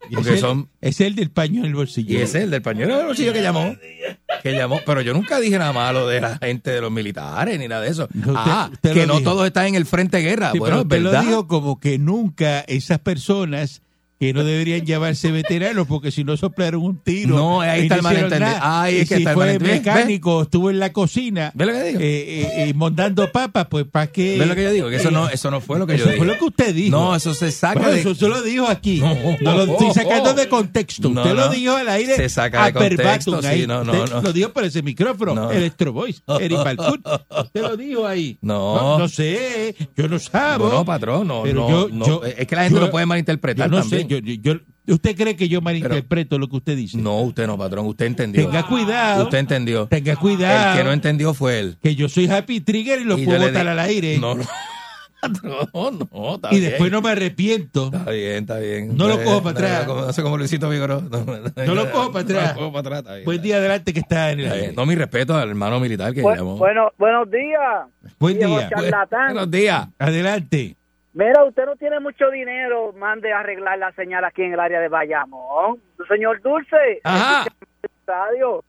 Y 0.10 0.16
porque 0.16 0.30
es, 0.32 0.36
el, 0.36 0.42
son- 0.42 0.70
es 0.82 1.00
el 1.02 1.16
del 1.16 1.32
paño 1.32 1.62
en 1.62 1.68
el 1.68 1.76
bolsillo. 1.76 2.12
Y 2.20 2.22
es 2.22 2.36
el 2.36 2.52
del 2.52 2.62
pañuelo 2.62 2.98
del 2.98 3.06
bolsillo 3.08 3.32
que 3.32 3.42
llamó. 3.42 3.76
Que 4.44 4.52
llamó. 4.52 4.80
Pero 4.86 5.00
yo 5.02 5.14
nunca 5.14 5.40
dije 5.40 5.58
nada 5.58 5.72
malo 5.72 6.08
de 6.08 6.20
la 6.22 6.38
gente 6.38 6.72
de 6.72 6.82
los 6.82 6.92
militares 6.92 7.58
ni 7.58 7.68
nada 7.70 7.82
de 7.82 7.90
eso. 7.90 8.08
No, 8.14 8.34
ah, 8.36 8.70
que 8.82 9.08
no 9.08 9.20
dijo. 9.20 9.32
todos 9.32 9.48
están 9.48 9.68
en 9.68 9.76
el 9.76 9.86
frente 9.86 10.18
de 10.18 10.24
guerra. 10.24 10.52
Sí, 10.52 10.60
bueno, 10.60 10.86
pero 10.88 11.08
es 11.10 11.14
lo 11.16 11.22
dijo 11.22 11.48
como 11.48 11.80
que 11.80 11.98
nunca 11.98 12.60
esas 12.68 13.00
personas 13.00 13.82
que 14.28 14.34
no 14.34 14.44
deberían 14.44 14.82
llamarse 14.86 15.32
veteranos 15.32 15.88
porque 15.88 16.12
si 16.12 16.24
no 16.24 16.36
soplaron 16.38 16.82
un 16.84 16.98
tiro. 17.00 17.36
No, 17.36 17.62
ahí 17.62 17.84
está 17.84 17.96
el 17.96 18.02
malentendido. 18.02 18.52
Ahí 18.62 18.98
es 18.98 19.10
que 19.10 19.16
si 19.16 19.22
está 19.22 19.32
el 19.32 19.36
fue. 19.36 19.58
¿Ve? 19.58 19.74
mecánico, 19.74 20.42
estuvo 20.44 20.70
en 20.70 20.80
la 20.80 20.92
cocina 20.94 21.52
¿Ves 21.54 21.68
lo 21.68 21.74
que 21.74 21.84
digo? 21.84 22.00
eh, 22.00 22.04
eh, 22.04 22.70
eh, 22.70 22.74
mondando 22.74 23.32
papas, 23.32 23.68
pues 23.70 23.86
¿para 23.86 24.08
qué? 24.08 24.38
¿Ves 24.38 24.48
lo 24.48 24.56
que 24.56 24.64
yo 24.64 24.72
digo? 24.72 24.90
Que 24.90 24.98
eso 24.98 25.12
no, 25.12 25.30
eso 25.30 25.52
no 25.52 25.62
fue 25.62 25.80
lo 25.80 25.88
que 25.88 25.94
yo 25.94 26.04
Eso 26.04 26.06
dije. 26.10 26.18
fue 26.18 26.28
lo 26.28 26.38
que 26.38 26.44
usted 26.46 26.74
dijo. 26.76 26.92
No, 26.98 27.16
eso 27.16 27.34
se 27.34 27.52
saca 27.52 27.80
Bueno, 27.80 27.94
de... 27.94 28.02
eso 28.12 28.28
lo 28.30 28.42
dijo 28.42 28.68
aquí. 28.68 29.00
No. 29.00 29.16
No, 29.42 29.54
lo 29.58 29.64
estoy 29.74 29.94
sacando 29.94 30.34
de 30.34 30.48
contexto. 30.50 31.10
Usted 31.10 31.24
no. 31.24 31.34
lo 31.34 31.50
dijo 31.50 31.76
al 31.76 31.90
aire. 31.90 32.16
Se 32.16 32.30
saca 32.30 32.66
de 32.66 32.74
contexto, 32.74 33.42
sí, 33.42 33.48
ahí. 33.48 33.68
no, 33.68 33.84
no, 33.84 33.94
Usted 33.94 34.16
no. 34.16 34.22
Lo 34.22 34.34
dijo 34.34 34.50
por 34.50 34.64
ese 34.64 34.82
micrófono. 34.82 35.36
No. 35.36 35.52
Electro 35.52 35.94
Voice. 35.94 36.22
Eric 36.40 36.64
Balcour. 36.64 37.00
Usted 37.44 37.62
lo 37.62 37.78
dijo 37.78 38.06
ahí. 38.08 38.38
No. 38.42 38.98
No, 39.00 39.08
sé. 39.08 39.76
Yo 39.96 40.08
no 40.08 40.20
sabo. 40.20 40.70
No, 40.70 40.86
patrón, 40.86 41.28
no, 41.28 41.44
Pero 41.44 41.70
yo- 41.70 41.90
yo- 41.90 42.24
es 42.24 42.48
que 42.48 42.56
la 42.56 42.64
gente 42.64 42.80
lo 42.80 42.90
puede 42.92 43.06
malinterpretar 43.06 43.70
también. 43.70 44.08
sé. 44.10 44.15
Yo, 44.20 44.34
yo- 44.36 44.54
yo- 44.54 44.60
¿Usted 44.94 45.16
cree 45.18 45.36
que 45.36 45.50
yo 45.50 45.62
malinterpreto 45.62 46.38
lo 46.38 46.48
que 46.48 46.58
usted 46.58 46.76
dice? 46.78 46.98
No, 47.00 47.22
usted 47.22 47.48
no, 47.48 47.58
patrón, 47.58 47.88
usted 47.88 48.06
entendió. 48.06 48.46
Tenga 48.46 48.68
cuidado. 48.68 49.24
Usted 49.24 49.40
entendió. 49.40 49.88
Tenga 49.88 50.16
cuidado. 50.16 50.72
El 50.74 50.78
que 50.78 50.84
no 50.84 50.94
entendió 50.94 51.34
fue 51.34 51.60
él. 51.60 51.78
que 51.82 51.96
yo 51.96 52.08
soy 52.08 52.28
Happy 52.30 52.60
Trigger 52.62 53.02
y 53.02 53.04
lo 53.04 53.18
Y 53.18 53.26
puedo 53.26 53.40
botar 53.40 53.64
di- 53.64 53.70
al 53.70 53.80
aire. 53.80 54.20
No, 54.20 54.36
no. 54.36 54.44
Patrón, 55.22 56.08
no, 56.14 56.36
está 56.36 56.50
y 56.54 56.60
bien. 56.60 56.70
después 56.70 56.92
no 56.92 57.02
me 57.02 57.10
arrepiento. 57.10 57.86
Está 57.92 58.12
bien, 58.12 58.36
está 58.44 58.60
bien. 58.60 58.96
No 58.96 59.08
lo 59.08 59.24
cojo 59.24 59.42
para 59.42 59.58
atrás. 59.58 59.88
No, 59.88 60.06
no 60.06 60.14
sé 60.14 60.22
cómo 60.22 60.38
Luisito 60.38 60.70
Vigoró. 60.70 61.02
No, 61.02 61.26
No 61.66 61.74
lo 61.74 61.90
cojo 61.92 62.12
para 62.12 62.24
atrás. 62.26 62.44
No 62.44 62.50
lo 62.50 62.60
cojo 62.60 62.72
para 62.74 62.80
atrás, 62.82 63.00
está 63.00 63.14
bien. 63.16 63.26
Buen 63.26 63.42
día 63.42 63.56
adelante 63.58 63.92
que 63.92 64.02
está 64.02 64.32
en 64.32 64.40
el 64.42 64.46
Está 64.46 64.54
aire. 64.56 64.68
bien. 64.68 64.76
No, 64.76 64.86
mi 64.86 64.94
respeto 64.94 65.36
al 65.36 65.50
hermano 65.50 65.80
militar 65.80 66.14
que 66.14 66.22
Bu- 66.22 66.36
llamó. 66.36 66.58
bueno, 66.58 66.92
buenos 67.00 67.32
días. 67.32 67.88
Buen 68.20 68.38
día. 68.38 68.70
Buenos 69.28 69.50
días. 69.50 69.88
Adelante. 69.98 70.76
Mira, 71.16 71.46
usted 71.46 71.66
no 71.66 71.78
tiene 71.78 72.02
mucho 72.02 72.30
dinero, 72.30 72.92
mande 72.92 73.32
a 73.32 73.40
arreglar 73.40 73.80
la 73.80 73.94
señal 73.94 74.26
aquí 74.26 74.44
en 74.44 74.52
el 74.52 74.60
área 74.60 74.82
de 74.82 74.90
Bayamón. 74.90 75.80
Señor 76.10 76.42
Dulce, 76.42 77.00
Ajá. 77.06 77.46
estadio. 77.82 78.66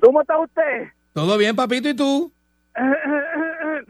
¿Cómo 0.00 0.20
está 0.20 0.38
usted? 0.38 0.84
¿Todo 1.12 1.36
bien, 1.36 1.56
papito? 1.56 1.88
¿Y 1.88 1.94
tú? 1.96 2.32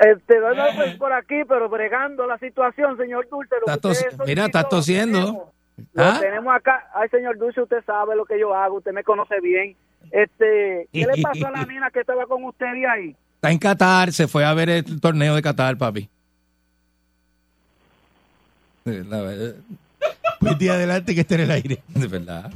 Este, 0.00 0.34
pues, 0.74 0.96
por 0.96 1.12
aquí, 1.12 1.42
pero 1.46 1.68
bregando 1.68 2.26
la 2.26 2.36
situación, 2.38 2.96
señor 2.96 3.28
Dulce. 3.28 3.54
Lo 3.64 3.72
usted 3.72 3.90
solicitó, 3.92 4.24
mira, 4.24 4.46
estás 4.46 4.64
lo 4.64 4.68
tosiendo. 4.70 5.18
tenemos. 5.18 5.48
Lo 5.92 6.02
¿Ah? 6.02 6.18
tenemos 6.18 6.56
acá. 6.56 6.88
Ay, 6.94 7.08
señor 7.10 7.38
Dulce, 7.38 7.60
usted 7.60 7.84
sabe 7.84 8.16
lo 8.16 8.24
que 8.24 8.40
yo 8.40 8.52
hago, 8.52 8.78
usted 8.78 8.90
me 8.92 9.04
conoce 9.04 9.38
bien. 9.40 9.76
Este, 10.10 10.88
¿qué 10.92 11.06
le 11.06 11.22
pasó 11.22 11.46
a 11.46 11.50
la 11.52 11.64
nena 11.66 11.90
que 11.90 12.00
estaba 12.00 12.26
con 12.26 12.42
usted 12.42 12.72
de 12.72 12.86
ahí? 12.88 13.16
Está 13.36 13.52
en 13.52 13.58
Qatar, 13.58 14.10
se 14.12 14.26
fue 14.26 14.44
a 14.44 14.54
ver 14.54 14.70
el 14.70 15.00
torneo 15.00 15.36
de 15.36 15.42
Qatar, 15.42 15.76
papi. 15.76 16.08
De 18.84 19.04
la 19.04 19.20
verdad. 19.22 19.54
Buen 20.40 20.58
día 20.58 20.74
adelante 20.74 21.14
que 21.14 21.20
está 21.20 21.34
en 21.36 21.40
el 21.42 21.50
aire. 21.50 21.78
De 21.88 22.06
verdad. 22.06 22.50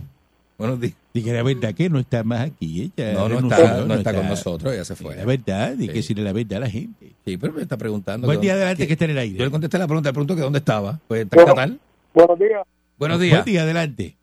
Buenos 0.59 0.81
días. 0.81 0.95
Dije 1.13 1.33
la 1.33 1.43
verdad 1.43 1.75
que 1.75 1.89
no 1.91 1.99
está 1.99 2.25
más 2.25 2.41
aquí. 2.41 2.91
Ella 2.97 3.13
No, 3.13 3.29
no 3.29 3.37
renunció, 3.37 3.65
está, 3.65 3.85
no 3.85 3.95
está 3.95 4.15
con 4.15 4.27
nosotros, 4.29 4.75
ya 4.75 4.85
se 4.85 4.97
fue. 4.97 5.15
La 5.17 5.25
verdad, 5.25 5.75
y 5.79 5.87
que 5.87 5.93
Sí. 5.93 5.99
decirle 5.99 6.25
la 6.25 6.33
verdad 6.33 6.57
a 6.57 6.61
la 6.61 6.71
gente. 6.71 7.13
Sí, 7.25 7.37
pero 7.37 7.53
me 7.53 7.63
está 7.63 7.77
preguntando. 7.77 8.27
Buen 8.27 8.39
que 8.41 8.43
día 8.47 8.53
dónde- 8.55 8.65
adelante 8.65 8.87
que 8.87 8.93
está 8.95 9.05
en 9.05 9.11
el 9.13 9.17
Yo 9.17 9.21
aire. 9.23 9.45
le 9.45 9.51
contesté 9.51 9.79
la 9.79 9.87
pregunta, 9.87 10.09
le 10.09 10.13
pregunto 10.15 10.35
que 10.35 10.41
dónde 10.41 10.59
estaba. 10.59 10.99
Pues 11.07 11.23
está 11.23 11.45
Bueno. 11.55 11.79
Buenos 12.15 12.39
días. 12.39 12.63
Buenos 12.99 13.21
días. 13.21 13.33
Buen 13.37 13.45
día 13.45 13.63
adelante. 13.63 14.17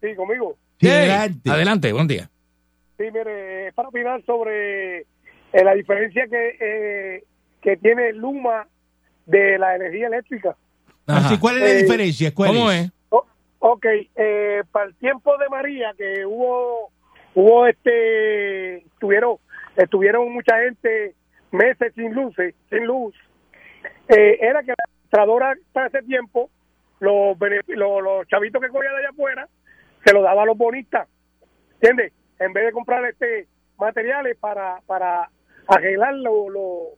Sí, 0.00 0.14
conmigo. 0.14 0.56
Sí, 0.80 0.88
adelante. 0.88 1.50
Adelante, 1.50 1.92
buen 1.92 2.06
día. 2.06 2.30
Sí, 2.96 3.04
mire, 3.12 3.68
es 3.68 3.74
para 3.74 3.88
opinar 3.88 4.22
sobre 4.24 5.00
eh, 5.00 5.64
la 5.64 5.74
diferencia 5.74 6.26
que, 6.28 6.56
eh, 6.60 7.24
que 7.62 7.76
tiene 7.78 8.12
Luma 8.12 8.66
de 9.26 9.58
la 9.58 9.74
energía 9.76 10.06
eléctrica. 10.06 10.56
Así, 11.08 11.38
¿Cuál 11.38 11.56
es 11.56 11.62
la 11.62 11.70
Eh, 11.70 11.82
diferencia? 11.82 12.34
¿Cuál 12.34 12.50
¿Cómo 12.50 12.70
es? 12.70 12.84
es? 12.84 12.92
Ok, 13.60 13.86
eh, 14.14 14.62
para 14.70 14.86
el 14.86 14.94
tiempo 14.96 15.36
de 15.38 15.48
María 15.48 15.92
que 15.96 16.24
hubo, 16.24 16.90
hubo 17.34 17.66
este, 17.66 18.76
estuvieron, 18.78 19.36
estuvieron 19.76 20.32
mucha 20.32 20.58
gente 20.60 21.14
meses 21.50 21.92
sin 21.96 22.12
luces, 22.14 22.54
sin 22.70 22.84
luz, 22.84 23.14
eh, 24.08 24.38
era 24.40 24.60
que 24.62 24.68
la 24.68 24.74
administradora 24.84 25.54
para 25.72 25.88
ese 25.88 26.02
tiempo, 26.02 26.50
los, 27.00 27.36
los, 27.66 28.02
los 28.02 28.28
chavitos 28.28 28.62
que 28.62 28.68
cogían 28.68 28.92
de 28.92 28.98
allá 29.00 29.08
afuera, 29.10 29.48
se 30.04 30.12
los 30.12 30.22
daba 30.22 30.42
a 30.42 30.46
los 30.46 30.56
bonistas, 30.56 31.08
¿entiendes? 31.80 32.12
En 32.38 32.52
vez 32.52 32.66
de 32.66 32.72
comprar 32.72 33.04
este 33.06 33.48
materiales 33.76 34.36
para, 34.38 34.80
para 34.86 35.28
arreglar 35.66 36.14
lo- 36.14 36.48
lo- 36.48 36.88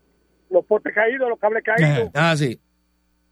los 0.51 0.65
postes 0.67 0.95
caídos, 0.95 1.29
los 1.29 1.39
cables 1.39 1.63
caídos, 1.65 2.11
Ah, 2.15 2.37
sí. 2.37 2.61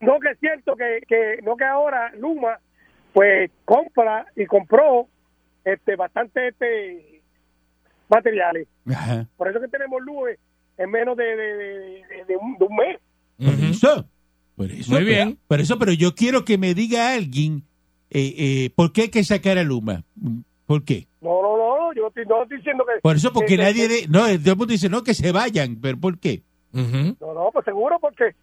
No 0.01 0.19
que 0.19 0.29
es 0.31 0.39
cierto 0.39 0.75
que, 0.75 1.01
que 1.07 1.41
no 1.43 1.55
que 1.55 1.65
ahora 1.65 2.11
Luma 2.15 2.59
pues 3.13 3.51
compra 3.65 4.25
y 4.35 4.45
compró 4.45 5.07
este 5.65 5.95
bastante 5.95 6.49
este 6.49 7.21
materiales 8.09 8.67
Ajá. 8.89 9.27
por 9.37 9.49
eso 9.49 9.59
que 9.59 9.67
tenemos 9.67 10.01
luz 10.01 10.29
en 10.77 10.89
menos 10.91 11.17
de, 11.17 11.23
de, 11.23 11.53
de- 11.57 12.03
de 12.27 12.37
un, 12.37 12.57
de 12.57 12.65
un 12.65 12.75
mes 12.75 12.97
Por 13.37 13.53
eso. 13.69 14.05
Por 14.55 14.71
eso. 14.71 14.91
Muy 14.91 15.05
pero- 15.05 15.15
bien. 15.15 15.39
Por 15.47 15.59
eso, 15.61 15.77
pero 15.79 15.93
yo 15.93 16.13
quiero 16.15 16.43
que 16.45 16.57
me 16.57 16.73
diga 16.73 17.13
alguien 17.13 17.63
eh, 18.09 18.33
eh, 18.37 18.69
por 18.75 18.91
qué 18.91 19.03
hay 19.03 19.09
que 19.09 19.23
sacar 19.23 19.57
a 19.57 19.63
Luma. 19.63 20.03
¿Por 20.65 20.83
qué? 20.83 21.07
no 21.21 21.41
no 21.41 21.57
no 21.57 21.93
yo 21.93 22.07
estoy- 22.07 22.25
no 22.25 22.43
estoy 22.43 22.57
diciendo 22.57 22.83
que 22.85 22.99
Por 23.01 23.15
eso, 23.15 23.31
porque 23.33 23.55
que- 23.55 23.63
nadie... 23.63 23.87
que- 23.87 23.93
De, 24.01 24.07
no, 24.07 24.19
todo 24.21 24.51
el 24.51 24.57
mundo 24.57 24.65
dice, 24.73 24.89
no, 24.89 25.03
que 25.03 25.13
se 25.13 25.31
vayan. 25.31 25.77
¿Pero 25.81 25.97
por 25.99 26.19
qué? 26.19 26.43
No 26.73 26.83
no 27.33 27.49
pues 27.53 27.65
seguro 27.65 27.97
porque 27.99 28.35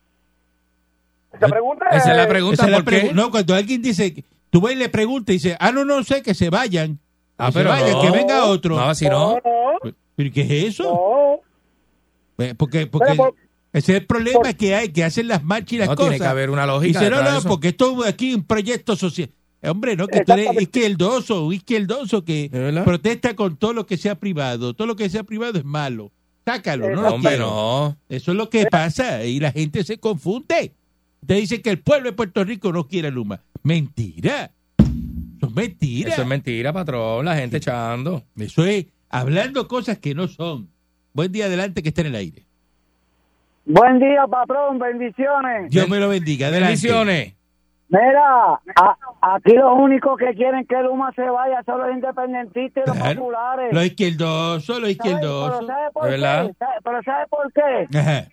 esa 1.36 1.48
pregunta 1.48 1.86
Esa 1.92 2.10
es 2.12 2.16
la 2.16 2.28
pregunta, 2.28 2.54
Esa 2.54 2.64
es 2.66 2.70
la 2.70 2.76
¿por 2.84 2.92
qué? 2.92 3.02
pregu- 3.10 3.12
No, 3.14 3.30
cuando 3.30 3.54
alguien 3.54 3.82
dice, 3.82 4.24
tú 4.50 4.60
vas 4.60 4.72
y 4.72 4.76
le 4.76 4.88
preguntas 4.88 5.30
y 5.34 5.38
dice, 5.38 5.56
ah, 5.60 5.72
no, 5.72 5.84
no 5.84 6.02
sé, 6.04 6.22
que 6.22 6.34
se 6.34 6.50
vayan. 6.50 6.98
Ah, 7.38 7.46
Que 7.46 7.52
se 7.52 7.58
pero 7.58 7.70
vayan, 7.70 7.92
no. 7.92 8.00
que 8.02 8.10
venga 8.10 8.44
otro. 8.46 8.76
No, 8.76 8.94
si 8.94 9.06
no. 9.08 9.38
¿Pero 10.16 10.30
qué 10.32 10.40
es 10.42 10.50
eso? 10.74 10.84
No, 12.38 12.44
Eh, 12.44 12.54
Porque, 12.56 12.86
porque 12.86 13.12
Pero 13.12 13.16
por- 13.16 13.34
ese 13.72 13.92
es 13.92 14.00
el 14.00 14.06
problema 14.06 14.40
por- 14.40 14.54
que 14.56 14.74
hay, 14.74 14.88
que 14.90 15.04
hacen 15.04 15.28
las 15.28 15.42
marchas 15.44 15.72
y 15.72 15.78
las 15.78 15.88
No, 15.88 15.94
cosas. 15.96 16.10
tiene 16.12 16.24
que 16.24 16.28
haber 16.30 16.50
una 16.50 16.64
Y 16.64 16.66
lógica. 16.66 17.00
dice, 17.00 17.10
no, 17.10 17.22
no, 17.22 17.38
eso. 17.38 17.48
porque 17.48 17.68
esto 17.68 18.04
aquí 18.06 18.34
un 18.34 18.44
proyecto 18.44 18.96
social. 18.96 19.30
Hombre, 19.62 19.96
no, 19.96 20.06
que 20.06 20.22
tú 20.24 20.32
eres 20.32 20.60
izquierdoso, 20.60 21.50
izquierdoso 21.52 22.24
que 22.24 22.50
protesta 22.84 23.34
con 23.34 23.56
todo 23.56 23.72
lo 23.72 23.84
que 23.86 23.96
sea 23.96 24.14
privado. 24.14 24.74
Todo 24.74 24.86
lo 24.86 24.96
que 24.96 25.08
sea 25.10 25.24
privado 25.24 25.58
es 25.58 25.64
malo. 25.64 26.12
Sácalo, 26.44 26.88
no 26.90 27.02
lo 27.02 27.08
Hombre, 27.14 27.38
no. 27.38 27.96
Eso 28.08 28.30
es 28.30 28.36
lo 28.36 28.48
que 28.48 28.66
pasa 28.66 29.24
y 29.24 29.40
la 29.40 29.50
gente 29.50 29.82
se 29.82 29.98
confunde. 29.98 30.72
Te 31.26 31.34
dice 31.34 31.60
que 31.60 31.70
el 31.70 31.80
pueblo 31.80 32.10
de 32.10 32.16
Puerto 32.16 32.44
Rico 32.44 32.72
no 32.72 32.86
quiere 32.86 33.08
a 33.08 33.10
Luma. 33.10 33.40
Mentira. 33.62 34.50
Eso 34.78 35.46
es 35.48 35.52
mentira. 35.54 36.10
Eso 36.10 36.22
es 36.22 36.28
mentira, 36.28 36.72
patrón. 36.72 37.24
La 37.24 37.34
gente 37.36 37.56
echando. 37.58 38.22
Eso 38.38 38.64
es 38.64 38.86
hablando 39.10 39.66
cosas 39.68 39.98
que 39.98 40.14
no 40.14 40.28
son. 40.28 40.68
Buen 41.12 41.32
día 41.32 41.46
adelante 41.46 41.82
que 41.82 41.88
está 41.88 42.02
en 42.02 42.06
el 42.08 42.14
aire. 42.16 42.42
Buen 43.64 43.98
día, 43.98 44.24
patrón, 44.30 44.78
bendiciones. 44.78 45.70
Dios 45.70 45.88
me 45.88 45.98
lo 45.98 46.08
bendiga. 46.08 46.46
Adelante. 46.48 46.74
Bendiciones. 46.74 47.34
Mira, 47.88 48.60
a- 48.76 48.96
aquí 49.34 49.52
los 49.54 49.72
únicos 49.78 50.18
que 50.18 50.34
quieren 50.34 50.64
que 50.66 50.80
Luma 50.82 51.12
se 51.14 51.22
vaya 51.22 51.62
son 51.64 51.80
los 51.80 51.90
independentistas 51.92 52.84
y 52.84 52.88
los 52.88 52.96
Claro. 52.96 53.20
populares. 53.20 53.72
Los 53.72 53.84
izquierdosos, 53.86 54.68
los 54.68 54.78
¿Sabe? 54.78 54.90
izquierdosos. 54.92 55.58
Pero 55.60 55.66
¿sabe 55.66 55.90
por 55.92 56.04
¿De 56.10 56.16
qué? 56.16 56.20
¿Sabe- 56.58 56.80
Pero 56.84 57.02
¿sabe 57.04 57.26
por 57.28 57.52
qué? 57.52 57.98
Ajá. 57.98 58.28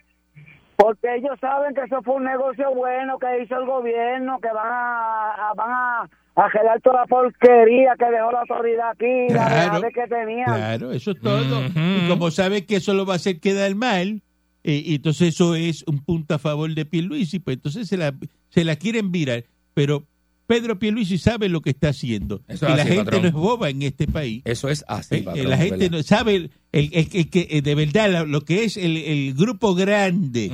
Porque 0.76 1.16
ellos 1.16 1.38
saben 1.40 1.74
que 1.76 1.82
eso 1.82 2.02
fue 2.04 2.16
un 2.16 2.24
negocio 2.26 2.74
bueno 2.74 3.18
que 3.20 3.44
hizo 3.44 3.58
el 3.60 3.66
gobierno, 3.66 4.40
que 4.42 4.48
van 4.50 4.72
a, 4.72 5.50
a- 5.50 5.54
van 5.56 5.72
a, 5.72 6.10
a 6.36 6.50
gelar 6.50 6.82
toda 6.82 7.02
la 7.02 7.06
porquería 7.06 7.94
que 7.98 8.06
dejó 8.06 8.32
la 8.32 8.42
autoridad 8.42 8.90
aquí, 8.92 9.28
la 9.30 9.46
Claro, 9.48 9.82
dejadez 9.82 9.94
que 9.94 10.08
tenían. 10.08 10.46
Claro, 10.56 10.92
eso 10.92 11.12
es 11.12 11.20
todo. 11.22 11.62
Y 11.76 12.08
como 12.10 12.32
sabe 12.32 12.66
que 12.66 12.78
eso 12.78 12.94
lo 12.94 13.06
va 13.06 13.14
a 13.14 13.16
hacer 13.18 13.40
quedar 13.40 13.76
mal, 13.76 14.22
eh, 14.64 14.82
y 14.86 14.96
entonces 14.96 15.30
eso 15.36 15.56
es 15.56 15.84
un 15.88 16.04
punto 16.04 16.34
a 16.36 16.40
favor 16.40 16.74
de 16.74 16.86
Pierluisi, 16.86 17.40
pues 17.40 17.58
entonces 17.58 17.88
se 17.88 17.98
la, 17.98 18.14
se 18.50 18.64
la 18.64 18.76
quieren 18.76 19.12
virar. 19.12 19.44
Pero 19.76 20.04
Pedro 20.46 20.78
Pierluisi 20.78 21.18
sabe 21.18 21.48
lo 21.50 21.62
que 21.62 21.70
está 21.70 21.90
haciendo. 21.90 22.42
Eso 22.48 22.68
y 22.68 22.72
es 22.72 22.76
la 22.78 22.84
así, 22.84 22.92
gente 22.92 23.04
patrón. 23.06 23.22
no 23.22 23.28
es 23.30 23.34
boba 23.34 23.70
en 23.70 23.82
este 23.82 24.08
país. 24.08 24.42
Eso 24.46 24.70
es 24.70 24.84
así, 24.88 25.16
Eh, 25.16 25.22
patrón. 25.24 25.50
la 25.50 25.58
gente 25.58 25.90
no 25.90 26.04
sabe 26.04 26.36
el, 26.36 26.52
el- 26.74 26.90
el- 26.94 27.10
el 27.14 27.30
que 27.30 27.48
eh, 27.50 27.62
de 27.62 27.76
verdad 27.76 28.26
lo 28.28 28.42
que 28.42 28.64
es 28.66 28.76
el, 28.78 28.98
el 28.98 29.34
grupo 29.36 29.74
grande. 29.76 30.52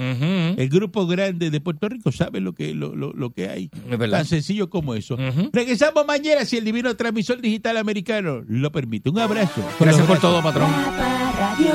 El 0.57 0.69
grupo 0.69 1.07
grande 1.07 1.49
de 1.49 1.59
Puerto 1.61 1.89
Rico 1.89 2.11
sabe 2.11 2.39
lo 2.39 2.53
que 2.53 2.73
lo, 2.73 2.95
lo, 2.95 3.13
lo 3.13 3.31
que 3.31 3.49
hay. 3.49 3.69
Es 3.89 3.97
verdad. 3.97 4.19
Tan 4.19 4.25
sencillo 4.27 4.69
como 4.69 4.93
eso. 4.95 5.17
Regresamos 5.51 6.05
mañana 6.05 6.45
si 6.45 6.57
el 6.57 6.65
divino 6.65 6.95
transmisor 6.95 7.41
digital 7.41 7.77
americano 7.77 8.43
lo 8.47 8.71
permite. 8.71 9.09
Un 9.09 9.19
abrazo. 9.19 9.61
Gracias 9.79 10.05
por 10.05 10.19
todo, 10.19 10.41
patrón. 10.43 10.69
La 10.71 11.31
Parradio. 11.39 11.73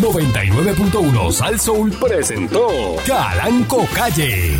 99.1 0.00 1.32
Sal 1.32 1.58
Soul 1.58 1.90
presentó 1.92 2.68
Calanco 3.06 3.86
Calle. 3.94 4.56